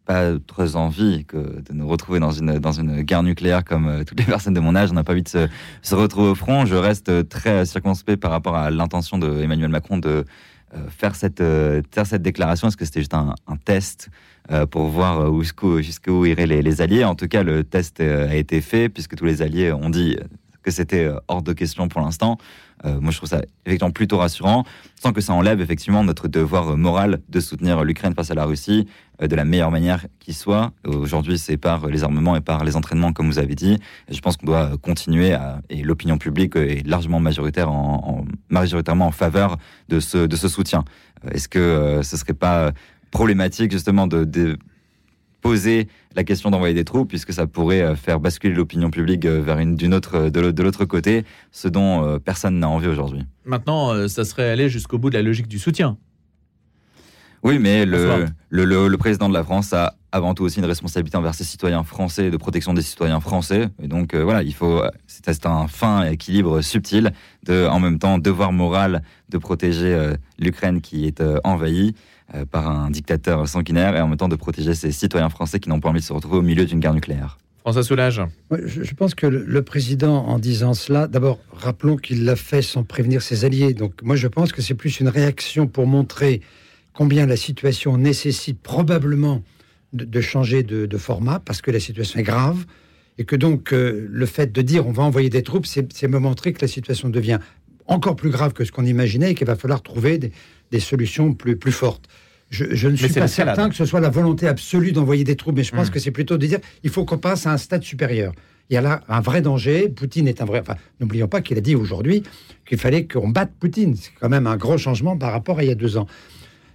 pas 0.04 0.32
trop 0.46 0.76
envie 0.76 1.24
que 1.24 1.36
de 1.36 1.72
nous 1.72 1.88
retrouver 1.88 2.20
dans 2.20 2.32
une, 2.32 2.58
dans 2.58 2.72
une 2.72 3.02
guerre 3.02 3.22
nucléaire 3.22 3.64
comme 3.64 3.88
euh, 3.88 4.04
toutes 4.04 4.18
les 4.18 4.26
personnes 4.26 4.54
de 4.54 4.60
mon 4.60 4.74
âge. 4.74 4.90
On 4.90 4.94
n'a 4.94 5.04
pas 5.04 5.12
envie 5.12 5.22
de 5.22 5.28
se, 5.28 5.48
se, 5.80 5.94
retrouver 5.94 6.28
au 6.28 6.34
front. 6.34 6.66
Je 6.66 6.74
reste 6.74 7.28
très 7.28 7.64
circonspect 7.64 8.20
par 8.20 8.30
rapport 8.30 8.56
à 8.56 8.70
l'intention 8.70 9.18
d'Emmanuel 9.18 9.70
Macron 9.70 9.98
de 9.98 10.24
euh, 10.74 10.88
faire, 10.88 11.14
cette, 11.14 11.40
euh, 11.40 11.82
faire 11.90 12.06
cette 12.06 12.22
déclaration. 12.22 12.68
Est-ce 12.68 12.76
que 12.76 12.84
c'était 12.84 13.00
juste 13.00 13.14
un, 13.14 13.34
test 13.64 14.10
pour 14.70 14.88
voir 14.88 15.32
jusqu'où 15.80 16.26
iraient 16.26 16.46
les, 16.46 16.62
les, 16.62 16.80
alliés? 16.82 17.04
En 17.04 17.14
tout 17.14 17.28
cas, 17.28 17.42
le 17.42 17.62
test 17.62 18.00
a 18.00 18.34
été 18.34 18.60
fait 18.60 18.88
puisque 18.88 19.14
tous 19.14 19.24
les 19.24 19.40
alliés 19.40 19.72
ont 19.72 19.88
dit 19.88 20.16
que 20.62 20.70
c'était 20.70 21.10
hors 21.28 21.42
de 21.42 21.52
question 21.52 21.88
pour 21.88 22.00
l'instant. 22.00 22.38
Euh, 22.84 23.00
moi, 23.00 23.10
je 23.10 23.16
trouve 23.16 23.28
ça 23.28 23.42
effectivement 23.66 23.92
plutôt 23.92 24.18
rassurant, 24.18 24.64
sans 25.00 25.12
que 25.12 25.20
ça 25.20 25.32
enlève 25.32 25.60
effectivement 25.60 26.02
notre 26.04 26.28
devoir 26.28 26.76
moral 26.76 27.20
de 27.28 27.40
soutenir 27.40 27.84
l'Ukraine 27.84 28.14
face 28.14 28.30
à 28.30 28.34
la 28.34 28.44
Russie 28.44 28.88
euh, 29.22 29.28
de 29.28 29.36
la 29.36 29.44
meilleure 29.44 29.70
manière 29.70 30.06
qui 30.18 30.32
soit. 30.32 30.72
Aujourd'hui, 30.84 31.38
c'est 31.38 31.56
par 31.56 31.86
les 31.86 32.02
armements 32.02 32.36
et 32.36 32.40
par 32.40 32.64
les 32.64 32.76
entraînements, 32.76 33.12
comme 33.12 33.26
vous 33.26 33.38
avez 33.38 33.54
dit. 33.54 33.78
je 34.10 34.20
pense 34.20 34.36
qu'on 34.36 34.46
doit 34.46 34.72
continuer, 34.78 35.32
à, 35.32 35.60
et 35.70 35.82
l'opinion 35.82 36.18
publique 36.18 36.56
est 36.56 36.86
largement 36.86 37.20
majoritaire 37.20 37.70
en, 37.70 38.24
majoritairement 38.48 39.06
en 39.06 39.12
faveur 39.12 39.58
de 39.88 40.00
ce, 40.00 40.26
de 40.26 40.36
ce 40.36 40.48
soutien. 40.48 40.84
Euh, 41.24 41.30
est-ce 41.30 41.48
que 41.48 42.00
ce 42.02 42.16
serait 42.16 42.34
pas 42.34 42.72
problématique 43.10 43.70
justement 43.70 44.06
de, 44.06 44.24
de 44.24 44.58
poser 45.42 45.88
la 46.14 46.24
question 46.24 46.50
d'envoyer 46.50 46.72
des 46.72 46.84
troupes, 46.84 47.08
puisque 47.08 47.34
ça 47.34 47.46
pourrait 47.46 47.82
euh, 47.82 47.96
faire 47.96 48.20
basculer 48.20 48.54
l'opinion 48.54 48.90
publique 48.90 49.26
euh, 49.26 49.42
vers 49.42 49.58
une 49.58 49.76
d'une 49.76 49.92
autre 49.92 50.30
de 50.30 50.62
l'autre 50.62 50.84
côté, 50.86 51.24
ce 51.50 51.68
dont 51.68 52.06
euh, 52.06 52.18
personne 52.18 52.58
n'a 52.58 52.68
envie 52.68 52.86
aujourd'hui. 52.86 53.24
Maintenant, 53.44 54.08
ça 54.08 54.24
serait 54.24 54.48
aller 54.48 54.70
jusqu'au 54.70 54.98
bout 54.98 55.10
de 55.10 55.16
la 55.16 55.22
logique 55.22 55.48
du 55.48 55.58
soutien. 55.58 55.98
Oui, 57.42 57.58
mais 57.58 57.84
le, 57.84 58.28
le, 58.50 58.96
président 58.96 59.28
de 59.28 59.34
la 59.34 59.42
France 59.42 59.72
a 59.72 59.96
avant 60.12 60.32
tout 60.32 60.44
aussi 60.44 60.60
une 60.60 60.64
responsabilité 60.64 61.16
envers 61.16 61.34
ses 61.34 61.42
citoyens 61.42 61.82
français, 61.82 62.30
de 62.30 62.36
protection 62.36 62.72
des 62.72 62.82
citoyens 62.82 63.18
français. 63.18 63.68
Et 63.82 63.88
donc 63.88 64.14
voilà, 64.14 64.44
il 64.44 64.54
faut, 64.54 64.80
c'est 65.08 65.44
un 65.44 65.66
fin 65.66 66.04
équilibre 66.04 66.60
subtil 66.60 67.12
de, 67.42 67.66
en 67.66 67.80
même 67.80 67.98
temps, 67.98 68.18
devoir 68.18 68.52
moral 68.52 69.02
de 69.28 69.38
protéger 69.38 70.12
l'Ukraine 70.38 70.80
qui 70.80 71.04
est 71.04 71.20
envahie 71.42 71.96
euh, 71.96 72.11
par 72.50 72.68
un 72.68 72.90
dictateur 72.90 73.46
sanguinaire 73.48 73.96
et 73.96 74.00
en 74.00 74.08
même 74.08 74.16
temps 74.16 74.28
de 74.28 74.36
protéger 74.36 74.74
ses 74.74 74.92
citoyens 74.92 75.28
français 75.28 75.60
qui 75.60 75.68
n'ont 75.68 75.80
pas 75.80 75.88
envie 75.88 76.00
de 76.00 76.04
se 76.04 76.12
retrouver 76.12 76.38
au 76.38 76.42
milieu 76.42 76.64
d'une 76.64 76.80
guerre 76.80 76.94
nucléaire. 76.94 77.38
François 77.62 77.84
Soulage. 77.84 78.20
je, 78.50 78.94
pense 78.94 79.14
que 79.14 79.26
le, 79.26 79.62
président, 79.62 80.26
en 80.26 80.40
disant 80.40 80.74
cela, 80.74 81.06
d'abord, 81.06 81.38
rappelons 81.52 81.96
qu'il 81.96 82.24
l'a 82.24 82.34
fait 82.34 82.60
sans 82.60 82.82
prévenir 82.82 83.22
ses 83.22 83.44
alliés. 83.44 83.72
Donc, 83.72 84.02
moi, 84.02 84.16
je 84.16 84.26
pense 84.26 84.50
que 84.50 84.60
c'est 84.60 84.74
plus 84.74 84.98
une 84.98 85.06
réaction 85.06 85.68
pour 85.68 85.86
montrer 85.86 86.40
combien 86.92 87.24
la 87.24 87.36
situation 87.36 87.96
nécessite 87.96 88.60
probablement 88.60 89.44
de, 89.92 90.20
changer 90.20 90.64
de, 90.64 90.98
format, 90.98 91.38
parce 91.38 91.62
que 91.62 91.70
la 91.70 91.78
situation 91.78 92.18
est 92.18 92.24
grave, 92.24 92.66
et 93.18 93.24
que 93.24 93.36
donc 93.36 93.72
euh, 93.72 94.08
le 94.10 94.26
fait 94.26 94.50
de 94.50 94.62
dire 94.62 94.86
on 94.86 94.92
va 94.92 95.04
envoyer 95.04 95.28
des 95.28 95.42
troupes, 95.42 95.66
c'est 95.66 96.08
me 96.08 96.18
montrer 96.18 96.52
que 96.52 96.62
la 96.62 96.68
situation 96.68 97.10
devient 97.10 97.38
encore 97.86 98.16
plus 98.16 98.30
grave 98.30 98.54
que 98.54 98.64
ce 98.64 98.72
qu'on 98.72 98.86
imaginait 98.86 99.32
et 99.32 99.34
qu'il 99.34 99.46
va 99.46 99.54
falloir 99.54 99.82
trouver 99.82 100.18
des, 100.18 100.32
des 100.70 100.80
solutions 100.80 101.34
plus, 101.34 101.56
plus 101.56 101.72
fortes. 101.72 102.08
Je, 102.52 102.86
ne 102.86 102.96
suis 102.96 103.08
pas 103.08 103.28
certain 103.28 103.70
que 103.70 103.74
ce 103.74 103.86
soit 103.86 104.00
la 104.00 104.10
volonté 104.10 104.46
absolue 104.46 104.92
d'envoyer 104.92 105.24
des 105.24 105.36
troupes, 105.36 105.56
mais 105.56 105.64
je 105.64 105.72
pense 105.72 105.88
hmm. 105.88 105.92
que 105.92 105.98
c'est 105.98 106.10
plutôt 106.10 106.36
de 106.36 106.46
dire 106.46 106.58
il 106.84 106.90
faut 106.90 107.06
qu'on 107.06 107.16
passe 107.16 107.46
à 107.46 107.52
un 107.52 107.56
stade 107.56 107.82
supérieur. 107.82 108.34
Il 108.68 108.74
y 108.74 108.76
a 108.76 108.82
là 108.82 109.00
un 109.08 109.20
vrai 109.20 109.40
danger. 109.40 109.88
Poutine 109.88 110.28
est 110.28 110.42
un 110.42 110.44
vrai. 110.44 110.60
Enfin, 110.60 110.76
n'oublions 111.00 111.28
pas 111.28 111.40
qu'il 111.40 111.56
a 111.56 111.62
dit 111.62 111.74
aujourd'hui 111.74 112.22
qu'il 112.66 112.78
fallait 112.78 113.06
qu'on 113.06 113.30
batte 113.30 113.52
Poutine. 113.58 113.96
C'est 113.96 114.12
quand 114.20 114.28
même 114.28 114.46
un 114.46 114.58
gros 114.58 114.76
changement 114.76 115.16
par 115.16 115.32
rapport 115.32 115.58
à 115.58 115.64
il 115.64 115.68
y 115.68 115.72
a 115.72 115.74
deux 115.74 115.96
ans. 115.96 116.06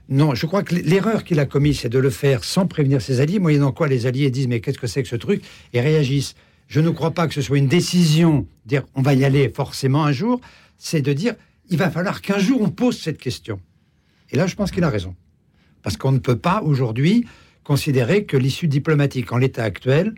Non, 0.10 0.34
je 0.34 0.46
crois 0.48 0.64
que 0.64 0.74
l'erreur 0.74 1.24
qu'il 1.24 1.40
a 1.40 1.46
commise, 1.46 1.82
c'est 1.82 1.90
de 1.90 2.00
le 2.00 2.10
faire 2.10 2.44
sans 2.44 2.66
prévenir 2.66 3.02
ses 3.02 3.20
alliés, 3.20 3.40
moyennant 3.40 3.72
quoi 3.72 3.88
les 3.88 4.08
alliés 4.08 4.32
disent 4.32 4.48
mais 4.48 4.62
qu'est-ce 4.62 4.80
que 4.80 4.88
c'est 4.88 5.04
que 5.04 5.10
ce 5.10 5.16
truc? 5.16 5.44
Et 5.74 5.82
réagissent. 5.82 6.34
je 6.68 6.80
ne 6.80 6.90
crois 6.90 7.12
pas 7.12 7.28
que 7.28 7.34
ce 7.36 7.42
soit 7.42 7.58
une 7.58 7.68
décision, 7.68 8.48
dire 8.66 8.84
on 8.96 9.04
va 9.04 9.14
y 9.14 9.26
aller 9.26 9.50
forcément 9.50 10.06
un 10.06 10.12
jour, 10.12 10.42
c'est 10.78 11.02
de 11.02 11.14
dire 11.14 11.36
il 11.70 11.78
va 11.78 11.92
falloir 11.92 12.22
qu'un 12.22 12.40
jour 12.40 12.62
on 12.62 12.70
pose 12.70 12.98
cette 12.98 13.20
question. 13.20 13.60
Et 14.32 14.38
là, 14.38 14.48
je 14.48 14.56
pense 14.56 14.72
qu'il 14.72 14.84
a 14.84 14.90
raison. 14.90 15.16
Parce 15.88 15.96
qu'on 15.96 16.12
ne 16.12 16.20
peut 16.20 16.36
pas 16.36 16.62
aujourd'hui 16.64 17.26
considérer 17.64 18.26
que 18.26 18.36
l'issue 18.36 18.68
diplomatique 18.68 19.32
en 19.32 19.38
l'état 19.38 19.64
actuel 19.64 20.16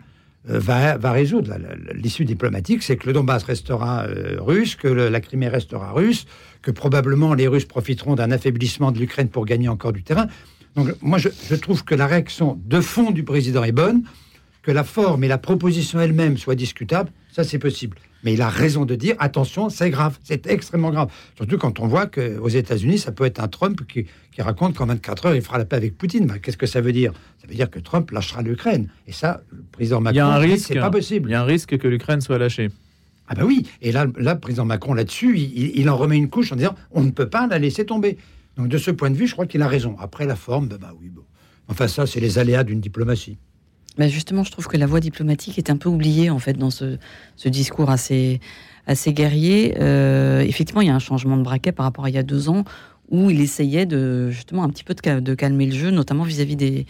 euh, 0.48 0.58
va, 0.58 0.96
va, 0.96 1.12
résoudre. 1.12 1.54
L'issue 1.94 2.24
diplomatique, 2.24 2.82
c'est 2.82 2.96
que 2.96 3.06
le 3.06 3.12
Donbass 3.12 3.44
restera 3.44 4.02
euh, 4.02 4.38
russe, 4.40 4.74
que 4.74 4.88
la 4.88 5.20
Crimée 5.20 5.46
restera 5.46 5.92
russe, 5.92 6.26
que 6.60 6.72
probablement 6.72 7.34
les 7.34 7.46
Russes 7.46 7.66
profiteront 7.66 8.16
d'un 8.16 8.32
affaiblissement 8.32 8.90
de 8.90 8.98
l'Ukraine 8.98 9.28
pour 9.28 9.44
gagner 9.44 9.68
encore 9.68 9.92
du 9.92 10.02
terrain. 10.02 10.26
Donc 10.74 10.88
moi, 11.02 11.18
je, 11.18 11.28
je, 11.48 11.54
trouve 11.54 11.84
que 11.84 11.94
la 11.94 12.08
réaction 12.08 12.60
de 12.64 12.80
fond 12.80 13.12
du 13.12 13.22
président 13.22 13.62
est 13.62 13.70
bonne, 13.70 14.02
que 14.62 14.72
la 14.72 14.82
forme 14.82 15.22
et 15.22 15.28
la 15.28 15.38
proposition 15.38 16.00
elle-même 16.00 16.36
soient 16.36 16.56
discutables, 16.56 17.12
ça 17.30 17.44
c'est 17.44 17.60
possible. 17.60 17.96
Mais 18.22 18.34
il 18.34 18.42
a 18.42 18.48
raison 18.48 18.84
de 18.84 18.94
dire 18.94 19.16
attention, 19.18 19.70
c'est 19.70 19.90
grave, 19.90 20.18
c'est 20.22 20.46
extrêmement 20.46 20.90
grave. 20.90 21.10
Surtout 21.36 21.58
quand 21.58 21.80
on 21.80 21.86
voit 21.86 22.06
qu'aux 22.06 22.48
États-Unis, 22.48 22.98
ça 22.98 23.12
peut 23.12 23.24
être 23.24 23.40
un 23.40 23.48
Trump 23.48 23.80
qui, 23.86 24.06
raconte 24.38 24.74
qu'en 24.74 24.86
24 24.86 25.26
heures, 25.26 25.34
il 25.34 25.42
fera 25.42 25.58
la 25.58 25.66
paix 25.66 25.76
avec 25.76 25.98
Poutine. 25.98 26.26
Ben, 26.26 26.38
qu'est-ce 26.38 26.56
que 26.56 26.66
ça 26.66 26.80
veut 26.80 26.92
dire? 26.92 27.12
Ça 27.40 27.46
veut 27.46 27.54
dire 27.54 27.68
que 27.68 27.78
Trump 27.78 28.10
lâchera 28.10 28.40
l'Ukraine. 28.42 28.88
Et 29.06 29.12
ça, 29.12 29.42
le 29.50 29.62
président 29.70 30.00
Macron, 30.00 30.40
c'est 30.58 30.78
pas 30.78 30.90
possible. 30.90 31.28
Il 31.28 31.32
y 31.32 31.34
a 31.34 31.42
un 31.42 31.44
risque 31.44 31.76
que 31.76 31.88
l'Ukraine 31.88 32.20
soit 32.20 32.38
lâchée. 32.38 32.70
Ah 33.28 33.34
ben 33.36 33.44
oui, 33.44 33.64
et 33.80 33.92
là, 33.92 34.06
là 34.16 34.34
le 34.34 34.40
président 34.40 34.64
Macron 34.64 34.92
là-dessus, 34.92 35.38
il, 35.38 35.88
en 35.88 35.96
remet 35.96 36.16
une 36.16 36.28
couche 36.28 36.50
en 36.50 36.56
disant 36.56 36.74
on 36.90 37.02
ne 37.02 37.10
peut 37.10 37.28
pas 37.28 37.46
la 37.46 37.60
laisser 37.60 37.86
tomber. 37.86 38.18
Donc 38.56 38.66
de 38.66 38.76
ce 38.76 38.90
point 38.90 39.08
de 39.08 39.14
vue, 39.14 39.28
je 39.28 39.34
crois 39.34 39.46
qu'il 39.46 39.62
a 39.62 39.68
raison. 39.68 39.94
Après 40.00 40.26
la 40.26 40.34
forme, 40.34 40.66
ben, 40.66 40.78
ben 40.78 40.92
oui, 41.00 41.10
bon. 41.10 41.22
Enfin 41.68 41.86
ça, 41.86 42.06
c'est 42.06 42.18
les 42.18 42.38
aléas 42.38 42.64
d'une 42.64 42.80
diplomatie. 42.80 43.38
Bah, 43.98 44.08
justement, 44.08 44.44
je 44.44 44.50
trouve 44.50 44.66
que 44.66 44.76
la 44.76 44.86
voie 44.86 45.00
diplomatique 45.00 45.58
est 45.58 45.70
un 45.70 45.76
peu 45.76 45.88
oubliée 45.88 46.30
en 46.30 46.38
fait 46.38 46.54
dans 46.54 46.70
ce, 46.70 46.96
discours 47.46 47.90
assez, 47.90 48.40
guerrier. 49.08 49.74
Euh, 49.80 50.40
effectivement, 50.40 50.80
il 50.80 50.88
y 50.88 50.90
a 50.90 50.94
un 50.94 51.00
changement 51.00 51.36
de 51.36 51.42
braquet 51.42 51.72
par 51.72 51.84
rapport 51.84 52.04
à 52.04 52.10
il 52.10 52.14
y 52.14 52.18
a 52.18 52.22
deux 52.22 52.48
ans 52.48 52.64
où 53.10 53.28
il 53.28 53.40
essayait 53.40 53.86
de 53.86 54.30
justement 54.30 54.62
un 54.62 54.68
petit 54.68 54.84
peu 54.84 54.94
de, 54.94 55.34
calmer 55.34 55.66
le 55.66 55.76
jeu, 55.76 55.90
notamment 55.90 56.22
vis-à-vis 56.22 56.56
des, 56.56 56.86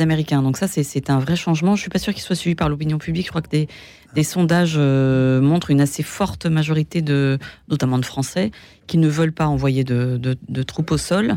Américains. 0.00 0.42
Donc 0.42 0.56
ça, 0.56 0.66
c'est 0.66 1.10
un 1.10 1.18
vrai 1.18 1.36
changement. 1.36 1.76
Je 1.76 1.82
suis 1.82 1.90
pas 1.90 1.98
sûr 1.98 2.12
qu'il 2.14 2.22
soit 2.22 2.34
suivi 2.34 2.54
par 2.54 2.68
l'opinion 2.68 2.98
publique. 2.98 3.26
Je 3.26 3.30
crois 3.30 3.42
que 3.42 3.66
des, 4.14 4.22
sondages 4.24 4.76
euh, 4.78 5.40
montrent 5.40 5.70
une 5.70 5.82
assez 5.82 6.02
forte 6.02 6.46
majorité 6.46 7.04
notamment 7.68 7.98
de 7.98 8.04
Français, 8.04 8.50
qui 8.86 8.96
ne 8.96 9.08
veulent 9.08 9.32
pas 9.32 9.46
envoyer 9.46 9.84
de, 9.84 10.18
de 10.18 10.62
troupes 10.62 10.90
au 10.90 10.98
sol. 10.98 11.36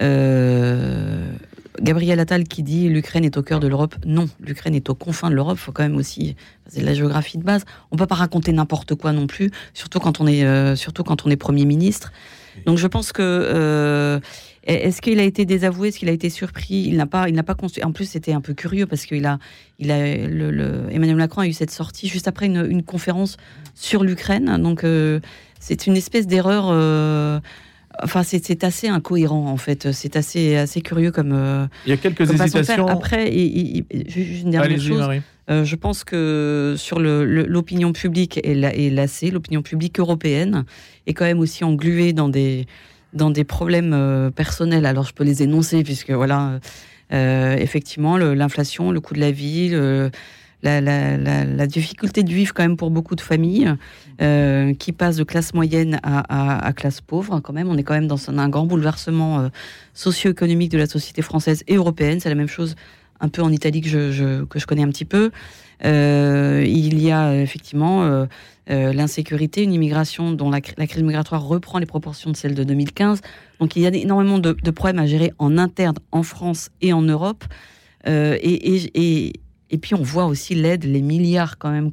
Euh, 0.00 1.32
Gabriel 1.80 2.20
Attal 2.20 2.44
qui 2.44 2.62
dit 2.62 2.88
l'Ukraine 2.88 3.24
est 3.24 3.36
au 3.36 3.42
cœur 3.42 3.60
de 3.60 3.66
l'Europe. 3.66 3.94
Non, 4.04 4.28
l'Ukraine 4.40 4.74
est 4.74 4.90
aux 4.90 4.94
confins 4.94 5.30
de 5.30 5.34
l'Europe. 5.34 5.56
Il 5.58 5.62
faut 5.62 5.72
quand 5.72 5.82
même 5.82 5.96
aussi, 5.96 6.36
c'est 6.68 6.82
la 6.82 6.94
géographie 6.94 7.38
de 7.38 7.44
base. 7.44 7.64
On 7.90 7.96
peut 7.96 8.06
pas 8.06 8.14
raconter 8.14 8.52
n'importe 8.52 8.94
quoi 8.94 9.12
non 9.12 9.26
plus, 9.26 9.50
surtout 9.72 9.98
quand 9.98 10.20
on 10.20 10.26
est, 10.26 10.44
euh, 10.44 10.76
surtout 10.76 11.02
quand 11.02 11.24
on 11.26 11.30
est 11.30 11.36
premier 11.36 11.64
ministre. 11.64 12.12
Donc 12.66 12.76
je 12.76 12.86
pense 12.86 13.12
que 13.12 13.22
euh, 13.22 14.20
est-ce 14.64 15.00
qu'il 15.00 15.18
a 15.18 15.22
été 15.22 15.46
désavoué, 15.46 15.88
est-ce 15.88 15.98
qu'il 15.98 16.10
a 16.10 16.12
été 16.12 16.28
surpris? 16.28 16.84
Il 16.86 16.96
n'a 16.96 17.06
pas, 17.06 17.28
il 17.28 17.34
n'a 17.34 17.42
pas 17.42 17.54
construit. 17.54 17.82
En 17.82 17.92
plus, 17.92 18.04
c'était 18.04 18.32
un 18.32 18.42
peu 18.42 18.52
curieux 18.52 18.86
parce 18.86 19.06
qu'il 19.06 19.24
a, 19.24 19.38
il 19.78 19.90
a, 19.90 19.96
Emmanuel 19.96 21.16
Macron 21.16 21.40
a 21.40 21.46
eu 21.46 21.54
cette 21.54 21.70
sortie 21.70 22.08
juste 22.08 22.28
après 22.28 22.46
une, 22.46 22.82
conférence 22.82 23.38
sur 23.74 24.04
l'Ukraine. 24.04 24.58
Donc 24.62 24.84
euh, 24.84 25.20
c'est 25.58 25.86
une 25.86 25.96
espèce 25.96 26.26
d'erreur. 26.26 26.70
Enfin, 28.02 28.22
c'est 28.22 28.64
assez 28.64 28.88
incohérent 28.88 29.48
en 29.48 29.56
fait. 29.56 29.92
C'est 29.92 30.16
assez 30.16 30.56
assez 30.56 30.80
curieux 30.80 31.10
comme. 31.10 31.32
Euh, 31.32 31.66
il 31.86 31.90
y 31.90 31.92
a 31.92 31.96
quelques 31.96 32.30
hésitations. 32.30 32.86
Après, 32.86 33.30
juste 34.06 34.42
une 34.42 34.50
dernière 34.50 34.80
chose. 34.80 35.20
Euh, 35.50 35.64
je 35.64 35.76
pense 35.76 36.04
que 36.04 36.76
sur 36.78 37.00
l'opinion 37.00 37.92
publique 37.92 38.40
et 38.44 38.90
lassée, 38.90 39.30
l'opinion 39.30 39.62
publique 39.62 39.98
européenne 39.98 40.64
est 41.06 41.14
quand 41.14 41.24
même 41.24 41.40
aussi 41.40 41.64
engluée 41.64 42.12
dans 42.12 42.28
des 42.28 42.66
dans 43.12 43.30
des 43.30 43.44
problèmes 43.44 43.92
euh, 43.92 44.30
personnels. 44.30 44.86
Alors 44.86 45.04
je 45.04 45.12
peux 45.12 45.24
les 45.24 45.42
énoncer 45.42 45.82
puisque 45.82 46.12
voilà, 46.12 46.60
effectivement, 47.10 48.16
l'inflation, 48.16 48.90
le, 48.90 49.00
coût 49.00 49.14
de 49.14 49.20
la 49.20 49.32
vie 49.32 49.70
la, 50.62 51.66
difficulté 51.66 52.22
de 52.22 52.32
vivre 52.32 52.52
quand 52.54 52.62
même 52.62 52.76
pour 52.76 52.90
beaucoup 52.90 53.16
de 53.16 53.20
familles 53.20 53.72
euh, 54.20 54.74
qui 54.74 54.92
passent 54.92 55.16
de 55.16 55.24
classe 55.24 55.54
moyenne 55.54 56.00
à, 56.02 56.72
classe 56.74 57.00
pauvre. 57.00 57.40
Quand 57.40 57.52
même, 57.52 57.68
on 57.68 57.76
est 57.76 57.82
quand 57.82 57.94
même 57.94 58.06
dans 58.06 58.30
un, 58.30 58.48
grand 58.48 58.66
bouleversement 58.66 59.40
euh, 59.40 59.48
socio-économique 59.94 60.70
de 60.70 60.78
la 60.78 60.86
société 60.86 61.22
française 61.22 61.64
et 61.66 61.76
européenne. 61.76 62.20
C'est 62.20 62.28
la 62.28 62.34
même 62.34 62.48
chose 62.48 62.76
un 63.20 63.28
peu 63.28 63.42
en 63.42 63.52
Italie 63.52 63.80
que 63.80 63.88
je, 63.88 64.64
connais 64.64 64.82
un 64.82 64.88
petit 64.88 65.04
peu. 65.04 65.30
Euh, 65.84 66.64
il 66.66 67.00
y 67.02 67.10
a 67.10 67.34
effectivement 67.34 68.26
l'insécurité, 68.68 69.62
une 69.62 69.72
immigration 69.72 70.32
dont 70.32 70.50
la, 70.50 70.60
crise 70.60 71.02
migratoire 71.02 71.44
reprend 71.44 71.78
les 71.78 71.86
proportions 71.86 72.30
de 72.30 72.36
celle 72.36 72.54
de 72.54 72.64
2015. 72.64 73.20
Donc 73.60 73.76
il 73.76 73.82
y 73.82 73.86
a 73.86 73.94
énormément 73.94 74.38
de, 74.38 74.52
problèmes 74.70 74.98
à 74.98 75.06
gérer 75.06 75.32
en 75.38 75.56
interne, 75.56 75.96
en 76.10 76.22
France 76.22 76.70
et 76.80 76.92
en 76.92 77.02
Europe. 77.02 77.44
et 78.06 79.32
puis 79.78 79.94
on 79.94 80.02
voit 80.02 80.26
aussi 80.26 80.54
l'aide, 80.54 80.84
les 80.84 81.02
milliards 81.02 81.58
quand 81.58 81.70
même 81.70 81.90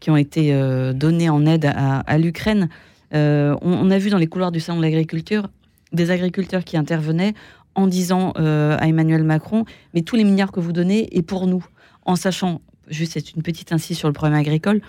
qui 0.00 0.10
ont 0.10 0.16
été 0.16 0.52
euh, 0.52 0.92
donnés 0.92 1.30
en 1.30 1.46
aide 1.46 1.64
à, 1.66 2.18
l'Ukraine. 2.18 2.68
Euh, 3.14 3.56
on, 3.62 3.90
a 3.90 3.98
vu 3.98 4.10
dans 4.10 4.18
les 4.18 4.26
couloirs 4.26 4.52
du 4.52 4.60
salon 4.60 4.78
de 4.78 4.82
l'agriculture 4.82 5.48
des 5.92 6.10
agriculteurs 6.10 6.64
qui 6.64 6.76
intervenaient 6.76 7.34
en 7.74 7.86
disant 7.86 8.32
euh, 8.38 8.76
à 8.78 8.88
Emmanuel 8.88 9.22
Macron, 9.22 9.64
mais 9.94 10.02
tous 10.02 10.16
les 10.16 10.24
milliards 10.24 10.52
que 10.52 10.60
vous 10.60 10.72
donnez 10.72 11.16
est 11.16 11.22
pour 11.22 11.46
nous, 11.46 11.64
en 12.04 12.16
sachant, 12.16 12.60
juste 12.88 13.12
c'est 13.12 13.32
une 13.34 13.42
petite 13.42 13.72
incise 13.72 13.96
sur 13.96 14.08
le 14.08 14.14
problème 14.14 14.36
agricole, 14.38 14.80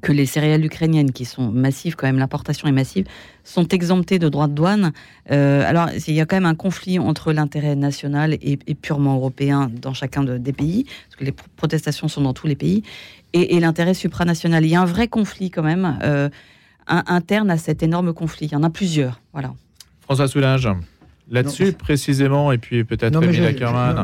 que 0.00 0.12
les 0.12 0.26
céréales 0.26 0.64
ukrainiennes, 0.64 1.12
qui 1.12 1.24
sont 1.24 1.50
massives 1.50 1.96
quand 1.96 2.06
même, 2.06 2.18
l'importation 2.18 2.68
est 2.68 2.72
massive, 2.72 3.06
sont 3.44 3.68
exemptées 3.68 4.18
de 4.18 4.28
droits 4.28 4.46
de 4.46 4.54
douane. 4.54 4.92
Euh, 5.30 5.62
alors, 5.66 5.88
il 6.06 6.14
y 6.14 6.20
a 6.20 6.26
quand 6.26 6.36
même 6.36 6.46
un 6.46 6.54
conflit 6.54 6.98
entre 6.98 7.32
l'intérêt 7.32 7.76
national 7.76 8.36
et, 8.40 8.56
purement 8.74 9.16
européen 9.16 9.70
dans 9.72 9.94
chacun 9.94 10.24
des 10.24 10.52
pays, 10.52 10.84
parce 10.84 11.16
que 11.16 11.24
les 11.24 11.34
protestations 11.56 12.08
sont 12.08 12.22
dans 12.22 12.32
tous 12.32 12.46
les 12.46 12.56
pays, 12.56 12.82
et, 13.32 13.60
l'intérêt 13.60 13.94
supranational. 13.94 14.64
Il 14.64 14.70
y 14.70 14.74
a 14.74 14.80
un 14.80 14.86
vrai 14.86 15.08
conflit 15.08 15.50
quand 15.50 15.62
même 15.62 15.98
euh, 16.02 16.28
interne 16.86 17.50
à 17.50 17.58
cet 17.58 17.82
énorme 17.82 18.12
conflit. 18.12 18.46
Il 18.46 18.52
y 18.52 18.56
en 18.56 18.62
a 18.62 18.70
plusieurs. 18.70 19.20
Voilà. 19.32 19.54
François 20.00 20.28
Soulage 20.28 20.68
là-dessus 21.30 21.72
précisément, 21.72 22.52
et 22.52 22.58
puis 22.58 22.84
peut-être 22.84 23.12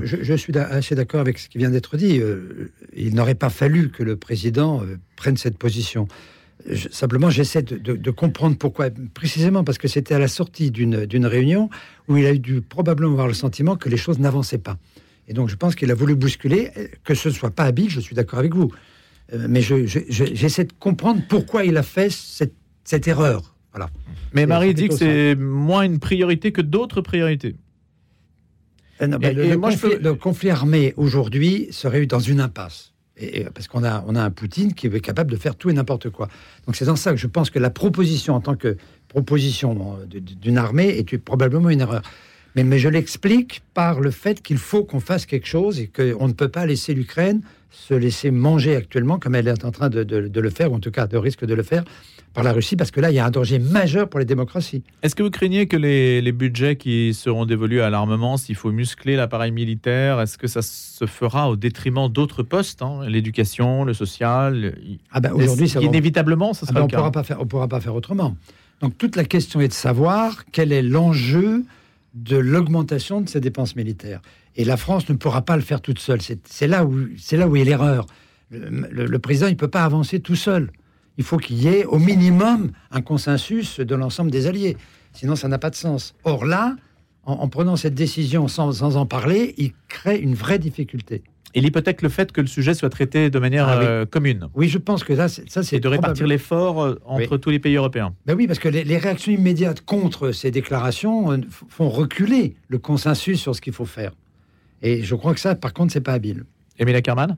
je, 0.04 0.16
je, 0.22 0.34
suis 0.34 0.56
assez 0.56 0.94
d'accord 0.94 1.20
avec 1.20 1.38
ce 1.38 1.48
qui 1.48 1.58
vient 1.58 1.70
d'être 1.70 1.96
dit. 1.96 2.20
Euh, 2.20 2.72
il 2.94 3.14
n'aurait 3.14 3.34
pas 3.34 3.50
fallu 3.50 3.90
que 3.90 4.02
le 4.02 4.16
président 4.16 4.82
euh, 4.82 4.96
prenne 5.16 5.36
cette 5.36 5.58
position. 5.58 6.08
simplement, 6.90 7.28
j'essaie 7.28 7.62
de, 7.62 8.10
comprendre 8.10 8.56
pourquoi. 8.56 8.88
Précisément 9.14 9.64
parce 9.64 9.78
que 9.78 9.88
c'était 9.88 10.14
à 10.14 10.18
la 10.18 10.28
sortie 10.28 10.70
d'une 10.70 11.26
réunion 11.26 11.68
où 12.08 12.16
il 12.16 12.26
a 12.26 12.34
dû 12.34 12.60
probablement 12.60 13.12
avoir 13.12 13.28
le 13.28 13.34
sentiment 13.34 13.76
que 13.76 13.88
les 13.88 13.96
choses 13.96 14.18
n'avançaient 14.18 14.58
pas. 14.58 14.78
Et 15.28 15.32
donc, 15.32 15.48
je 15.48 15.56
pense 15.56 15.74
qu'il 15.74 15.90
a 15.90 15.94
voulu 15.94 16.14
bousculer, 16.14 16.70
que 17.02 17.14
ce 17.14 17.28
ne 17.28 17.34
soit 17.34 17.50
pas 17.50 17.64
habile, 17.64 17.90
je 17.90 18.00
suis 18.00 18.14
d'accord 18.14 18.38
avec 18.38 18.54
vous. 18.54 18.70
Euh, 19.32 19.46
mais 19.48 19.60
j'essaie 19.60 20.64
de 20.64 20.72
comprendre 20.78 21.20
pourquoi 21.28 21.64
il 21.64 21.76
a 21.76 21.82
fait 21.82 22.10
cette, 22.10 22.54
cette 22.84 23.08
erreur. 23.08 23.55
Voilà. 23.76 23.90
Mais 24.32 24.46
Marie 24.46 24.74
dit 24.74 24.88
que 24.88 24.94
c'est 24.94 25.34
moins 25.34 25.82
une 25.82 25.98
priorité 25.98 26.50
que 26.50 26.62
d'autres 26.62 27.02
priorités. 27.02 27.56
Euh, 29.02 29.06
le, 29.06 30.14
conflit, 30.14 30.48
armé 30.48 30.94
aujourd'hui 30.96 31.68
serait 31.70 32.06
dans 32.06 32.18
une 32.18 32.40
impasse. 32.40 32.94
Et, 33.18 33.44
parce 33.44 33.68
qu'on 33.68 33.84
a, 33.84 34.02
on 34.06 34.14
a 34.14 34.22
un 34.22 34.30
Poutine 34.30 34.72
qui 34.72 34.86
est 34.86 35.00
capable 35.00 35.30
de 35.30 35.36
faire 35.36 35.56
tout 35.56 35.68
et 35.68 35.74
n'importe 35.74 36.08
quoi. 36.08 36.28
Donc 36.66 36.76
c'est 36.76 36.86
dans 36.86 36.96
ça 36.96 37.10
que 37.10 37.18
je 37.18 37.26
pense 37.26 37.50
que 37.50 37.58
la 37.58 37.70
proposition 37.70 38.34
en 38.34 38.40
tant 38.40 38.56
que 38.56 38.76
proposition 39.08 39.98
d'une 40.08 40.58
armée 40.58 40.88
est 40.88 41.18
probablement 41.18 41.70
une 41.70 41.80
erreur. 41.80 42.02
Mais, 42.54 42.64
mais 42.64 42.78
je 42.78 42.88
l'explique 42.88 43.62
par 43.74 44.00
le 44.00 44.10
fait 44.10 44.42
qu'il 44.42 44.58
faut 44.58 44.84
qu'on 44.84 45.00
fasse 45.00 45.26
quelque 45.26 45.46
chose 45.46 45.78
et 45.78 45.88
qu'on 45.88 46.28
ne 46.28 46.32
peut 46.32 46.48
pas 46.48 46.64
laisser 46.64 46.94
l'Ukraine 46.94 47.42
se 47.70 47.94
laisser 47.94 48.30
manger 48.30 48.76
actuellement 48.76 49.18
comme 49.18 49.34
elle 49.34 49.48
est 49.48 49.64
en 49.64 49.70
train 49.70 49.88
de, 49.88 50.02
de 50.02 50.40
le 50.40 50.50
faire, 50.50 50.72
ou 50.72 50.76
en 50.76 50.80
tout 50.80 50.90
cas 50.90 51.06
de 51.06 51.16
risque 51.16 51.44
de 51.44 51.54
le 51.54 51.62
faire, 51.62 51.84
par 52.36 52.44
la 52.44 52.52
Russie, 52.52 52.76
parce 52.76 52.90
que 52.90 53.00
là, 53.00 53.10
il 53.10 53.14
y 53.14 53.18
a 53.18 53.24
un 53.24 53.30
danger 53.30 53.58
majeur 53.58 54.08
pour 54.08 54.20
les 54.20 54.26
démocraties. 54.26 54.82
Est-ce 55.02 55.14
que 55.14 55.22
vous 55.22 55.30
craignez 55.30 55.66
que 55.66 55.76
les, 55.76 56.32
budgets 56.32 56.76
qui 56.76 57.14
seront 57.14 57.46
dévolus 57.46 57.80
à 57.80 57.88
l'armement, 57.88 58.36
s'il 58.36 58.56
faut 58.56 58.70
muscler 58.70 59.16
l'appareil 59.16 59.52
militaire, 59.52 60.20
est-ce 60.20 60.36
que 60.36 60.46
ça 60.46 60.60
se 60.60 61.06
fera 61.06 61.48
au 61.48 61.56
détriment 61.56 62.08
d'autres 62.10 62.42
postes, 62.42 62.82
hein, 62.82 63.00
l'éducation, 63.08 63.84
le 63.84 63.94
social 63.94 64.76
Ah 65.10 65.20
ben 65.20 65.32
aujourd'hui, 65.32 65.72
inévitablement, 65.80 66.52
ça 66.52 66.66
ah 66.68 66.72
ben, 66.72 66.82
on 66.82 66.88
Pourra 66.88 67.10
pas 67.10 67.22
faire, 67.22 67.40
on 67.40 67.46
pourra 67.46 67.68
pas 67.68 67.80
faire 67.80 67.94
autrement. 67.94 68.36
Donc 68.82 68.98
toute 68.98 69.16
la 69.16 69.24
question 69.24 69.60
est 69.62 69.68
de 69.68 69.72
savoir 69.72 70.44
quel 70.52 70.72
est 70.72 70.82
l'enjeu 70.82 71.64
de 72.16 72.36
l'augmentation 72.36 73.20
de 73.20 73.28
ces 73.28 73.40
dépenses 73.40 73.76
militaires. 73.76 74.20
Et 74.56 74.64
la 74.64 74.76
France 74.76 75.08
ne 75.08 75.14
pourra 75.14 75.42
pas 75.42 75.54
le 75.54 75.62
faire 75.62 75.80
toute 75.80 76.00
seule. 76.00 76.20
C'est 76.20 76.66
là 76.66 76.84
où 76.84 76.96
là 77.32 77.46
où 77.46 77.56
est 77.56 77.64
l'erreur. 77.64 78.06
Le, 78.50 79.06
le 79.06 79.18
président, 79.18 79.46
il 79.46 79.56
peut 79.56 79.68
pas 79.68 79.84
avancer 79.84 80.18
tout 80.18 80.34
seul 80.34 80.70
il 81.18 81.24
faut 81.24 81.38
qu'il 81.38 81.56
y 81.56 81.68
ait 81.68 81.84
au 81.84 81.98
minimum 81.98 82.72
un 82.90 83.00
consensus 83.00 83.80
de 83.80 83.94
l'ensemble 83.94 84.30
des 84.30 84.46
alliés. 84.46 84.76
Sinon, 85.12 85.36
ça 85.36 85.48
n'a 85.48 85.58
pas 85.58 85.70
de 85.70 85.76
sens. 85.76 86.14
Or 86.24 86.44
là, 86.44 86.76
en, 87.24 87.48
prenant 87.48 87.76
cette 87.76 87.94
décision 87.94 88.48
sans, 88.48 88.82
en 88.82 89.06
parler, 89.06 89.54
il 89.56 89.72
crée 89.88 90.18
une 90.18 90.34
vraie 90.34 90.58
difficulté. 90.58 91.22
Il 91.54 91.64
hypothèque 91.64 92.02
le 92.02 92.08
fait 92.08 92.32
que 92.32 92.40
le 92.40 92.46
sujet 92.46 92.74
soit 92.74 92.90
traité 92.90 93.30
de 93.30 93.38
manière 93.38 93.66
Ah 93.68 93.78
oui. 93.78 93.84
euh, 93.86 94.04
commune. 94.06 94.48
Oui, 94.54 94.68
je 94.68 94.78
pense 94.78 95.04
que 95.04 95.16
ça, 95.16 95.28
c'est- 95.28 95.48
ça 95.50 95.62
c'est 95.62 95.76
Et 95.76 95.80
de 95.80 95.88
répartir 95.88 96.26
l'effort 96.26 96.82
euh, 96.82 97.00
entre 97.06 97.32
Oui. 97.32 97.40
tous 97.40 97.50
les 97.50 97.58
pays 97.58 97.76
européens. 97.76 98.14
Ben 98.26 98.34
oui, 98.36 98.46
parce 98.46 98.58
que 98.58 98.68
les, 98.68 98.84
les 98.84 98.98
réactions 98.98 99.32
immédiates 99.32 99.80
contre 99.80 100.32
ces 100.32 100.50
déclarations 100.50 101.32
euh, 101.32 101.38
font 101.68 101.88
reculer 101.88 102.56
le 102.68 102.78
consensus 102.78 103.40
sur 103.40 103.54
ce 103.54 103.60
qu'il 103.60 103.72
faut 103.72 103.86
faire. 103.86 104.12
Et 104.82 105.02
je 105.02 105.14
crois 105.14 105.32
que 105.32 105.40
ça, 105.40 105.54
par 105.54 105.72
contre, 105.72 105.92
c'est 105.92 106.00
pas 106.02 106.12
habile. 106.12 106.44
Émile 106.78 106.96
Ackermann? 106.96 107.36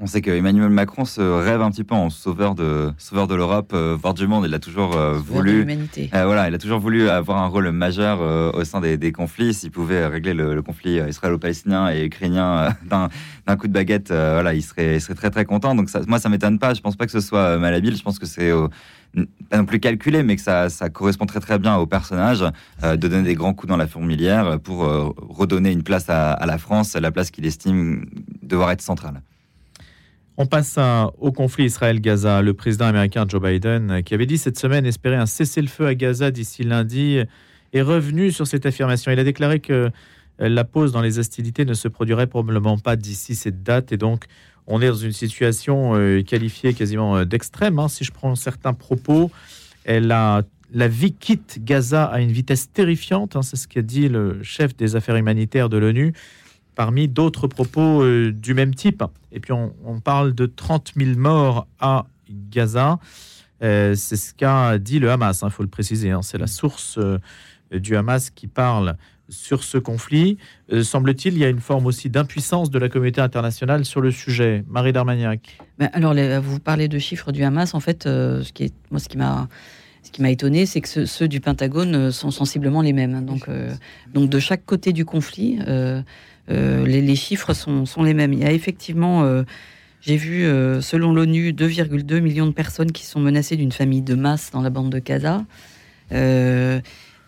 On 0.00 0.06
sait 0.06 0.20
que 0.20 0.30
Emmanuel 0.30 0.70
Macron 0.70 1.04
se 1.04 1.20
rêve 1.20 1.60
un 1.60 1.72
petit 1.72 1.82
peu 1.82 1.96
en 1.96 2.08
sauveur 2.08 2.54
de, 2.54 2.92
sauveur 2.98 3.26
de 3.26 3.34
l'Europe, 3.34 3.72
euh, 3.74 3.96
voire 4.00 4.14
du 4.14 4.28
monde. 4.28 4.44
Il 4.46 4.54
a 4.54 4.60
toujours 4.60 4.96
euh, 4.96 5.14
voulu. 5.14 5.66
Euh, 5.98 6.24
voilà, 6.24 6.46
il 6.46 6.54
a 6.54 6.58
toujours 6.58 6.78
voulu 6.78 7.08
avoir 7.08 7.42
un 7.42 7.48
rôle 7.48 7.72
majeur 7.72 8.20
au 8.54 8.62
sein 8.62 8.80
des, 8.80 8.96
des 8.96 9.10
conflits. 9.10 9.54
S'il 9.54 9.72
pouvait 9.72 10.06
régler 10.06 10.34
le, 10.34 10.54
le 10.54 10.62
conflit 10.62 11.00
israélo-palestinien 11.00 11.90
et 11.90 12.04
ukrainien 12.04 12.76
d'un 12.84 13.56
coup 13.56 13.66
de 13.66 13.72
baguette, 13.72 14.10
voilà, 14.10 14.54
il 14.54 14.62
serait, 14.62 14.96
il 14.96 15.00
serait 15.00 15.16
très 15.16 15.30
très 15.30 15.44
content. 15.44 15.74
Donc 15.74 15.90
ça, 15.90 16.00
moi, 16.06 16.20
ça 16.20 16.28
m'étonne 16.28 16.60
pas. 16.60 16.74
Je 16.74 16.80
pense 16.80 16.94
pas 16.94 17.06
que 17.06 17.12
ce 17.12 17.20
soit 17.20 17.58
malhabile. 17.58 17.96
Je 17.96 18.02
pense 18.04 18.20
que 18.20 18.26
c'est 18.26 18.52
pas 19.50 19.56
non 19.56 19.64
plus 19.64 19.80
calculé, 19.80 20.22
mais 20.22 20.36
que 20.36 20.42
ça, 20.42 20.68
ça 20.68 20.90
correspond 20.90 21.26
très 21.26 21.40
très 21.40 21.58
bien 21.58 21.74
au 21.74 21.86
personnage 21.86 22.44
de 22.84 22.94
donner 22.94 23.24
des 23.24 23.34
grands 23.34 23.52
coups 23.52 23.68
dans 23.68 23.76
la 23.76 23.88
fourmilière 23.88 24.60
pour 24.60 24.78
redonner 25.28 25.72
une 25.72 25.82
place 25.82 26.08
à, 26.08 26.34
à 26.34 26.46
la 26.46 26.58
France, 26.58 26.94
la 26.94 27.10
place 27.10 27.32
qu'il 27.32 27.46
estime 27.46 28.04
devoir 28.44 28.70
être 28.70 28.82
centrale. 28.82 29.22
On 30.40 30.46
passe 30.46 30.78
au 31.18 31.32
conflit 31.32 31.64
Israël-Gaza. 31.64 32.42
Le 32.42 32.54
président 32.54 32.84
américain 32.84 33.26
Joe 33.28 33.42
Biden, 33.42 33.90
euh, 33.90 34.02
qui 34.02 34.14
avait 34.14 34.24
dit 34.24 34.38
cette 34.38 34.56
semaine 34.56 34.86
espérer 34.86 35.16
un 35.16 35.26
cessez-le-feu 35.26 35.84
à 35.84 35.96
Gaza 35.96 36.30
d'ici 36.30 36.62
lundi, 36.62 37.18
est 37.72 37.82
revenu 37.82 38.30
sur 38.30 38.46
cette 38.46 38.64
affirmation. 38.64 39.10
Il 39.10 39.18
a 39.18 39.24
déclaré 39.24 39.58
que 39.58 39.72
euh, 39.72 40.48
la 40.48 40.62
pause 40.62 40.92
dans 40.92 41.00
les 41.02 41.18
hostilités 41.18 41.64
ne 41.64 41.74
se 41.74 41.88
produirait 41.88 42.28
probablement 42.28 42.78
pas 42.78 42.94
d'ici 42.94 43.34
cette 43.34 43.64
date. 43.64 43.90
Et 43.90 43.96
donc, 43.96 44.26
on 44.68 44.80
est 44.80 44.86
dans 44.86 44.94
une 44.94 45.10
situation 45.10 45.96
euh, 45.96 46.22
qualifiée 46.22 46.72
quasiment 46.72 47.24
d'extrême. 47.24 47.80
hein. 47.80 47.88
Si 47.88 48.04
je 48.04 48.12
prends 48.12 48.36
certains 48.36 48.74
propos, 48.74 49.32
elle 49.84 50.12
a, 50.12 50.42
la 50.72 50.86
vie 50.86 51.14
quitte 51.14 51.64
Gaza 51.64 52.04
à 52.04 52.20
une 52.20 52.30
vitesse 52.30 52.70
terrifiante. 52.70 53.34
hein. 53.34 53.42
C'est 53.42 53.56
ce 53.56 53.66
qu'a 53.66 53.82
dit 53.82 54.08
le 54.08 54.40
chef 54.44 54.76
des 54.76 54.94
affaires 54.94 55.16
humanitaires 55.16 55.68
de 55.68 55.78
l'ONU 55.78 56.12
parmi 56.78 57.08
d'autres 57.08 57.48
propos 57.48 58.04
euh, 58.04 58.30
du 58.30 58.54
même 58.54 58.72
type. 58.72 59.02
Et 59.32 59.40
puis 59.40 59.52
on, 59.52 60.00
parle 60.00 60.32
de 60.32 60.46
30 60.46 60.92
000 60.96 61.18
morts 61.18 61.66
à 61.80 62.06
Gaza. 62.30 63.00
Euh, 63.64 63.96
c'est 63.96 64.14
ce 64.14 64.32
qu'a 64.32 64.78
dit 64.78 65.00
le 65.00 65.10
Hamas, 65.10 65.42
il 65.44 65.50
faut 65.50 65.64
le 65.64 65.68
préciser. 65.68 66.12
hein. 66.12 66.22
C'est 66.22 66.38
la 66.38 66.46
source 66.46 66.96
euh, 66.98 67.18
du 67.72 67.96
Hamas 67.96 68.30
qui 68.30 68.46
parle 68.46 68.96
sur 69.28 69.64
ce 69.64 69.76
conflit. 69.76 70.38
Semble-t-il, 70.84 71.34
il 71.34 71.40
y 71.40 71.44
a 71.44 71.48
une 71.48 71.58
forme 71.58 71.84
aussi 71.86 72.10
d'impuissance 72.10 72.70
de 72.70 72.78
la 72.78 72.88
communauté 72.88 73.20
internationale 73.20 73.84
sur 73.84 74.00
le 74.00 74.12
sujet. 74.12 74.64
Marie 74.68 74.92
Darmagnac. 74.92 75.58
Ben, 75.80 75.90
alors, 75.92 76.14
les- 76.14 76.38
vous 76.38 76.60
parlez 76.60 76.86
de 76.86 77.00
chiffres 77.00 77.32
du 77.32 77.42
Hamas. 77.42 77.74
En 77.74 77.80
fait, 77.80 78.04
ce 78.04 78.52
qui 78.52 78.62
est, 78.62 78.74
moi, 78.92 79.00
ce 79.00 79.08
qui 79.08 79.18
m'a, 79.18 79.48
ce 80.08 80.12
qui 80.12 80.22
m'a 80.22 80.30
étonné, 80.30 80.64
c'est 80.64 80.80
que 80.80 80.88
ce- 80.88 81.04
ceux 81.04 81.28
du 81.28 81.38
Pentagone 81.40 81.94
euh, 81.94 82.10
sont 82.10 82.30
sensiblement 82.30 82.80
les 82.80 82.94
mêmes. 82.94 83.24
Donc, 83.26 83.46
euh, 83.48 83.74
donc 84.14 84.30
de 84.30 84.38
chaque 84.38 84.64
côté 84.64 84.94
du 84.94 85.04
conflit, 85.04 85.58
euh, 85.68 86.00
les, 86.48 87.14
chiffres 87.16 87.52
sont, 87.52 87.84
les 88.02 88.14
mêmes. 88.14 88.32
Il 88.32 88.38
y 88.38 88.44
a 88.46 88.52
effectivement, 88.52 89.22
j'ai 90.00 90.16
vu, 90.16 90.44
selon 90.80 91.12
l'ONU, 91.12 91.52
2,2 91.52 92.20
millions 92.20 92.46
de 92.46 92.52
personnes 92.52 92.90
qui 92.90 93.04
sont 93.04 93.20
menacées 93.20 93.56
d'une 93.56 93.70
famille 93.72 94.00
de 94.00 94.14
masse 94.14 94.50
dans 94.50 94.62
la 94.62 94.70
bande 94.70 94.88
de 94.90 94.98
Gaza. 94.98 95.44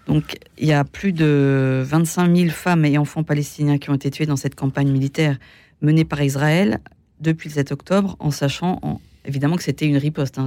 Donc, 0.07 0.39
il 0.57 0.66
y 0.66 0.72
a 0.72 0.85
plus 0.85 1.12
de 1.12 1.83
25 1.85 2.35
000 2.35 2.49
femmes 2.51 2.87
et 2.87 2.97
enfants 2.97 3.22
palestiniens 3.22 3.76
qui 3.76 3.91
ont 3.91 3.95
été 3.95 4.11
tués 4.11 4.24
dans 4.24 4.37
cette 4.37 4.55
campagne 4.55 4.91
militaire 4.91 5.37
menée 5.83 6.07
par 6.07 6.22
Israël 6.22 6.78
depuis 7.20 7.51
le 7.51 7.55
7 7.57 7.72
octobre, 7.72 8.16
en 8.20 8.31
sachant 8.31 8.78
en- 8.81 9.01
évidemment 9.25 9.57
que 9.57 9.62
c'était 9.62 9.87
une 9.87 9.97
riposte 9.97 10.39
hein, 10.39 10.47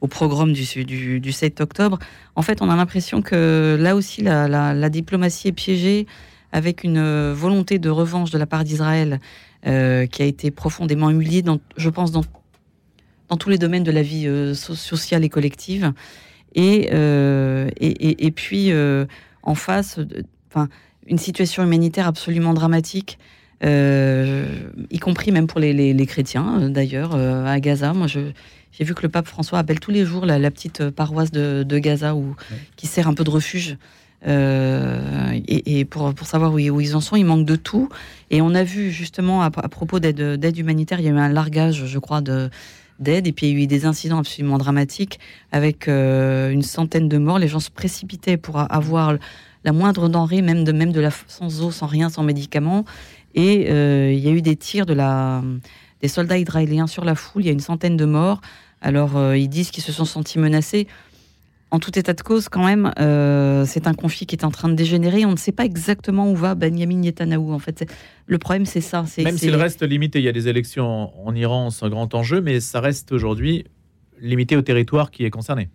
au 0.00 0.06
programme 0.06 0.52
du, 0.52 0.84
du, 0.84 1.20
du 1.20 1.32
7 1.32 1.60
octobre. 1.60 1.98
En 2.36 2.42
fait, 2.42 2.62
on 2.62 2.70
a 2.70 2.76
l'impression 2.76 3.22
que 3.22 3.76
là 3.80 3.96
aussi, 3.96 4.22
la, 4.22 4.88
diplomatie 4.90 5.48
est 5.48 5.52
piégée 5.52 6.06
avec 6.52 6.84
une 6.84 6.98
euh, 6.98 7.32
volonté 7.34 7.78
de 7.78 7.88
revanche 7.88 8.30
de 8.30 8.38
la 8.38 8.46
part 8.46 8.64
d'Israël 8.64 9.20
euh, 9.66 10.06
qui 10.06 10.22
a 10.22 10.26
été 10.26 10.50
profondément 10.50 11.08
humiliée, 11.10 11.42
je 11.76 11.88
pense, 11.88 12.12
dans, 12.12 12.24
dans 13.28 13.36
tous 13.36 13.48
les 13.48 13.58
domaines 13.58 13.84
de 13.84 13.92
la 13.92 14.02
vie 14.02 14.26
euh, 14.26 14.52
so- 14.54 14.74
sociale 14.74 15.24
et 15.24 15.28
collective. 15.30 15.92
Et, 16.54 16.90
et, 16.90 18.30
puis, 18.32 18.70
en 19.42 19.54
face, 19.54 19.98
de- 19.98 20.22
une 21.06 21.18
situation 21.18 21.62
humanitaire 21.62 22.06
absolument 22.06 22.52
dramatique, 22.54 23.18
y 23.62 24.98
compris 24.98 25.30
même 25.32 25.46
pour 25.46 25.60
les, 25.60 25.72
les- 25.72 25.94
les 25.94 26.06
chrétiens, 26.06 26.60
euh, 26.62 26.68
d'ailleurs, 26.68 27.14
euh, 27.14 27.44
à 27.46 27.60
Gaza. 27.60 27.92
Moi, 27.92 28.06
je- 28.06 28.32
j'ai 28.72 28.84
vu 28.84 28.94
que 28.94 29.02
le 29.02 29.08
pape 29.08 29.26
François 29.26 29.58
appelle 29.58 29.80
tous 29.80 29.90
les 29.90 30.04
jours 30.04 30.24
la, 30.26 30.38
la 30.38 30.50
petite 30.50 30.90
paroisse 30.90 31.30
de, 31.30 31.62
de 31.62 31.78
Gaza 31.78 32.14
où, 32.14 32.34
qui 32.76 32.86
sert 32.86 33.06
un 33.08 33.14
peu 33.14 33.24
de 33.24 33.30
refuge. 33.30 33.76
Euh, 34.26 35.32
et, 35.48 35.80
et 35.80 35.84
pour, 35.84 36.14
pour 36.14 36.26
savoir 36.26 36.52
où, 36.54 36.58
ils- 36.58 36.70
où 36.70 36.80
ils 36.80 36.94
en 36.96 37.00
sont, 37.00 37.16
il 37.16 37.24
manque 37.24 37.44
de 37.46 37.56
tout. 37.56 37.88
Et 38.30 38.40
on 38.40 38.54
a 38.54 38.62
vu 38.64 38.90
justement 38.90 39.42
à, 39.42 39.46
à 39.46 39.68
propos 39.68 39.98
d'aide 40.00 40.36
d'aide 40.38 40.56
humanitaire, 40.58 41.00
il 41.00 41.06
y 41.06 41.08
a 41.08 41.12
eu 41.12 41.18
un 41.18 41.28
largage, 41.28 41.84
je 41.86 41.98
crois, 41.98 42.20
de 42.20 42.48
d'aide 43.00 43.26
et 43.26 43.32
puis 43.32 43.46
il 43.48 43.58
y 43.58 43.60
a 43.60 43.64
eu 43.64 43.66
des 43.66 43.84
incidents 43.84 44.18
absolument 44.18 44.58
dramatiques 44.58 45.18
avec 45.50 45.88
euh, 45.88 46.50
une 46.50 46.62
centaine 46.62 47.08
de 47.08 47.18
morts. 47.18 47.40
Les 47.40 47.48
gens 47.48 47.58
se 47.58 47.70
précipitaient 47.70 48.36
pour 48.36 48.58
avoir 48.72 49.14
la 49.64 49.72
moindre 49.72 50.08
denrée, 50.08 50.40
même 50.40 50.62
de 50.62 50.70
même 50.72 50.92
de 50.92 51.00
la 51.00 51.10
sans 51.26 51.62
eau, 51.62 51.70
sans 51.72 51.86
rien, 51.86 52.08
sans 52.10 52.22
médicaments. 52.22 52.84
Et 53.34 53.70
euh, 53.70 54.12
il 54.12 54.18
y 54.18 54.28
a 54.28 54.32
eu 54.32 54.42
des 54.42 54.56
tirs 54.56 54.86
de 54.86 54.92
la 54.94 55.42
des 56.00 56.08
soldats 56.08 56.38
israéliens 56.38 56.86
sur 56.86 57.04
la 57.04 57.14
foule. 57.14 57.42
Il 57.42 57.46
y 57.46 57.48
a 57.48 57.52
une 57.52 57.60
centaine 57.60 57.96
de 57.96 58.04
morts. 58.04 58.40
Alors 58.80 59.16
euh, 59.16 59.36
ils 59.36 59.48
disent 59.48 59.70
qu'ils 59.70 59.84
se 59.84 59.92
sont 59.92 60.04
sentis 60.04 60.38
menacés. 60.38 60.86
En 61.70 61.78
tout 61.78 61.98
état 61.98 62.12
de 62.12 62.20
cause, 62.20 62.50
quand 62.50 62.66
même, 62.66 62.92
euh, 63.00 63.64
c'est 63.64 63.86
un 63.86 63.94
conflit 63.94 64.26
qui 64.26 64.36
est 64.36 64.44
en 64.44 64.50
train 64.50 64.68
de 64.68 64.74
dégénérer. 64.74 65.24
On 65.24 65.30
ne 65.30 65.36
sait 65.36 65.52
pas 65.52 65.64
exactement 65.64 66.30
où 66.30 66.36
va 66.36 66.54
Benjamin 66.54 66.96
Netanyahou. 66.98 67.50
En 67.50 67.58
fait, 67.58 67.90
le 68.26 68.36
problème, 68.36 68.66
c'est 68.66 68.82
ça. 68.82 69.04
Même 69.16 69.38
s'il 69.38 69.56
reste 69.56 69.82
limité, 69.82 70.18
il 70.18 70.24
y 70.26 70.28
a 70.28 70.32
des 70.32 70.48
élections 70.48 71.10
en, 71.26 71.34
Iran, 71.34 71.70
c'est 71.70 71.86
un 71.86 71.88
grand 71.88 72.14
enjeu, 72.14 72.42
mais 72.42 72.60
ça 72.60 72.80
reste 72.80 73.12
aujourd'hui 73.12 73.64
limité 74.20 74.54
au 74.54 74.60
territoire 74.62 75.10
qui 75.10 75.24
est 75.24 75.30
concerné. 75.30 75.70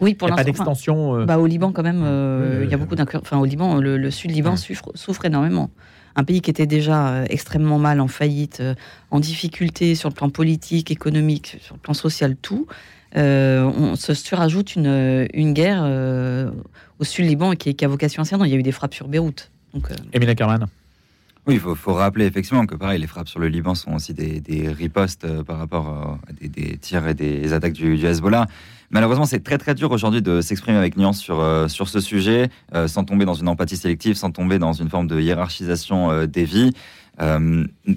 Oui, 0.00 0.14
pour 0.14 0.28
a 0.28 0.36
pas 0.36 0.44
l'instant, 0.44 0.52
enfin, 0.52 0.64
d'extension. 0.70 1.16
euh, 1.16 1.24
Bah, 1.24 1.38
au 1.38 1.46
Liban, 1.46 1.72
quand 1.72 1.82
même, 1.82 2.02
euh, 2.04 2.62
il 2.64 2.70
y 2.70 2.74
a 2.74 2.76
beaucoup 2.76 2.94
d'incur- 2.94 3.20
Enfin, 3.20 3.38
au 3.38 3.44
Liban, 3.44 3.80
le, 3.80 3.98
le 3.98 4.10
sud 4.12 4.30
Liban 4.30 4.52
Ouais. 4.52 4.56
souffre, 4.56 4.92
souffre 4.94 5.24
énormément. 5.24 5.70
Un 6.16 6.24
pays 6.24 6.40
qui 6.40 6.50
était 6.50 6.66
déjà 6.66 7.08
euh, 7.08 7.26
extrêmement 7.28 7.78
mal, 7.78 8.00
en 8.00 8.08
faillite, 8.08 8.58
euh, 8.60 8.74
en 9.10 9.20
difficulté 9.20 9.94
sur 9.94 10.08
le 10.08 10.14
plan 10.14 10.28
politique, 10.30 10.90
économique, 10.90 11.56
sur 11.60 11.74
le 11.74 11.80
plan 11.80 11.94
social, 11.94 12.36
tout. 12.36 12.66
Euh, 13.16 13.64
on 13.64 13.96
se 13.96 14.14
surajoute 14.14 14.76
une, 14.76 15.26
une 15.34 15.52
guerre 15.52 15.82
euh, 15.82 16.50
au 17.00 17.04
sud 17.04 17.26
Liban 17.26 17.52
qui, 17.54 17.74
qui 17.74 17.84
a 17.84 17.88
vocation 17.88 18.22
à 18.22 18.24
s'étendre. 18.24 18.46
Il 18.46 18.52
y 18.52 18.54
a 18.54 18.58
eu 18.58 18.62
des 18.62 18.72
frappes 18.72 18.94
sur 18.94 19.08
Beyrouth. 19.08 19.50
Donc, 19.74 19.90
euh, 19.90 19.94
Émile 20.12 20.30
Ackermann. 20.30 20.66
Oui, 21.46 21.54
il 21.54 21.60
faut, 21.60 21.74
faut 21.74 21.94
rappeler 21.94 22.26
effectivement 22.26 22.66
que 22.66 22.76
pareil, 22.76 23.00
les 23.00 23.06
frappes 23.06 23.28
sur 23.28 23.40
le 23.40 23.48
Liban 23.48 23.74
sont 23.74 23.94
aussi 23.94 24.14
des, 24.14 24.40
des 24.40 24.68
ripostes 24.68 25.26
par 25.42 25.58
rapport 25.58 26.18
à 26.28 26.32
des, 26.32 26.48
des 26.48 26.76
tirs 26.76 27.08
et 27.08 27.14
des 27.14 27.52
attaques 27.52 27.72
du, 27.72 27.96
du 27.96 28.06
Hezbollah. 28.06 28.46
Malheureusement, 28.92 29.24
c'est 29.24 29.44
très 29.44 29.56
très 29.56 29.76
dur 29.76 29.92
aujourd'hui 29.92 30.20
de 30.20 30.40
s'exprimer 30.40 30.76
avec 30.76 30.96
nuance 30.96 31.20
sur, 31.20 31.38
euh, 31.38 31.68
sur 31.68 31.88
ce 31.88 32.00
sujet, 32.00 32.50
euh, 32.74 32.88
sans 32.88 33.04
tomber 33.04 33.24
dans 33.24 33.34
une 33.34 33.46
empathie 33.46 33.76
sélective, 33.76 34.16
sans 34.16 34.32
tomber 34.32 34.58
dans 34.58 34.72
une 34.72 34.90
forme 34.90 35.06
de 35.06 35.20
hiérarchisation 35.20 36.10
euh, 36.10 36.26
des 36.26 36.44
vies. 36.44 36.72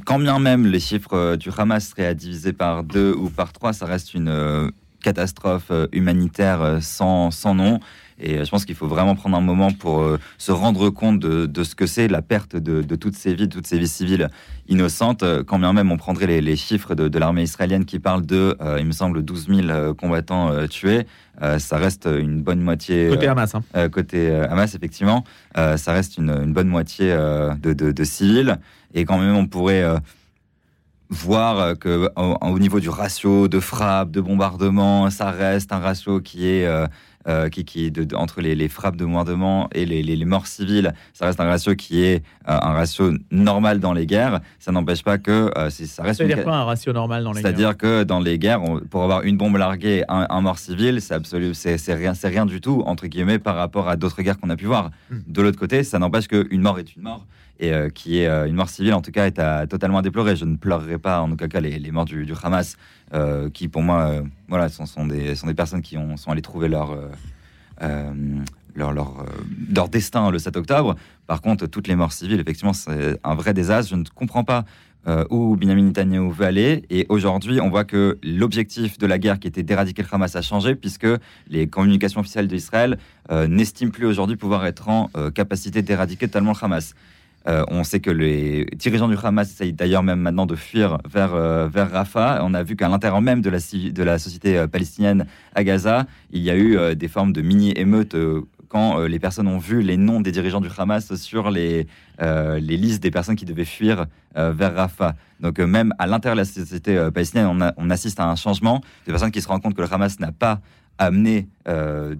Quand 0.05 0.19
bien 0.19 0.37
même 0.37 0.65
les 0.65 0.81
chiffres 0.81 1.37
du 1.37 1.49
Hamas 1.57 1.87
seraient 1.87 2.05
à 2.05 2.13
diviser 2.13 2.51
par 2.51 2.83
deux 2.83 3.13
ou 3.13 3.29
par 3.29 3.53
trois, 3.53 3.71
ça 3.71 3.85
reste 3.85 4.13
une 4.13 4.69
catastrophe 5.01 5.71
humanitaire 5.93 6.79
sans, 6.81 7.31
sans 7.31 7.55
nom. 7.55 7.79
Et 8.19 8.37
euh, 8.37 8.45
je 8.45 8.49
pense 8.49 8.65
qu'il 8.65 8.75
faut 8.75 8.87
vraiment 8.87 9.15
prendre 9.15 9.35
un 9.37 9.41
moment 9.41 9.71
pour 9.71 10.01
euh, 10.01 10.19
se 10.37 10.51
rendre 10.51 10.89
compte 10.89 11.19
de, 11.19 11.45
de 11.45 11.63
ce 11.63 11.75
que 11.75 11.85
c'est 11.87 12.07
la 12.07 12.21
perte 12.21 12.55
de, 12.55 12.81
de 12.81 12.95
toutes 12.95 13.15
ces 13.15 13.33
vies, 13.33 13.47
de 13.47 13.53
toutes 13.53 13.67
ces 13.67 13.79
vies 13.79 13.87
civiles 13.87 14.29
innocentes. 14.67 15.23
Euh, 15.23 15.43
Quand 15.43 15.59
bien 15.59 15.73
même 15.73 15.91
on 15.91 15.97
prendrait 15.97 16.27
les, 16.27 16.41
les 16.41 16.55
chiffres 16.55 16.95
de, 16.95 17.07
de 17.07 17.19
l'armée 17.19 17.43
israélienne 17.43 17.85
qui 17.85 17.99
parlent 17.99 18.25
de, 18.25 18.55
euh, 18.61 18.77
il 18.79 18.85
me 18.85 18.91
semble, 18.91 19.23
12 19.23 19.47
000 19.47 19.59
euh, 19.69 19.93
combattants 19.93 20.51
euh, 20.51 20.67
tués, 20.67 21.05
euh, 21.41 21.59
ça 21.59 21.77
reste 21.77 22.05
une 22.07 22.41
bonne 22.41 22.61
moitié. 22.61 23.09
Côté 23.09 23.27
Hamas. 23.27 23.55
hein. 23.55 23.89
côté 23.89 24.31
Hamas, 24.31 24.75
effectivement, 24.75 25.23
ça 25.55 25.91
reste 25.93 26.17
une, 26.17 26.29
une 26.29 26.53
bonne 26.53 26.67
moitié 26.67 27.15
de, 27.61 28.03
civils. 28.03 28.57
Et 28.93 29.05
quand 29.05 29.17
même, 29.17 29.35
on 29.35 29.47
pourrait 29.47 29.83
voir 31.09 31.77
que 31.77 32.09
au, 32.15 32.37
au 32.41 32.59
niveau 32.59 32.79
du 32.79 32.89
ratio 32.89 33.47
de 33.47 33.59
frappe, 33.59 34.11
de 34.11 34.21
bombardement, 34.21 35.09
ça 35.09 35.31
reste 35.31 35.71
un 35.71 35.79
ratio 35.79 36.21
qui 36.21 36.47
est 36.47 36.67
euh, 37.27 37.33
euh, 37.33 37.49
qui, 37.49 37.63
qui 37.65 37.89
de- 37.91 38.03
de- 38.03 38.15
entre 38.15 38.41
les, 38.41 38.53
les 38.55 38.67
frappes 38.69 38.95
de 38.95 39.05
bombardement 39.05 39.69
et 39.73 39.85
les, 39.85 40.03
les- 40.03 40.15
les 40.15 40.25
morts 40.25 40.45
civiles, 40.47 40.93
ça 41.13 41.25
reste 41.25 41.39
un 41.39 41.45
ratio 41.45 41.73
qui 41.75 42.03
est 42.03 42.17
euh, 42.47 42.51
un 42.61 42.73
ratio 42.73 43.11
normal 43.31 43.79
dans 43.79 43.93
les 43.93 44.05
guerres. 44.05 44.39
Ça 44.59 44.71
n'empêche 44.71 45.03
pas 45.03 45.17
que 45.17 45.49
euh, 45.57 45.69
c'est- 45.69 45.85
ça 45.85 46.03
reste 46.03 46.19
une 46.19 46.27
C'est-à-dire 46.27 46.43
quoi 46.43 46.55
un 46.55 46.63
ratio 46.65 46.93
normal 46.93 47.23
dans 47.23 47.31
les 47.31 47.41
guerres? 47.41 47.51
C'est-à-dire 47.51 47.77
que 47.77 48.03
dans 48.03 48.19
les 48.19 48.37
guerres, 48.37 48.61
on- 48.61 48.79
pour 48.79 49.03
avoir 49.03 49.23
une 49.23 49.37
bombe 49.37 49.55
larguée 49.57 50.03
un, 50.09 50.27
un 50.29 50.41
mort 50.41 50.59
civil, 50.59 51.01
c'est 51.01 51.13
absolu, 51.13 51.53
c'est 51.53 51.77
c'est 51.77 51.93
rien, 51.95 52.13
c'est 52.13 52.27
rien 52.27 52.45
du 52.45 52.61
tout 52.61 52.83
entre 52.85 53.07
guillemets 53.07 53.39
par 53.39 53.55
rapport 53.55 53.89
à 53.89 53.95
d'autres 53.95 54.21
guerres 54.21 54.39
qu'on 54.39 54.49
a 54.49 54.55
pu 54.55 54.65
voir. 54.65 54.91
Hmm. 55.09 55.19
De 55.27 55.41
l'autre 55.41 55.59
côté, 55.59 55.83
ça 55.83 55.99
n'empêche 55.99 56.27
qu'une 56.27 56.61
mort 56.61 56.77
est 56.79 56.95
une 56.95 57.03
mort 57.03 57.25
et 57.59 57.71
qui 57.93 58.17
est 58.19 58.27
une 58.27 58.55
mort 58.55 58.67
civile 58.67 58.93
en 58.95 59.01
tout 59.01 59.11
cas 59.11 59.27
est 59.27 59.37
à, 59.39 59.67
totalement 59.67 59.99
à 59.99 60.01
déplorer. 60.01 60.35
Je 60.35 60.43
ne 60.43 60.55
pleurerai 60.57 60.97
pas 60.97 61.21
en 61.21 61.31
aucun 61.31 61.47
cas 61.47 61.61
les, 61.61 61.79
morts 61.91 62.03
du, 62.05 62.25
Hamas, 62.43 62.77
qui 63.53 63.67
pour 63.67 63.83
moi 63.83 64.23
voilà 64.47 64.69
sont, 64.69 65.05
des, 65.05 65.35
sont 65.35 65.47
des 65.47 65.53
personnes 65.53 65.81
qui 65.81 65.97
ont, 65.97 66.17
sont 66.17 66.31
allées 66.31 66.41
trouver 66.41 66.67
leur 66.67 66.97
leur, 68.75 68.91
leur, 68.91 69.89
destin 69.89 70.31
le 70.31 70.39
7 70.39 70.57
octobre. 70.57 70.95
Par 71.27 71.41
contre, 71.41 71.67
toutes 71.67 71.87
les 71.87 71.95
morts 71.95 72.11
civiles, 72.11 72.39
effectivement, 72.39 72.73
c'est 72.73 73.19
un 73.23 73.35
vrai 73.35 73.53
désastre. 73.53 73.91
Je 73.91 73.95
ne 73.95 74.03
comprends 74.15 74.43
pas 74.43 74.65
euh, 75.05 75.25
où 75.29 75.57
Benjamin 75.57 75.83
Netanyahu 75.83 76.31
veut 76.31 76.45
aller. 76.45 76.85
Et 76.89 77.05
aujourd'hui, 77.09 77.59
on 77.59 77.69
voit 77.69 77.83
que 77.83 78.17
l'objectif 78.23 78.97
de 78.97 79.05
la 79.05 79.19
guerre 79.19 79.37
qui 79.37 79.49
était 79.49 79.61
d'éradiquer 79.61 80.01
le 80.01 80.07
Hamas 80.09 80.35
a 80.37 80.41
changé, 80.41 80.75
puisque 80.75 81.07
les 81.49 81.67
communications 81.67 82.21
officielles 82.21 82.47
d'Israël 82.47 82.97
euh, 83.29 83.47
n'estiment 83.47 83.91
plus 83.91 84.05
aujourd'hui 84.05 84.37
pouvoir 84.37 84.65
être 84.65 84.87
en 84.87 85.09
euh, 85.17 85.29
capacité 85.29 85.81
d'éradiquer 85.81 86.27
totalement 86.27 86.53
le 86.53 86.63
Hamas. 86.63 86.95
On 87.45 87.83
sait 87.83 87.99
que 87.99 88.09
les 88.09 88.65
dirigeants 88.75 89.09
du 89.09 89.17
Hamas 89.21 89.49
essayent 89.49 89.73
d'ailleurs 89.73 90.03
même 90.03 90.19
maintenant 90.19 90.45
de 90.45 90.55
fuir 90.55 90.97
vers, 91.09 91.35
vers 91.67 91.91
Rafah. 91.91 92.39
On 92.43 92.53
a 92.53 92.63
vu 92.63 92.75
qu'à 92.75 92.87
l'intérieur 92.87 93.21
même 93.21 93.41
de 93.41 93.49
la, 93.49 93.57
de 93.57 94.03
la 94.03 94.17
société 94.17 94.65
palestinienne 94.71 95.25
à 95.53 95.63
Gaza, 95.63 96.05
il 96.31 96.41
y 96.41 96.49
a 96.49 96.57
eu 96.57 96.95
des 96.95 97.07
formes 97.07 97.33
de 97.33 97.41
mini-émeutes 97.41 98.15
quand 98.73 98.99
euh, 98.99 99.07
les 99.07 99.19
personnes 99.19 99.47
ont 99.47 99.59
vu 99.59 99.83
les 99.83 99.97
noms 99.97 100.19
des 100.19 100.31
dirigeants 100.31 100.59
du 100.59 100.67
Hamas 100.75 101.13
sur 101.13 101.51
les, 101.51 101.85
euh, 102.21 102.59
les 102.59 102.75
listes 102.75 103.03
des 103.03 103.11
personnes 103.11 103.35
qui 103.35 103.45
devaient 103.45 103.65
fuir 103.65 104.07
euh, 104.35 104.51
vers 104.51 104.73
Rafah. 104.73 105.13
Donc 105.39 105.59
même 105.59 105.93
à 105.99 106.07
l'intérieur 106.07 106.35
de 106.35 106.41
la 106.41 106.45
société 106.45 107.09
palestinienne, 107.13 107.45
on, 107.45 107.71
on, 107.77 107.89
assiste 107.91 108.19
à 108.19 108.27
un 108.27 108.35
changement 108.35 108.81
de 109.05 109.11
personnes 109.11 109.29
qui 109.29 109.41
se 109.41 109.47
rendent 109.47 109.61
compte 109.61 109.75
que 109.75 109.81
le 109.81 109.93
Hamas 109.93 110.19
n'a 110.19 110.31
pas 110.31 110.59
amené 110.97 111.47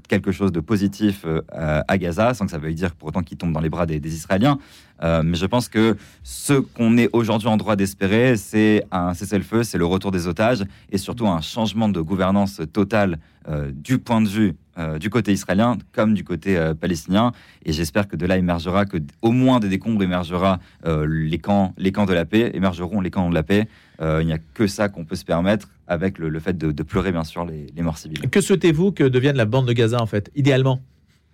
quelque 0.07 0.31
chose 0.31 0.51
de 0.51 0.59
positif 0.61 1.25
à 1.51 1.97
Gaza, 1.97 2.33
sans 2.33 2.45
que 2.45 2.51
ça 2.51 2.57
veuille 2.57 2.75
dire 2.75 2.95
pour 2.95 3.09
autant 3.09 3.21
qu'il 3.21 3.37
tombe 3.37 3.51
dans 3.51 3.59
les 3.59 3.69
bras 3.69 3.85
des, 3.85 4.15
Israéliens. 4.15 4.57
mais 5.01 5.35
je 5.35 5.45
pense 5.45 5.67
que 5.67 5.97
ce 6.23 6.53
qu'on 6.53 6.97
est 6.97 7.09
aujourd'hui 7.13 7.49
en 7.49 7.57
droit 7.57 7.75
d'espérer, 7.75 8.37
c'est 8.37 8.83
un 8.91 9.13
cessez-le-feu, 9.13 9.63
c'est 9.63 9.77
le 9.77 9.85
retour 9.85 10.11
des 10.11 10.27
otages 10.27 10.63
et 10.91 10.97
surtout 10.97 11.27
un 11.27 11.41
changement 11.41 11.89
de 11.89 11.99
gouvernance 11.99 12.61
totale 12.71 13.19
du 13.73 13.99
point 13.99 14.21
de 14.21 14.29
vue 14.29 14.55
euh, 14.79 14.97
du 14.97 15.11
côté 15.11 15.31
israélien 15.31 15.77
comme 15.91 16.15
du 16.15 16.23
côté 16.23 16.57
euh, 16.57 16.73
palestinien. 16.73 17.31
Et 17.63 17.73
j'espère 17.73 18.07
que 18.07 18.15
de 18.15 18.25
là 18.25 18.37
émergera, 18.37 18.85
que 18.85 18.97
au 19.21 19.29
moins 19.29 19.59
des 19.59 19.69
décombres 19.69 20.01
émergera 20.01 20.57
euh, 20.87 21.05
les, 21.07 21.37
camps, 21.37 21.75
les 21.77 21.91
camps 21.91 22.07
de 22.07 22.13
la 22.13 22.25
paix, 22.25 22.49
émergeront 22.55 22.99
les 22.99 23.11
camps 23.11 23.29
de 23.29 23.35
la 23.35 23.43
paix. 23.43 23.67
Il 24.01 24.25
n'y 24.25 24.33
a 24.33 24.39
que 24.53 24.67
ça 24.67 24.89
qu'on 24.89 25.05
peut 25.05 25.15
se 25.15 25.25
permettre 25.25 25.69
avec 25.87 26.17
le, 26.17 26.39
fait 26.39 26.57
de, 26.57 26.83
pleurer, 26.83 27.11
bien 27.11 27.23
sûr, 27.23 27.45
les, 27.45 27.81
morts 27.81 27.97
civiles. 27.97 28.29
Que 28.29 28.41
souhaitez-vous 28.41 28.91
que 28.91 29.03
devienne 29.03 29.37
la 29.37 29.45
bande 29.45 29.67
de 29.67 29.73
Gaza, 29.73 30.01
en 30.01 30.05
fait, 30.05 30.31
idéalement? 30.35 30.81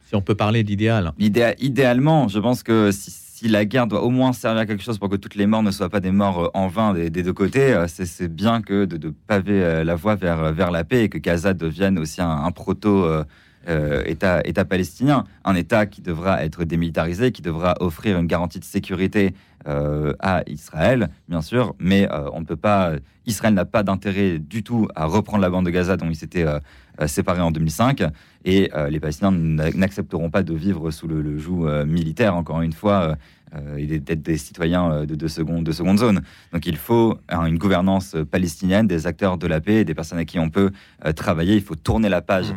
Si 0.07 0.15
on 0.15 0.21
peut 0.21 0.35
parler 0.35 0.63
d'idéal. 0.63 1.13
idéalement, 1.19 2.27
je 2.27 2.39
pense 2.39 2.63
que 2.63 2.91
si, 2.91 3.11
si 3.39 3.47
la 3.47 3.63
guerre 3.63 3.87
doit 3.87 4.01
au 4.03 4.09
moins 4.09 4.33
servir 4.33 4.61
à 4.61 4.65
quelque 4.65 4.83
chose 4.83 4.97
pour 4.97 5.07
que 5.07 5.15
toutes 5.15 5.35
les 5.35 5.47
morts 5.47 5.63
ne 5.63 5.71
soient 5.71 5.87
pas 5.87 6.01
des 6.01 6.11
morts 6.11 6.43
euh, 6.43 6.49
en 6.53 6.67
vain 6.67 6.93
des, 6.93 7.09
deux 7.09 7.31
côtés, 7.31 7.71
euh, 7.73 7.87
c'est 7.87 8.27
bien 8.27 8.61
que 8.61 8.83
de, 8.83 9.13
paver 9.27 9.63
euh, 9.63 9.83
la 9.85 9.95
voie 9.95 10.15
vers, 10.15 10.51
vers 10.51 10.71
la 10.71 10.83
paix 10.83 11.05
et 11.05 11.09
que 11.09 11.17
Gaza 11.17 11.53
devienne 11.53 11.97
aussi 11.99 12.21
un, 12.21 12.51
proto. 12.51 13.07
État, 13.67 14.41
état, 14.45 14.65
palestinien, 14.65 15.25
un 15.43 15.55
État 15.55 15.85
qui 15.85 16.01
devra 16.01 16.43
être 16.43 16.63
démilitarisé, 16.63 17.31
qui 17.31 17.41
devra 17.41 17.75
offrir 17.79 18.17
une 18.17 18.27
garantie 18.27 18.59
de 18.59 18.65
sécurité 18.65 19.33
à 19.65 20.41
Israël, 20.47 21.09
bien 21.27 21.41
sûr, 21.41 21.75
mais 21.77 22.07
on 22.33 22.39
ne 22.39 22.45
peut 22.45 22.55
pas. 22.55 22.93
Israël 23.27 23.53
n'a 23.53 23.65
pas 23.65 23.83
d'intérêt 23.83 24.39
du 24.39 24.63
tout 24.63 24.87
à 24.95 25.05
reprendre 25.05 25.41
la 25.43 25.51
bande 25.51 25.65
de 25.65 25.69
Gaza 25.69 25.97
dont 25.97 26.09
il 26.09 26.15
s'était 26.15 26.45
séparé 27.05 27.41
en 27.41 27.51
2005, 27.51 28.03
et 28.45 28.71
les 28.89 28.99
Palestiniens 28.99 29.31
n'accepteront 29.31 30.31
pas 30.31 30.41
de 30.41 30.53
vivre 30.53 30.89
sous 30.89 31.07
le, 31.07 31.37
joug 31.37 31.67
militaire, 31.85 32.35
encore 32.35 32.61
une 32.61 32.73
fois, 32.73 33.17
euh, 33.55 33.77
et 33.77 33.99
d'être 33.99 34.21
des 34.21 34.37
citoyens 34.37 35.05
de, 35.05 35.15
de, 35.15 35.27
seconde, 35.27 35.63
de 35.63 35.71
seconde 35.71 35.97
zone. 35.97 36.21
Donc 36.53 36.67
il 36.67 36.77
faut 36.77 37.17
une 37.29 37.57
gouvernance 37.57 38.15
palestinienne, 38.29 38.85
des 38.85 39.07
acteurs 39.07 39.39
de 39.39 39.47
la 39.47 39.59
paix, 39.59 39.85
des 39.85 39.95
personnes 39.95 40.19
à 40.19 40.25
qui 40.25 40.37
on 40.37 40.49
peut 40.49 40.71
travailler. 41.15 41.55
Il 41.55 41.63
faut 41.63 41.75
tourner 41.75 42.09
la 42.09 42.21
page. 42.21 42.51
Mmh. 42.51 42.55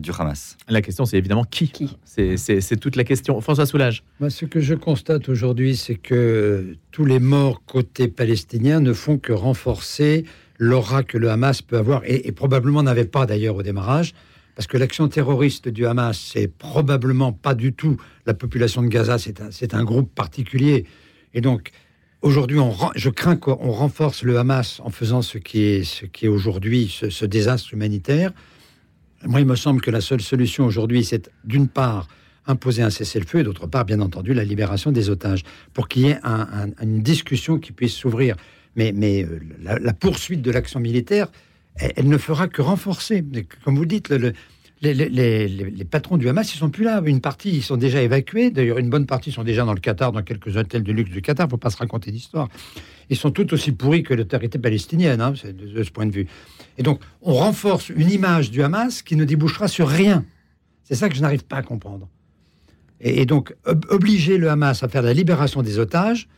Du 0.00 0.10
Hamas. 0.16 0.56
La 0.68 0.80
question, 0.82 1.04
c'est 1.04 1.18
évidemment 1.18 1.44
qui, 1.44 1.68
qui 1.68 1.96
C'est 2.04 2.80
toute 2.80 2.96
la 2.96 3.04
question. 3.04 3.40
François 3.40 3.66
Soulage. 3.66 4.04
Moi, 4.20 4.30
ce 4.30 4.44
que 4.44 4.60
je 4.60 4.74
constate 4.74 5.28
aujourd'hui, 5.28 5.76
c'est 5.76 5.96
que 5.96 6.76
tous 6.90 7.04
les 7.04 7.18
morts 7.18 7.62
côté 7.66 8.08
palestinien 8.08 8.80
ne 8.80 8.92
font 8.92 9.18
que 9.18 9.32
renforcer 9.32 10.24
l'aura 10.58 11.02
que 11.02 11.18
le 11.18 11.30
Hamas 11.30 11.62
peut 11.62 11.76
avoir, 11.76 12.02
et, 12.04 12.28
et 12.28 12.32
probablement 12.32 12.82
n'avait 12.82 13.04
pas 13.04 13.26
d'ailleurs 13.26 13.56
au 13.56 13.62
démarrage, 13.62 14.14
parce 14.54 14.66
que 14.66 14.76
l'action 14.76 15.08
terroriste 15.08 15.68
du 15.68 15.86
Hamas, 15.86 16.18
c'est 16.18 16.48
probablement 16.48 17.32
pas 17.32 17.54
du 17.54 17.72
tout 17.72 17.96
la 18.26 18.34
population 18.34 18.82
de 18.82 18.88
Gaza, 18.88 19.18
c'est 19.18 19.40
un, 19.74 19.78
un, 19.78 19.84
groupe 19.84 20.14
particulier. 20.14 20.84
Et 21.34 21.40
donc, 21.40 21.70
aujourd'hui, 22.20 22.58
je 22.94 23.08
crains 23.08 23.36
qu'on 23.36 23.70
renforce 23.70 24.22
le 24.22 24.38
Hamas 24.38 24.80
en 24.84 24.90
faisant 24.90 25.22
ce 25.22 25.38
qui 25.38 25.62
est, 25.62 25.84
ce 25.84 26.04
qui 26.04 26.26
est 26.26 26.28
aujourd'hui 26.28 26.94
ce, 27.10 27.24
désastre 27.24 27.72
humanitaire. 27.72 28.32
Moi, 29.26 29.40
il 29.40 29.46
me 29.46 29.56
semble 29.56 29.80
que 29.80 29.90
la 29.90 30.00
seule 30.00 30.20
solution 30.20 30.64
aujourd'hui, 30.64 31.04
c'est 31.04 31.30
d'une 31.44 31.68
part 31.68 32.08
imposer 32.46 32.82
un 32.82 32.90
cessez-le-feu 32.90 33.40
et 33.40 33.42
d'autre 33.44 33.66
part, 33.66 33.84
bien 33.84 34.00
entendu, 34.00 34.34
la 34.34 34.44
libération 34.44 34.90
des 34.90 35.10
otages, 35.10 35.42
pour 35.72 35.88
qu'il 35.88 36.06
y 36.06 36.10
ait 36.10 36.18
une 36.80 37.02
discussion 37.02 37.58
qui 37.58 37.72
puisse 37.72 37.94
s'ouvrir. 37.94 38.36
Mais, 38.74 38.92
euh, 39.24 39.38
la 39.60 39.92
poursuite 39.92 40.42
de 40.42 40.50
l'action 40.50 40.80
militaire, 40.80 41.28
elle, 41.76 42.08
ne 42.08 42.18
fera 42.18 42.48
que 42.48 42.62
renforcer. 42.62 43.24
Comme 43.64 43.76
vous 43.76 43.86
dites, 43.86 44.12
les, 44.82 45.86
patrons 45.88 46.16
du 46.16 46.28
Hamas, 46.28 46.52
ils 46.54 46.58
sont 46.58 46.70
plus 46.70 46.84
là. 46.84 47.00
Une 47.04 47.20
partie, 47.20 47.50
ils 47.50 47.62
sont 47.62 47.76
déjà 47.76 48.02
évacués. 48.02 48.50
D'ailleurs, 48.50 48.78
une 48.78 48.90
bonne 48.90 49.06
partie 49.06 49.30
sont 49.30 49.44
déjà 49.44 49.64
dans 49.64 49.74
le 49.74 49.80
Qatar, 49.80 50.12
dans 50.12 50.22
quelques 50.22 50.56
hôtels 50.56 50.82
de 50.82 50.92
luxe 50.92 51.10
du 51.10 51.22
Qatar. 51.22 51.48
Faut 51.48 51.56
pas 51.56 51.70
se 51.70 51.76
raconter 51.76 52.10
d'histoire. 52.10 52.48
Ils 53.08 53.16
sont 53.16 53.30
tout 53.30 53.52
aussi 53.54 53.72
pourris 53.72 54.02
que 54.02 54.14
l'autorité 54.14 54.58
palestinienne, 54.58 55.20
hein, 55.20 55.32
de, 55.32 55.82
ce 55.82 55.90
point 55.90 56.06
de 56.06 56.12
vue. 56.12 56.26
Et 56.78 56.82
donc, 56.82 57.00
on 57.20 57.34
renforce 57.34 57.90
une 57.90 58.10
image 58.10 58.50
du 58.50 58.62
Hamas 58.62 59.02
qui 59.02 59.14
ne 59.16 59.24
débouchera 59.24 59.68
sur 59.68 59.88
rien. 59.88 60.24
C'est 60.84 60.96
ça 60.96 61.08
que 61.08 61.14
je 61.14 61.20
n'arrive 61.20 61.44
pas 61.44 61.56
à 61.56 61.62
comprendre. 61.62 62.08
Et, 63.00 63.26
donc, 63.26 63.54
obliger 63.88 64.38
le 64.38 64.50
Hamas 64.50 64.82
à 64.82 64.88
faire 64.88 65.02
la 65.02 65.12
libération 65.12 65.62
des 65.62 65.78
otages 65.78 66.28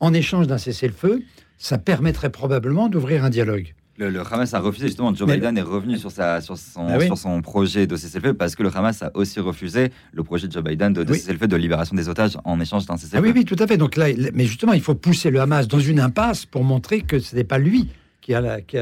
en 0.00 0.12
échange 0.14 0.46
d'un 0.46 0.58
cessez-le-feu, 0.58 1.22
ça 1.58 1.78
permettrait 1.78 2.30
probablement 2.30 2.88
d'ouvrir 2.88 3.24
un 3.24 3.30
dialogue. 3.30 3.74
Le, 4.08 4.20
Hamas 4.20 4.54
a 4.54 4.60
refusé, 4.60 4.86
justement, 4.86 5.14
Joe 5.14 5.30
Biden 5.30 5.58
est 5.58 5.62
revenu 5.62 5.98
sur, 5.98 6.10
sa, 6.10 6.40
sur, 6.40 6.56
son, 6.56 6.86
ah 6.88 7.00
sur 7.00 7.18
son 7.18 7.42
projet 7.42 7.86
de 7.86 7.96
cessez-le-feu 7.96 8.32
parce 8.34 8.56
que 8.56 8.62
le 8.62 8.74
Hamas 8.74 9.02
a 9.02 9.10
aussi 9.14 9.40
refusé 9.40 9.92
le 10.12 10.22
projet 10.22 10.48
de 10.48 10.52
Joe 10.52 10.64
Biden 10.64 10.92
de, 10.92 11.04
cessez-le-feu 11.12 11.48
de 11.48 11.56
libération 11.56 11.94
des 11.94 12.08
otages 12.08 12.38
en 12.44 12.58
échange 12.60 12.86
d'un 12.86 12.96
cessez-le-feu. 12.96 13.18
Ah 13.18 13.32
oui, 13.32 13.32
oui, 13.34 13.44
tout 13.44 13.62
à 13.62 13.66
fait. 13.66 13.76
Donc 13.76 13.96
là, 13.96 14.06
mais 14.32 14.46
justement, 14.46 14.72
il 14.72 14.80
faut 14.80 14.94
pousser 14.94 15.30
le 15.30 15.40
Hamas 15.40 15.68
dans 15.68 15.80
une 15.80 16.00
impasse 16.00 16.46
pour 16.46 16.64
montrer 16.64 17.02
que 17.02 17.18
ce 17.18 17.36
n'est 17.36 17.44
pas 17.44 17.58
lui 17.58 17.88
qui 18.20 18.34
a, 18.34 18.40
la, 18.40 18.60
qui, 18.60 18.76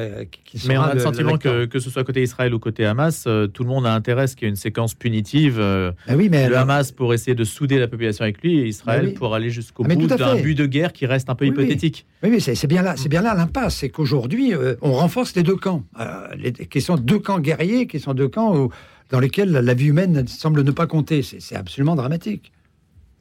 Mais 0.66 0.76
on 0.76 0.82
a 0.82 0.94
le, 0.94 1.00
sentiment 1.00 1.38
que, 1.38 1.66
que 1.66 1.78
ce 1.78 1.90
soit 1.90 2.04
côté 2.04 2.22
Israël 2.22 2.52
ou 2.54 2.58
côté 2.58 2.84
Hamas, 2.84 3.24
euh, 3.26 3.46
tout 3.46 3.62
le 3.62 3.68
monde 3.68 3.86
a 3.86 3.94
intérêt 3.94 4.22
à 4.22 4.26
ce 4.26 4.36
qu'il 4.36 4.46
y 4.46 4.48
ait 4.48 4.50
une 4.50 4.56
séquence 4.56 4.94
punitive. 4.94 5.58
Euh, 5.60 5.92
ah 6.08 6.16
oui, 6.16 6.28
mais 6.28 6.48
le 6.48 6.56
Hamas 6.56 6.92
pour 6.92 7.14
essayer 7.14 7.34
de 7.34 7.44
souder 7.44 7.78
la 7.78 7.88
population 7.88 8.24
avec 8.24 8.42
lui 8.42 8.58
et 8.58 8.66
Israël 8.66 9.14
pour 9.14 9.34
aller 9.34 9.50
jusqu'au 9.50 9.84
ah, 9.88 9.94
bout 9.94 10.06
d'un 10.06 10.36
but 10.36 10.54
de 10.54 10.66
guerre 10.66 10.92
qui 10.92 11.06
reste 11.06 11.30
un 11.30 11.34
peu 11.34 11.46
hypothétique. 11.46 12.06
Oui, 12.22 12.30
mais 12.30 12.40
c'est 12.40 12.66
bien 12.66 12.82
là, 12.82 12.94
c'est 12.96 13.08
bien 13.08 13.22
là 13.22 13.34
l'impasse, 13.34 13.76
c'est 13.76 13.90
qu'aujourd'hui 13.90 14.54
euh, 14.54 14.74
on 14.82 14.92
renforce 14.92 15.34
les 15.36 15.42
deux 15.42 15.56
camps, 15.56 15.84
les, 16.36 16.52
qui 16.52 16.80
sont 16.80 16.96
deux 16.96 17.18
camps 17.18 17.38
guerriers, 17.38 17.86
qui 17.86 18.00
sont 18.00 18.14
deux 18.14 18.28
camps 18.28 18.68
dans 19.10 19.20
lesquels 19.20 19.52
la 19.52 19.74
vie 19.74 19.86
humaine 19.86 20.26
semble 20.26 20.62
ne 20.62 20.70
pas 20.70 20.86
compter. 20.86 21.22
C'est 21.22 21.56
absolument 21.56 21.96
dramatique. 21.96 22.52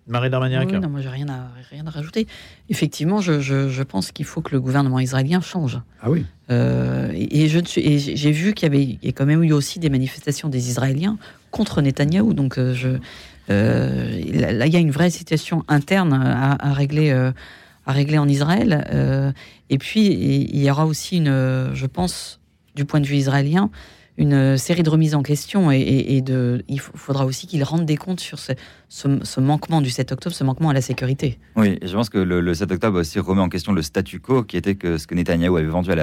Marie 0.07 0.29
Darmaniac 0.29 0.71
Non, 0.71 0.89
moi, 0.89 1.01
j'ai 1.01 1.09
rien 1.09 1.27
à, 1.27 1.49
rien 1.69 1.85
à 1.85 1.89
rajouter. 1.89 2.27
Effectivement, 2.69 3.19
je, 3.19 3.39
je, 3.39 3.83
pense 3.83 4.11
qu'il 4.11 4.25
faut 4.25 4.41
que 4.41 4.53
le 4.53 4.61
gouvernement 4.61 4.99
israélien 4.99 5.41
change. 5.41 5.79
Ah 6.01 6.09
oui. 6.09 6.25
Euh, 6.49 7.11
et, 7.13 7.49
je 7.49 7.59
j'ai 7.65 8.31
vu 8.31 8.53
qu'il 8.53 8.67
y 8.67 8.75
avait 8.75 8.97
y 9.01 9.07
a 9.07 9.11
quand 9.11 9.25
même 9.25 9.43
eu 9.43 9.51
aussi 9.51 9.79
des 9.79 9.89
manifestations 9.89 10.47
des 10.47 10.69
Israéliens 10.69 11.17
contre 11.51 11.81
Netanyahou. 11.81 12.33
Donc, 12.33 12.57
euh, 12.57 12.73
je, 12.73 12.89
euh, 13.49 14.51
là, 14.53 14.65
il 14.65 14.73
y 14.73 14.77
a 14.77 14.79
une 14.79 14.91
vraie 14.91 15.09
situation 15.09 15.63
interne 15.67 16.13
à, 16.13 16.73
régler, 16.73 17.11
à 17.11 17.91
régler 17.91 18.17
en 18.17 18.27
Israël. 18.27 19.33
et 19.69 19.77
puis, 19.77 20.07
il 20.07 20.61
y 20.61 20.71
aura 20.71 20.85
aussi 20.85 21.17
une, 21.17 21.71
je 21.73 21.85
pense, 21.85 22.39
du 22.75 22.85
point 22.85 23.01
de 23.01 23.07
vue 23.07 23.15
israélien, 23.15 23.69
une 24.17 24.57
série 24.57 24.83
de 24.83 24.89
remises 24.89 25.15
en 25.15 25.21
question 25.21 25.71
et, 25.71 26.21
de, 26.21 26.63
il 26.67 26.79
faudra 26.79 27.25
aussi 27.25 27.45
qu'ils 27.45 27.63
rendent 27.63 27.85
des 27.85 27.97
comptes 27.97 28.19
sur 28.19 28.39
ce, 28.39 28.53
ce, 28.89 29.39
manquement 29.39 29.81
du 29.81 29.89
7 29.89 30.11
octobre, 30.11 30.35
ce 30.35 30.43
manquement 30.43 30.69
à 30.69 30.73
la 30.73 30.81
sécurité. 30.81 31.39
Oui, 31.55 31.77
je 31.81 31.93
pense 31.93 32.09
que 32.09 32.17
le, 32.17 32.53
7 32.53 32.71
octobre 32.71 32.99
aussi 32.99 33.19
remet 33.19 33.41
en 33.41 33.49
question 33.49 33.73
le 33.73 33.81
statu 33.81 34.19
quo 34.19 34.43
qui 34.43 34.57
était 34.57 34.75
que 34.75 34.97
ce 34.97 35.07
que 35.07 35.15
Netanyahou 35.15 35.57
avait 35.57 35.67
vendu 35.67 35.91
à 35.91 35.95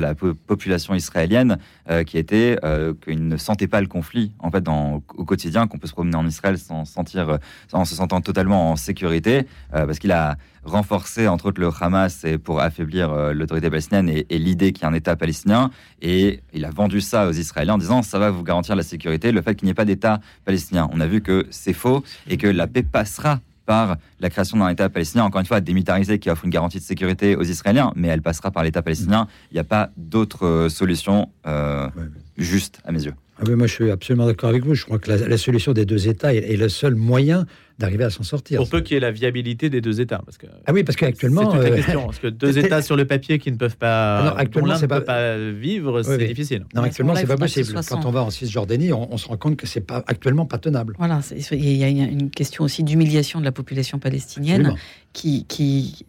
la, 0.00 0.14
population 0.46 0.94
israélienne, 0.94 1.58
euh, 1.88 2.04
qui 2.04 2.18
était 2.18 2.58
euh, 2.64 2.92
qu'il 3.04 3.26
ne 3.26 3.36
sentait 3.36 3.68
pas 3.68 3.80
le 3.80 3.86
conflit 3.86 4.32
en 4.38 4.50
fait 4.50 4.66
au 4.68 5.24
quotidien, 5.24 5.66
qu'on 5.66 5.78
peut 5.78 5.86
se 5.86 5.92
promener 5.92 6.16
en 6.16 6.26
Israël 6.26 6.58
sans 6.58 6.84
sentir, 6.84 7.38
en 7.72 7.84
se 7.84 7.94
sentant 7.94 8.20
totalement 8.20 8.70
en 8.72 8.76
sécurité, 8.76 9.46
euh, 9.74 9.86
parce 9.86 9.98
qu'il 9.98 10.12
a 10.12 10.36
renforcé 10.62 11.26
entre 11.26 11.46
autres 11.46 11.60
le 11.60 11.70
Hamas 11.80 12.26
pour 12.44 12.60
affaiblir 12.60 13.32
l'autorité 13.32 13.70
palestinienne 13.70 14.10
et, 14.10 14.26
et 14.28 14.38
l'idée 14.38 14.72
qu'il 14.72 14.82
y 14.82 14.84
a 14.84 14.88
un 14.90 14.94
État 14.94 15.16
palestinien, 15.16 15.70
et 16.02 16.40
il 16.52 16.66
a 16.66 16.70
vendu 16.70 17.00
ça 17.00 17.26
aux 17.28 17.32
Israéliens 17.32 17.74
en 17.74 17.78
disant 17.78 18.02
ça 18.02 18.18
va 18.18 18.30
vous 18.30 18.42
garantir 18.42 18.76
la 18.76 18.82
sécurité, 18.82 19.32
le 19.32 19.40
fait 19.40 19.54
qu'il 19.54 19.64
n'y 19.64 19.70
ait 19.70 19.74
pas 19.74 19.86
d'État 19.86 20.20
palestinien. 20.44 20.90
On 20.92 21.00
a 21.00 21.06
vu 21.06 21.22
que 21.22 21.46
c'est 21.50 21.72
faux 21.72 22.04
et 22.28 22.36
que 22.36 22.46
la 22.46 22.66
paix 22.66 22.82
passera 22.82 23.40
par 23.66 23.98
la 24.18 24.30
création 24.30 24.58
d'un 24.58 24.68
État 24.68 24.88
palestinien, 24.88 25.24
encore 25.24 25.40
une 25.40 25.46
fois, 25.46 25.60
démilitarisé, 25.60 26.18
qui 26.18 26.28
offre 26.28 26.44
une 26.44 26.50
garantie 26.50 26.78
de 26.78 26.82
sécurité 26.82 27.36
aux 27.36 27.44
Israéliens, 27.44 27.92
mais 27.94 28.08
elle 28.08 28.20
passera 28.20 28.50
par 28.50 28.64
l'État 28.64 28.82
palestinien. 28.82 29.28
Il 29.52 29.54
n'y 29.54 29.60
a 29.60 29.64
pas 29.64 29.90
d'autre 29.96 30.44
euh, 30.44 30.68
solution 30.68 31.28
euh, 31.46 31.88
juste, 32.36 32.80
à 32.84 32.90
mes 32.90 33.04
yeux. 33.04 33.14
Ah 33.38 33.44
oui, 33.46 33.54
moi, 33.54 33.68
je 33.68 33.74
suis 33.74 33.90
absolument 33.90 34.26
d'accord 34.26 34.50
avec 34.50 34.64
vous. 34.64 34.74
Je 34.74 34.84
crois 34.84 34.98
que 34.98 35.10
la, 35.10 35.38
solution 35.38 35.72
des 35.72 35.86
deux 35.86 36.08
États 36.08 36.34
est, 36.34 36.56
le 36.56 36.68
seul 36.68 36.96
moyen 36.96 37.46
d'arriver 37.80 38.04
à 38.04 38.10
s'en 38.10 38.22
sortir. 38.22 38.58
Pour 38.58 38.68
peu 38.68 38.80
qu'il 38.82 38.94
y 38.94 38.96
ait 38.98 39.00
la 39.00 39.10
viabilité 39.10 39.70
des 39.70 39.80
deux 39.80 40.00
États. 40.00 40.22
Parce 40.24 40.38
que 40.38 40.46
ah 40.66 40.72
oui, 40.72 40.84
parce 40.84 40.96
qu'actuellement. 40.96 41.50
C'est 41.50 41.56
toute 41.56 41.64
la 41.64 41.72
euh, 41.72 41.76
question. 41.76 42.04
Parce 42.04 42.18
que 42.18 42.26
deux 42.44 42.58
États 42.58 42.82
sur 42.82 42.94
le 42.94 43.06
papier 43.06 43.38
qui 43.38 43.50
ne 43.50 43.56
peuvent 43.56 43.76
pas. 43.76 44.18
Alors, 44.18 44.38
actuellement, 44.38 44.76
c'est 44.76 44.86
pas... 44.86 45.00
pas... 45.00 45.36
vivre, 45.38 46.02
c'est 46.02 46.18
difficile. 46.18 46.64
Non, 46.74 46.82
actuellement, 46.82 47.16
c'est 47.16 47.26
pas 47.26 47.36
possible. 47.36 47.74
Quand 47.88 48.04
on 48.04 48.10
va 48.10 48.22
en 48.22 48.30
Cisjordanie, 48.30 48.92
on, 48.92 49.12
on 49.12 49.16
se 49.16 49.26
rend 49.26 49.36
compte 49.36 49.56
que 49.56 49.66
c'est 49.66 49.80
pas 49.80 50.04
actuellement 50.06 50.46
pas 50.46 50.58
tenable. 50.58 50.94
Voilà, 50.98 51.20
il 51.52 51.76
y 51.76 51.84
a 51.84 51.88
une 51.88 52.30
question 52.30 52.64
aussi 52.64 52.84
d'humiliation 52.84 53.40
de 53.40 53.44
la 53.44 53.52
population 53.52 53.98
palestinienne 53.98 54.74
qui, 55.12 55.44
qui 55.46 56.06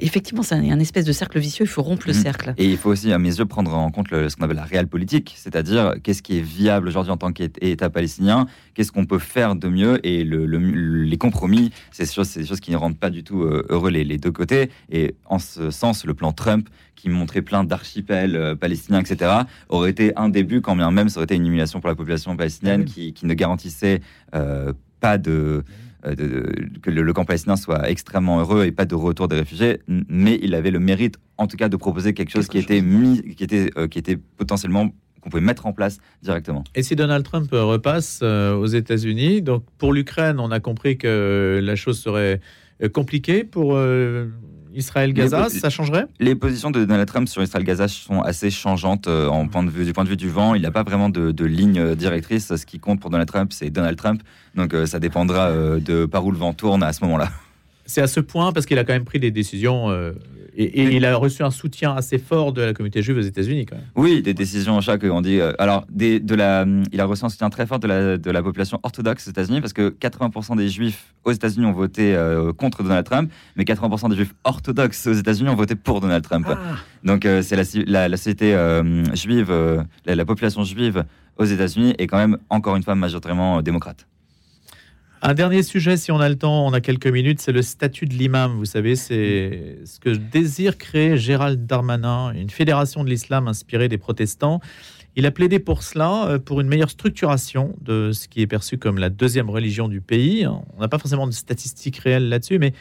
Effectivement, 0.00 0.42
c'est 0.42 0.54
un, 0.54 0.78
espèce 0.78 1.04
de 1.04 1.12
cercle 1.12 1.38
vicieux, 1.38 1.64
il 1.64 1.68
faut 1.68 1.82
rompre 1.82 2.06
le 2.06 2.14
mhm. 2.14 2.22
cercle. 2.22 2.54
Et 2.58 2.66
il 2.66 2.76
faut 2.76 2.90
aussi, 2.90 3.12
à 3.12 3.18
mes 3.18 3.38
yeux, 3.38 3.46
prendre 3.46 3.74
en 3.74 3.90
compte 3.90 4.08
ce 4.10 4.34
qu'on 4.36 4.44
appelle 4.44 4.56
la 4.56 4.64
réelle 4.64 4.88
politique, 4.88 5.34
c'est-à-dire 5.36 5.94
qu'est-ce 6.02 6.22
qui 6.22 6.38
est 6.38 6.42
viable 6.42 6.88
aujourd'hui 6.88 7.12
en 7.12 7.16
tant 7.16 7.32
qu'État 7.32 7.90
palestinien, 7.90 8.46
qu'est-ce 8.74 8.92
qu'on 8.92 9.06
peut 9.06 9.18
faire 9.18 9.56
de 9.56 9.68
mieux, 9.68 10.04
et 10.06 10.24
le, 10.24 10.46
les 10.46 11.18
compromis, 11.18 11.70
c'est 11.90 12.04
des 12.04 12.12
choses, 12.12 12.46
choses 12.46 12.60
qui 12.60 12.70
ne 12.70 12.76
rendent 12.76 12.98
pas 12.98 13.10
du 13.10 13.24
tout 13.24 13.42
euh, 13.42 13.66
heureux 13.68 13.90
les, 13.90 14.18
deux 14.18 14.32
côtés. 14.32 14.70
Et 14.90 15.14
en 15.26 15.38
ce 15.38 15.70
sens, 15.70 16.04
le 16.04 16.14
plan 16.14 16.32
Trump, 16.32 16.68
qui 16.96 17.08
montrait 17.08 17.42
plein 17.42 17.64
d'archipels 17.64 18.36
euh, 18.36 18.54
palestiniens, 18.54 19.00
etc., 19.00 19.32
aurait 19.68 19.90
été 19.90 20.12
un 20.16 20.28
début, 20.28 20.60
quand 20.60 20.76
bien 20.76 20.90
même 20.90 21.08
ça 21.08 21.18
aurait 21.18 21.24
été 21.24 21.36
une 21.36 21.46
humiliation 21.46 21.80
pour 21.80 21.88
la 21.88 21.94
population 21.94 22.36
palestinienne 22.36 22.84
ah 22.86 22.90
qui, 22.90 23.14
ne 23.22 23.34
garantissait 23.34 24.00
euh, 24.34 24.72
pas 25.00 25.18
de... 25.18 25.64
Euh, 26.06 26.14
que 26.80 26.90
le, 26.90 27.12
camp 27.12 27.24
palestinien 27.24 27.56
soit 27.56 27.90
extrêmement 27.90 28.38
heureux 28.38 28.64
et 28.64 28.70
pas 28.70 28.84
de 28.84 28.94
retour 28.94 29.26
des 29.26 29.34
réfugiés, 29.34 29.80
mais 29.88 30.38
il 30.42 30.54
avait 30.54 30.70
le 30.70 30.78
mérite, 30.78 31.16
en 31.38 31.48
tout 31.48 31.56
cas, 31.56 31.68
de 31.68 31.76
proposer 31.76 32.14
quelque 32.14 32.30
chose 32.30 32.46
qui 32.46 32.58
était 32.58 32.80
mis, 32.80 33.34
qui 33.34 33.42
était, 33.42 33.70
euh, 33.76 33.88
qui 33.88 33.98
était 33.98 34.16
potentiellement 34.16 34.90
qu'on 35.20 35.30
pouvait 35.30 35.42
mettre 35.42 35.66
en 35.66 35.72
place 35.72 35.98
directement. 36.22 36.62
Et 36.76 36.84
si 36.84 36.94
Donald 36.94 37.24
Trump 37.24 37.48
repasse 37.50 38.20
euh, 38.22 38.54
aux 38.54 38.66
États-Unis, 38.66 39.42
donc 39.42 39.64
pour 39.76 39.92
l'Ukraine, 39.92 40.38
on 40.38 40.52
a 40.52 40.60
compris 40.60 40.98
que 40.98 41.60
la 41.60 41.74
chose 41.74 41.98
serait 41.98 42.40
compliquée 42.92 43.42
pour 43.42 43.76
Israël-Gaza, 44.78 45.48
ça 45.48 45.70
changerait? 45.70 46.06
Les 46.20 46.34
positions 46.34 46.70
de 46.70 46.84
Donald 46.84 47.08
Trump 47.08 47.28
sur 47.28 47.42
Israël-Gaza 47.42 47.88
sont 47.88 48.22
assez 48.22 48.50
changeantes 48.50 49.08
euh, 49.08 49.28
en 49.28 49.48
point 49.48 49.64
de 49.64 49.70
vue, 49.70 49.84
du 49.84 49.92
point 49.92 50.04
de 50.04 50.08
vue 50.08 50.16
du 50.16 50.30
vent. 50.30 50.54
Il 50.54 50.62
n'a 50.62 50.70
pas 50.70 50.84
vraiment 50.84 51.08
de, 51.08 51.44
ligne 51.44 51.94
directrice. 51.94 52.54
Ce 52.54 52.64
qui 52.64 52.78
compte 52.78 53.00
pour 53.00 53.10
Donald 53.10 53.28
Trump, 53.28 53.52
c'est 53.52 53.70
Donald 53.70 53.98
Trump. 53.98 54.22
Donc 54.54 54.74
euh, 54.74 54.86
ça 54.86 55.00
dépendra 55.00 55.48
euh, 55.48 55.80
de 55.80 56.06
par 56.06 56.24
où 56.24 56.30
le 56.30 56.38
vent 56.38 56.52
tourne 56.52 56.82
à 56.82 56.92
ce 56.92 57.04
moment-là. 57.04 57.30
C'est 57.88 58.02
à 58.02 58.06
ce 58.06 58.20
point 58.20 58.52
parce 58.52 58.66
qu'il 58.66 58.78
a 58.78 58.84
quand 58.84 58.92
même 58.92 59.04
pris 59.04 59.18
des 59.18 59.32
décisions 59.32 59.90
et, 60.60 60.96
il 60.96 61.04
a 61.04 61.16
reçu 61.16 61.44
un 61.44 61.52
soutien 61.52 61.94
assez 61.94 62.18
fort 62.18 62.52
de 62.52 62.62
la 62.62 62.72
communauté 62.72 63.00
juive 63.00 63.18
aux 63.18 63.22
États-Unis, 63.22 63.64
quand 63.64 63.76
même. 63.76 63.84
Oui, 63.94 64.22
des 64.22 64.34
décisions 64.34 64.80
chaque, 64.80 65.04
on 65.04 65.20
dit. 65.20 65.38
Euh, 65.38 65.52
alors, 65.58 65.86
des, 65.88 66.18
de 66.18 66.34
la, 66.34 66.66
il 66.92 67.00
a 67.00 67.04
reçu 67.04 67.24
un 67.24 67.28
soutien 67.28 67.48
très 67.48 67.64
fort 67.64 67.78
de 67.78 67.86
la, 67.86 68.16
de 68.18 68.30
la 68.30 68.42
population 68.42 68.80
orthodoxe 68.82 69.28
aux 69.28 69.30
États-unis, 69.30 69.60
parce 69.60 69.72
que 69.72 69.90
80% 69.90 70.56
des 70.56 70.68
juifs 70.68 71.14
aux 71.22 71.30
États-Unis 71.30 71.64
ont 71.64 71.72
voté 71.72 72.12
euh, 72.12 72.52
contre 72.52 72.82
Donald 72.82 73.06
Trump, 73.06 73.30
mais 73.54 73.62
80% 73.62 74.10
des 74.10 74.16
juifs 74.16 74.34
orthodoxes 74.42 75.06
aux 75.06 75.12
États-Unis 75.12 75.48
ont 75.48 75.54
voté 75.54 75.76
pour 75.76 76.00
Donald 76.00 76.24
Trump. 76.24 76.48
Ah. 76.50 76.56
Donc, 77.04 77.24
euh, 77.24 77.40
c'est 77.40 77.54
la, 77.86 78.08
la, 78.08 78.16
société 78.16 78.56
juive, 79.14 79.52
la, 80.06 80.16
la 80.16 80.24
population 80.24 80.64
juive 80.64 81.04
aux 81.36 81.44
États-Unis 81.44 81.94
est 81.98 82.08
quand 82.08 82.18
même, 82.18 82.36
encore 82.50 82.74
une 82.74 82.82
fois, 82.82 82.96
majoritairement 82.96 83.62
démocrate. 83.62 84.07
Un 85.20 85.34
dernier 85.34 85.64
sujet, 85.64 85.96
si 85.96 86.12
on 86.12 86.20
a 86.20 86.28
le 86.28 86.36
temps, 86.36 86.64
on 86.64 86.72
a 86.72 86.80
quelques 86.80 87.08
minutes, 87.08 87.40
c'est 87.40 87.50
le 87.50 87.62
statut 87.62 88.06
de 88.06 88.14
l'imam. 88.14 88.52
Vous 88.52 88.66
savez, 88.66 88.94
c'est 88.94 89.78
ce 89.84 89.98
que 89.98 90.10
désire 90.10 90.78
créer 90.78 91.16
Gérald 91.16 91.66
Darmanin, 91.66 92.32
une 92.34 92.50
fédération 92.50 93.02
de 93.02 93.10
l'islam 93.10 93.48
inspirée 93.48 93.88
des 93.88 93.98
protestants. 93.98 94.60
Il 95.16 95.26
a 95.26 95.32
plaidé 95.32 95.58
pour 95.58 95.82
cela, 95.82 96.28
euh, 96.28 96.38
pour 96.38 96.60
une 96.60 96.68
meilleure 96.68 96.90
structuration 96.90 97.74
de 97.80 98.12
ce 98.12 98.28
qui 98.28 98.42
est 98.42 98.46
perçu 98.46 98.78
comme 98.78 98.98
la 98.98 99.10
deuxième 99.10 99.50
religion 99.50 99.88
du 99.88 100.00
pays. 100.00 100.46
On 100.46 100.80
n'a 100.80 100.86
pas 100.86 100.98
forcément 100.98 101.26
de 101.26 101.32
statistiques 101.32 101.98
réelles 101.98 102.28
là-dessus, 102.28 102.60
mais 102.60 102.72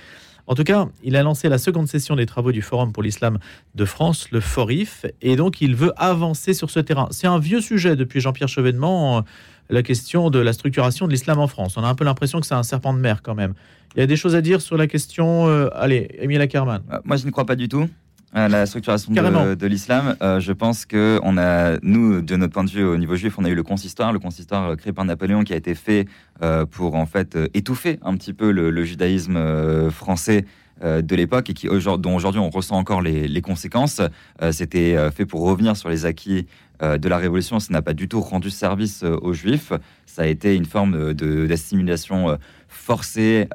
en 0.45 0.53
tout 0.53 0.63
cas, 0.63 0.87
il 1.03 1.15
a 1.15 1.23
lancé 1.23 1.49
la 1.49 1.57
seconde 1.57 1.87
session 1.87 2.15
des 2.15 2.27
travaux 2.27 2.51
du 2.51 2.61
Forum 2.61 2.93
pour 2.93 3.01
l'islam 3.01 3.39
de 3.73 3.85
France, 3.85 4.29
le 4.31 4.41
FORIF, 4.41 5.07
et 5.21 5.35
donc 5.35 5.59
il 5.59 5.75
veut 5.75 5.91
avancer 5.97 6.53
sur 6.53 6.69
ce 6.69 6.79
terrain. 6.79 7.07
C'est 7.09 7.27
un 7.27 7.39
vieux 7.39 7.61
sujet 7.61 7.95
depuis 7.95 8.21
Jean-Pierre 8.21 8.47
Chevènement 8.47 9.25
la 9.69 9.83
question 9.83 10.29
de 10.29 10.39
la 10.39 10.53
structuration 10.53 11.07
de 11.07 11.11
l'islam 11.11 11.39
en 11.39 11.47
France. 11.47 11.77
On 11.77 11.83
a 11.83 11.87
un 11.87 11.95
peu 11.95 12.05
l'impression 12.05 12.39
que 12.39 12.47
c'est 12.47 12.55
un 12.55 12.63
serpent 12.63 12.93
de 12.93 12.99
mer 12.99 13.21
quand 13.21 13.35
même. 13.35 13.53
Il 13.95 13.99
y 13.99 14.03
a 14.03 14.07
des 14.07 14.15
choses 14.15 14.35
à 14.35 14.41
dire 14.41 14.61
sur 14.61 14.77
la 14.77 14.87
question. 14.87 15.47
Euh, 15.47 15.69
allez, 15.73 16.09
Émile 16.19 16.41
Ackerman. 16.41 16.81
Euh, 16.91 16.99
moi, 17.03 17.17
je 17.17 17.25
ne 17.25 17.31
crois 17.31 17.45
pas 17.45 17.55
du 17.55 17.67
tout 17.67 17.87
à 18.33 18.49
la 18.49 18.65
structuration 18.65 19.13
de, 19.13 19.55
de 19.55 19.67
l'islam. 19.67 20.15
Euh, 20.21 20.41
je 20.41 20.51
pense 20.51 20.85
que 20.85 21.17
on 21.23 21.37
a, 21.37 21.77
nous, 21.81 22.21
de 22.21 22.35
notre 22.35 22.53
point 22.53 22.65
de 22.65 22.69
vue 22.69 22.83
au 22.83 22.97
niveau 22.97 23.15
juif, 23.15 23.39
on 23.39 23.45
a 23.45 23.49
eu 23.49 23.55
le 23.55 23.63
consistoire, 23.63 24.11
le 24.11 24.19
consistoire 24.19 24.75
créé 24.75 24.91
par 24.91 25.05
Napoléon 25.05 25.43
qui 25.43 25.53
a 25.53 25.55
été 25.55 25.73
fait 25.75 26.07
pour 26.69 26.95
en 26.95 27.05
fait 27.05 27.37
étouffer 27.53 27.99
un 28.03 28.15
petit 28.15 28.33
peu 28.33 28.51
le, 28.51 28.83
judaïsme 28.83 29.89
français 29.89 30.45
de 30.83 31.15
l'époque 31.15 31.49
et 31.49 31.53
qui, 31.53 31.67
dont 31.67 32.15
aujourd'hui 32.15 32.41
on 32.41 32.49
ressent 32.49 32.75
encore 32.75 33.01
les, 33.01 33.29
les 33.29 33.41
conséquences. 33.41 34.01
C'était 34.51 35.09
fait 35.11 35.25
pour 35.25 35.41
revenir 35.41 35.77
sur 35.77 35.87
les 35.89 36.05
acquis 36.05 36.45
euh, 36.45 36.66
de 36.81 37.09
la 37.09 37.17
Révolution, 37.17 37.59
ça 37.59 37.73
n'a 37.73 37.81
pas 37.81 37.93
du 37.93 38.07
tout 38.07 38.21
rendu 38.21 38.49
service 38.49 39.03
euh, 39.03 39.17
aux 39.21 39.33
Juifs. 39.33 39.73
Ça 40.05 40.23
a 40.23 40.25
été 40.25 40.55
une 40.55 40.65
forme 40.65 41.13
d'assimilation 41.13 42.29
euh, 42.29 42.35
forcée 42.67 43.47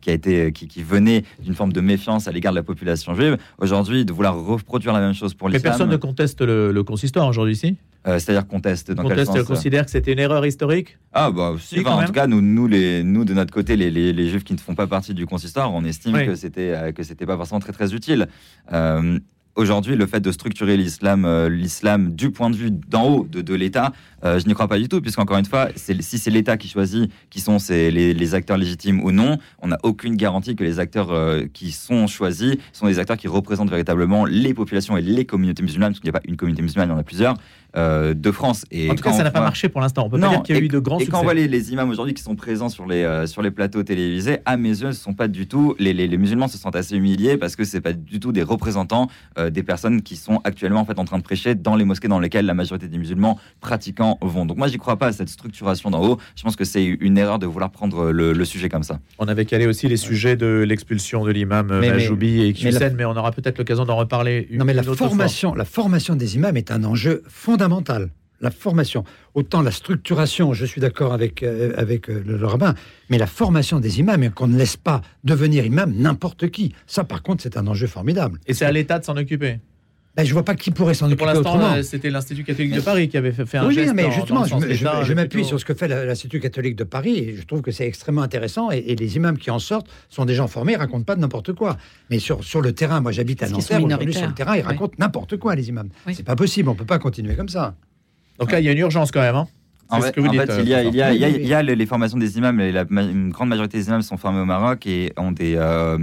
qui, 0.00 0.10
a 0.10 0.12
été, 0.12 0.52
qui, 0.52 0.82
venait 0.82 1.24
d'une 1.40 1.54
forme 1.54 1.72
de 1.72 1.80
méfiance 1.80 2.26
à 2.28 2.32
l'égard 2.32 2.52
de 2.52 2.58
la 2.58 2.62
population 2.62 3.14
juive. 3.14 3.36
Aujourd'hui, 3.58 4.04
de 4.04 4.12
vouloir 4.12 4.36
reproduire 4.36 4.92
la 4.92 5.00
même 5.00 5.14
chose 5.14 5.34
pour 5.34 5.48
l'islam... 5.48 5.62
Mais 5.62 5.70
personne 5.70 5.90
ne 5.90 5.96
conteste 5.96 6.40
le, 6.40 6.82
consistoire 6.82 7.28
aujourd'hui 7.28 7.54
ici 7.54 7.76
C'est-à-dire 8.04 8.46
conteste 8.46 8.90
dans 8.92 9.02
conteste, 9.02 9.30
quel 9.32 9.40
sens 9.40 9.46
considère 9.46 9.84
que 9.84 9.90
c'était 9.90 10.12
une 10.12 10.18
erreur 10.18 10.44
historique? 10.46 10.98
Ah 11.12 11.30
bah 11.30 11.54
si, 11.58 11.84
en 11.86 12.04
tout 12.04 12.12
cas 12.12 12.26
nous, 12.26 12.40
nous, 12.40 12.66
les, 12.66 13.02
nous 13.02 13.24
de 13.24 13.34
notre 13.34 13.52
côté 13.52 13.76
les, 13.76 13.90
les, 13.90 14.28
juifs 14.28 14.44
qui 14.44 14.52
ne 14.52 14.58
font 14.58 14.74
pas 14.74 14.86
partie 14.86 15.14
du 15.14 15.26
consistoire, 15.26 15.72
on 15.72 15.84
estime 15.84 16.26
que 16.26 16.34
c'était 16.34 16.92
que 16.94 17.02
c'était 17.02 17.26
pas 17.26 17.36
forcément 17.36 17.60
très 17.60 17.72
très 17.72 17.94
utile 17.94 18.28
aujourd'hui, 19.56 19.96
le 19.96 20.06
fait 20.06 20.20
de 20.20 20.32
structurer 20.32 20.76
l'islam, 20.76 21.24
euh, 21.24 21.48
l'islam 21.48 22.14
du 22.14 22.30
point 22.30 22.50
de 22.50 22.56
vue 22.56 22.70
d'en 22.70 23.08
haut 23.08 23.26
de, 23.28 23.40
de 23.40 23.54
l'État, 23.54 23.92
euh, 24.24 24.38
je 24.38 24.46
n'y 24.46 24.54
crois 24.54 24.68
pas 24.68 24.78
du 24.78 24.88
tout, 24.88 25.00
puisqu'encore 25.00 25.36
une 25.36 25.44
fois, 25.44 25.68
si 25.76 26.18
c'est 26.18 26.30
l'État 26.30 26.56
qui 26.56 26.68
choisit 26.68 27.10
qui 27.30 27.40
sont 27.40 27.58
les, 27.68 28.14
les, 28.14 28.34
acteurs 28.34 28.56
légitimes 28.56 29.02
ou 29.02 29.12
non, 29.12 29.38
on 29.60 29.68
n'a 29.68 29.78
aucune 29.82 30.16
garantie 30.16 30.56
que 30.56 30.64
les 30.64 30.78
acteurs 30.78 31.12
euh, 31.12 31.44
qui 31.52 31.72
sont 31.72 32.06
choisis 32.06 32.56
sont 32.72 32.86
des 32.86 32.98
acteurs 32.98 33.16
qui 33.16 33.28
représentent 33.28 33.70
véritablement 33.70 34.24
les 34.24 34.54
populations 34.54 34.96
et 34.96 35.02
les 35.02 35.24
communautés 35.24 35.62
musulmanes, 35.62 35.92
parce 35.92 36.00
qu'il 36.00 36.10
n'y 36.10 36.16
a 36.16 36.20
pas 36.20 36.26
une 36.26 36.36
communauté 36.36 36.62
musulmane, 36.62 36.88
il 36.88 36.92
y 36.92 36.94
en 36.94 36.98
a 36.98 37.02
plusieurs. 37.02 37.36
de 37.76 38.30
France. 38.30 38.64
Et 38.70 38.88
en 38.88 38.94
tout 38.94 39.02
cas, 39.02 39.12
ça 39.12 39.24
n'a 39.24 39.32
pas 39.32 39.40
marché 39.40 39.68
pour 39.68 39.80
l'instant. 39.80 40.06
On 40.06 40.10
peut 40.10 40.20
pas 40.20 40.28
dire 40.28 40.42
qu'il 40.44 40.54
y 40.54 40.58
a 40.58 40.62
eu 40.62 40.68
de 40.68 40.78
grands 40.78 41.00
et 41.00 41.06
quand 41.06 41.20
on 41.20 41.24
voit 41.24 41.34
les, 41.34 41.72
imams 41.72 41.90
aujourd'hui 41.90 42.14
qui 42.14 42.22
sont 42.22 42.36
présents 42.36 42.68
sur 42.68 42.86
les, 42.86 43.26
sur 43.26 43.42
les 43.42 43.50
plateaux 43.50 43.82
télévisés, 43.82 44.38
à 44.44 44.56
mes 44.56 44.68
yeux, 44.68 44.92
ce 44.92 45.02
sont 45.02 45.12
pas 45.12 45.26
du 45.26 45.48
tout. 45.48 45.74
Les, 45.80 45.92
les, 45.92 46.16
musulmans 46.16 46.46
se 46.46 46.56
sentent 46.56 46.76
assez 46.76 46.96
humiliés 46.96 47.36
parce 47.36 47.56
que 47.56 47.64
c'est 47.64 47.80
pas 47.80 47.92
du 47.92 48.20
tout 48.20 48.30
des 48.30 48.44
représentants 48.44 49.08
des 49.50 49.62
personnes 49.64 50.02
qui 50.02 50.14
sont 50.14 50.40
actuellement 50.44 50.80
en 50.80 50.84
fait 50.84 51.00
en 51.00 51.04
train 51.04 51.18
de 51.18 51.24
prêcher 51.24 51.56
dans 51.56 51.74
les 51.74 51.84
mosquées 51.84 52.08
dans 52.08 52.20
lesquelles 52.20 52.46
la 52.46 52.54
majorité 52.54 52.86
des 52.86 52.98
musulmans 52.98 53.40
vont. 54.20 54.46
Donc 54.46 54.56
moi, 54.56 54.68
j'y 54.68 54.78
crois 54.78 54.96
pas 54.96 55.08
à 55.08 55.12
cette 55.12 55.28
structuration 55.28 55.90
d'en 55.90 56.02
haut. 56.02 56.18
Je 56.36 56.42
pense 56.42 56.56
que 56.56 56.64
c'est 56.64 56.84
une 56.84 57.18
erreur 57.18 57.38
de 57.38 57.46
vouloir 57.46 57.70
prendre 57.70 58.10
le, 58.10 58.44
sujet 58.44 58.68
comme 58.68 58.82
ça. 58.82 59.00
On 59.18 59.26
avait 59.26 59.46
calé 59.46 59.66
aussi 59.66 59.88
les 59.88 59.96
sujets 59.96 60.36
de 60.36 60.64
l'expulsion 60.66 61.24
de 61.24 61.30
l'imam 61.30 61.66
Majoubi 61.66 62.42
et 62.42 62.50
Hussein, 62.50 62.90
mais, 62.90 63.06
on 63.06 63.16
aura 63.16 63.32
peut-être 63.32 63.58
l'occasion 63.58 63.84
d'en 63.84 63.96
reparler. 63.96 64.48
non, 64.52 64.64
mais 64.64 64.74
la 64.74 64.82
formation, 64.82 65.54
la 65.54 65.64
formation 65.64 66.14
des 66.14 66.36
imams 66.36 66.56
est 66.56 66.70
un 66.70 66.84
enjeu 66.84 67.22
fondamental 67.26 68.10
la 68.44 68.50
formation. 68.50 69.04
Autant 69.34 69.62
la 69.62 69.70
structuration, 69.70 70.52
je 70.52 70.66
suis 70.66 70.80
d'accord 70.80 71.12
avec, 71.12 71.42
euh, 71.42 71.72
avec 71.76 72.08
euh, 72.08 72.22
le, 72.24 72.46
rabbin, 72.46 72.74
mais 73.08 73.18
la 73.18 73.26
formation 73.26 73.80
des 73.80 74.00
imams, 74.00 74.30
qu'on 74.30 74.46
ne 74.46 74.56
laisse 74.56 74.76
pas 74.76 75.00
devenir 75.24 75.64
imam 75.64 75.92
n'importe 75.96 76.50
qui. 76.50 76.74
Ça, 76.86 77.04
par 77.04 77.22
contre, 77.22 77.42
c'est 77.42 77.56
un 77.56 77.66
enjeu 77.66 77.86
formidable. 77.86 78.38
Et 78.46 78.54
c'est 78.54 78.66
à 78.66 78.72
l'État 78.72 78.98
de 78.98 79.04
s'en 79.04 79.16
occuper 79.16 79.58
ben, 80.16 80.24
je 80.24 80.32
vois 80.32 80.44
pas 80.44 80.54
qui 80.54 80.70
pourrait 80.70 80.94
s'en 80.94 81.06
occuper. 81.06 81.24
Pour 81.24 81.26
l'instant, 81.26 81.82
c'était 81.82 82.10
l'Institut 82.10 82.44
catholique 82.44 82.72
de 82.72 82.80
Paris 82.80 83.08
qui 83.08 83.16
avait 83.16 83.32
fait, 83.32 83.58
un 83.58 83.66
oui, 83.66 83.74
geste. 83.74 83.90
Oui, 83.90 83.94
mais 83.96 84.12
justement, 84.12 84.44
je, 84.44 85.12
m'appuie 85.12 85.44
sur 85.44 85.58
ce 85.58 85.64
que 85.64 85.74
fait 85.74 85.88
l'Institut 85.88 86.40
catholique 86.40 86.76
de 86.76 86.84
Paris 86.84 87.18
et 87.18 87.36
je 87.36 87.42
trouve 87.42 87.62
que 87.62 87.72
c'est 87.72 87.86
extrêmement 87.86 88.22
intéressant. 88.22 88.70
Et, 88.70 88.94
les 88.94 89.16
imams 89.16 89.36
qui 89.36 89.50
en 89.50 89.58
sortent 89.58 89.88
sont 90.08 90.24
des 90.24 90.34
gens 90.34 90.46
formés, 90.46 90.74
ils 90.74 90.78
racontent 90.78 91.04
pas 91.04 91.16
de 91.16 91.20
n'importe 91.20 91.52
quoi. 91.52 91.76
Mais 92.10 92.20
sur, 92.20 92.44
sur 92.44 92.60
le 92.60 92.72
terrain, 92.72 93.00
moi 93.00 93.10
j'habite 93.10 93.42
à 93.42 93.48
Nanterre, 93.48 93.82
aujourd'hui 93.82 94.14
sur 94.14 94.26
le 94.26 94.34
terrain, 94.34 94.56
ils 94.56 94.62
racontent 94.62 94.94
n'importe 94.98 95.36
quoi, 95.36 95.56
les 95.56 95.68
imams. 95.68 95.88
C'est 96.12 96.24
pas 96.24 96.36
possible, 96.36 96.68
on 96.68 96.74
peut 96.74 96.84
pas 96.84 96.98
continuer 96.98 97.34
comme 97.34 97.48
ça. 97.48 97.74
Donc 98.38 98.52
là, 98.52 98.60
il 98.60 98.66
y 98.66 98.68
a 98.68 98.72
une 98.72 98.78
urgence 98.78 99.10
quand 99.10 99.20
même. 99.20 99.36
Hein 99.36 99.48
en 99.90 100.00
fait, 100.00 100.14
il, 100.16 100.24
y 100.24 100.74
a, 100.74 100.82
il, 100.82 100.94
y 100.94 101.02
a, 101.02 101.12
il, 101.12 101.46
y 101.46 101.54
a, 101.54 101.62
les, 101.62 101.86
formations 101.86 102.18
des 102.18 102.38
imams. 102.38 102.58
La, 102.58 102.84
une 102.90 103.30
grande 103.30 103.48
majorité 103.48 103.78
des 103.78 103.86
imams 103.88 104.02
sont 104.02 104.16
formés 104.16 104.40
au 104.40 104.44
Maroc 104.44 104.86
et 104.86 105.12
ont 105.16 105.32
des, 105.32 105.54
euh, 105.56 105.98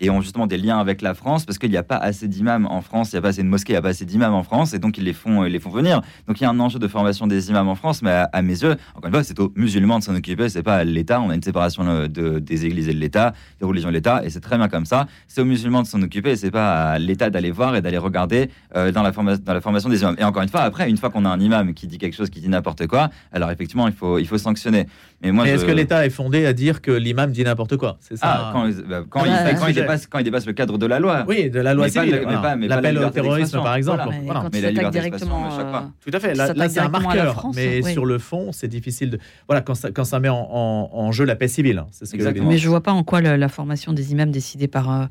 et 0.00 0.10
ont 0.10 0.20
justement 0.20 0.46
des 0.46 0.58
liens 0.58 0.78
avec 0.78 1.02
la 1.02 1.14
France 1.14 1.44
parce 1.44 1.58
qu'il 1.58 1.70
n'y 1.70 1.76
a 1.76 1.82
pas 1.82 1.96
assez 1.96 2.28
d'imams 2.28 2.66
en 2.66 2.80
France, 2.80 3.12
il 3.12 3.16
n'y 3.16 3.18
a 3.18 3.22
pas 3.22 3.28
assez 3.28 3.42
de 3.42 3.48
mosquées, 3.48 3.72
il 3.72 3.74
n'y 3.74 3.78
a 3.78 3.82
pas 3.82 3.90
assez 3.90 4.04
d'imams 4.04 4.34
en 4.34 4.42
France, 4.42 4.74
et 4.74 4.78
donc 4.78 4.98
ils 4.98 5.04
les 5.04 5.12
font, 5.12 5.44
ils 5.44 5.52
les 5.52 5.60
font 5.60 5.70
venir. 5.70 6.00
Donc 6.26 6.40
il 6.40 6.44
y 6.44 6.46
a 6.46 6.50
un 6.50 6.60
enjeu 6.60 6.78
de 6.78 6.88
formation 6.88 7.26
des 7.26 7.50
imams 7.50 7.68
en 7.68 7.74
France, 7.74 8.02
mais 8.02 8.24
à, 8.32 8.42
mes 8.42 8.62
yeux, 8.62 8.76
encore 8.94 9.06
une 9.06 9.12
fois, 9.12 9.24
c'est 9.24 9.38
aux 9.40 9.52
musulmans 9.56 9.98
de 9.98 10.04
s'en 10.04 10.14
occuper, 10.14 10.48
c'est 10.48 10.62
pas 10.62 10.76
à 10.76 10.84
l'État. 10.84 11.20
On 11.20 11.30
a 11.30 11.34
une 11.34 11.42
séparation 11.42 11.86
euh, 11.86 12.08
de, 12.08 12.38
des 12.38 12.66
églises 12.66 12.88
et 12.88 12.94
de 12.94 12.98
l'État, 12.98 13.32
des 13.60 13.66
religions 13.66 13.88
et 13.88 13.92
de 13.92 13.96
l'État, 13.96 14.24
et 14.24 14.30
c'est 14.30 14.40
très 14.40 14.56
bien 14.56 14.68
comme 14.68 14.84
ça. 14.86 15.06
C'est 15.26 15.40
aux 15.40 15.44
musulmans 15.44 15.82
de 15.82 15.86
s'en 15.86 16.00
occuper, 16.02 16.30
et 16.30 16.36
c'est 16.36 16.50
pas 16.50 16.92
à 16.92 16.98
l'État 16.98 17.30
d'aller 17.30 17.50
voir 17.50 17.76
et 17.76 17.82
d'aller 17.82 17.98
regarder 17.98 18.50
euh, 18.76 18.92
dans, 18.92 19.02
la 19.02 19.10
dans 19.10 19.54
la 19.54 19.60
formation 19.60 19.88
des 19.88 20.00
imams. 20.00 20.16
Et 20.18 20.24
encore 20.24 20.42
une 20.42 20.48
fois, 20.48 20.60
après, 20.60 20.88
une 20.88 20.96
fois 20.96 21.10
qu'on 21.10 21.24
a 21.24 21.28
un 21.28 21.40
imam 21.40 21.74
qui 21.74 21.86
dit 21.86 21.98
quelque 21.98 22.14
chose, 22.14 22.30
qui 22.30 22.40
dit 22.40 22.48
n'importe 22.48 22.86
quoi, 22.86 23.10
alors 23.32 23.50
effectivement, 23.50 23.86
il 23.86 23.94
faut, 23.94 24.18
il 24.18 24.26
faut 24.26 24.38
sanctionner. 24.38 24.86
Mais 25.22 25.32
moi, 25.32 25.48
est-ce 25.48 25.64
que 25.64 25.72
l'État 25.72 26.06
est 26.06 26.10
fondé 26.10 26.46
à 26.46 26.52
dire 26.52 26.80
que 26.80 26.92
l'imam 26.92 27.32
dit 27.32 27.42
n'importe 27.42 27.76
quoi? 27.76 27.98
C'est 28.00 28.16
ça. 28.16 28.26
Ah, 28.28 28.50
quand, 28.52 28.68
bah, 28.88 29.02
quand, 29.08 29.24
il, 29.24 29.58
quand, 29.58 29.66
il 29.66 29.87
dépasse, 29.92 30.06
quand, 30.06 30.18
il, 30.18 30.24
dépasse, 30.24 30.46
le 30.46 30.52
cadre 30.52 30.78
de 30.78 30.86
la 30.86 31.00
loi. 31.00 31.24
Oui, 31.28 31.50
de 31.50 31.60
la 31.60 31.74
loi 31.74 31.88
civile. 31.88 32.26
L'appel 32.60 32.98
au 32.98 33.10
terrorisme, 33.10 33.58
par 33.62 33.74
exemple. 33.74 34.04
Mais, 34.52 34.60
la 34.60 34.70
liberté 34.70 35.00
d'expression, 35.00 35.28
euh, 35.58 35.80
Tout 36.04 36.10
à 36.12 36.20
fait. 36.20 36.34
Là, 36.34 36.68
c'est 36.68 36.80
un 36.80 36.88
marqueur. 36.88 37.46
mais 37.54 37.82
sur 37.82 38.06
le 38.06 38.18
fond, 38.18 38.52
c'est 38.52 38.68
difficile 38.68 39.10
de. 39.10 39.18
Voilà, 39.48 39.60
quand 39.62 39.74
ça, 39.74 39.90
quand 39.90 40.04
ça 40.04 40.20
met 40.20 40.28
en, 40.30 41.12
jeu 41.12 41.24
la 41.24 41.36
paix 41.36 41.48
civile. 41.48 41.78
Hein, 41.78 41.86
ce 41.90 42.04
que 42.04 42.40
mais 42.40 42.58
je 42.58 42.68
vois 42.68 42.82
pas 42.82 42.92
en 42.92 43.02
quoi 43.02 43.20
la, 43.20 43.48
formation 43.48 43.92
des 43.92 44.12
imams 44.12 44.30
décidée 44.30 44.68
par 44.68 44.90
euh, 44.90 45.06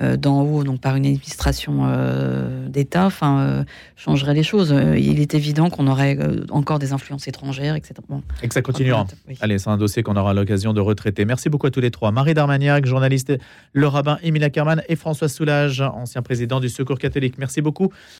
euh, 0.00 0.16
d'en 0.16 0.42
haut, 0.42 0.64
donc 0.64 0.80
par 0.80 0.96
une 0.96 1.06
administration 1.06 1.82
euh, 1.84 2.68
d'État, 2.68 3.06
enfin, 3.06 3.38
euh, 3.38 3.64
changerait 3.94 4.34
les 4.34 4.42
choses. 4.42 4.74
il 4.96 5.20
est 5.20 5.34
évident 5.34 5.70
qu'on 5.70 5.86
aurait 5.86 6.18
encore 6.50 6.80
des 6.80 6.92
influences 6.92 7.28
étrangères, 7.28 7.76
etc. 7.76 7.94
Et 8.42 8.48
que 8.48 8.54
ça 8.54 8.62
continuera. 8.62 9.06
Allez, 9.40 9.58
c'est 9.58 9.70
un 9.70 9.76
dossier 9.76 10.02
qu'on 10.02 10.16
aura 10.16 10.34
l'occasion 10.34 10.72
de 10.72 10.80
retraiter. 10.80 11.24
Merci 11.24 11.48
beaucoup 11.48 11.68
à 11.68 11.70
tous 11.70 11.80
les 11.80 11.92
trois. 11.92 12.10
Marie 12.10 12.34
Darmagnac, 12.34 12.86
journaliste, 12.86 13.32
le 13.72 13.86
rabbin 13.86 14.18
Émile 14.24 14.42
Ackerman 14.42 14.82
et 14.88 14.96
François 14.96 15.28
Soulage, 15.28 15.80
ancien 15.80 16.22
président 16.22 16.58
du 16.58 16.70
Secours 16.70 16.98
catholique. 16.98 17.38
Merci 17.38 17.62
beaucoup. 17.62 17.92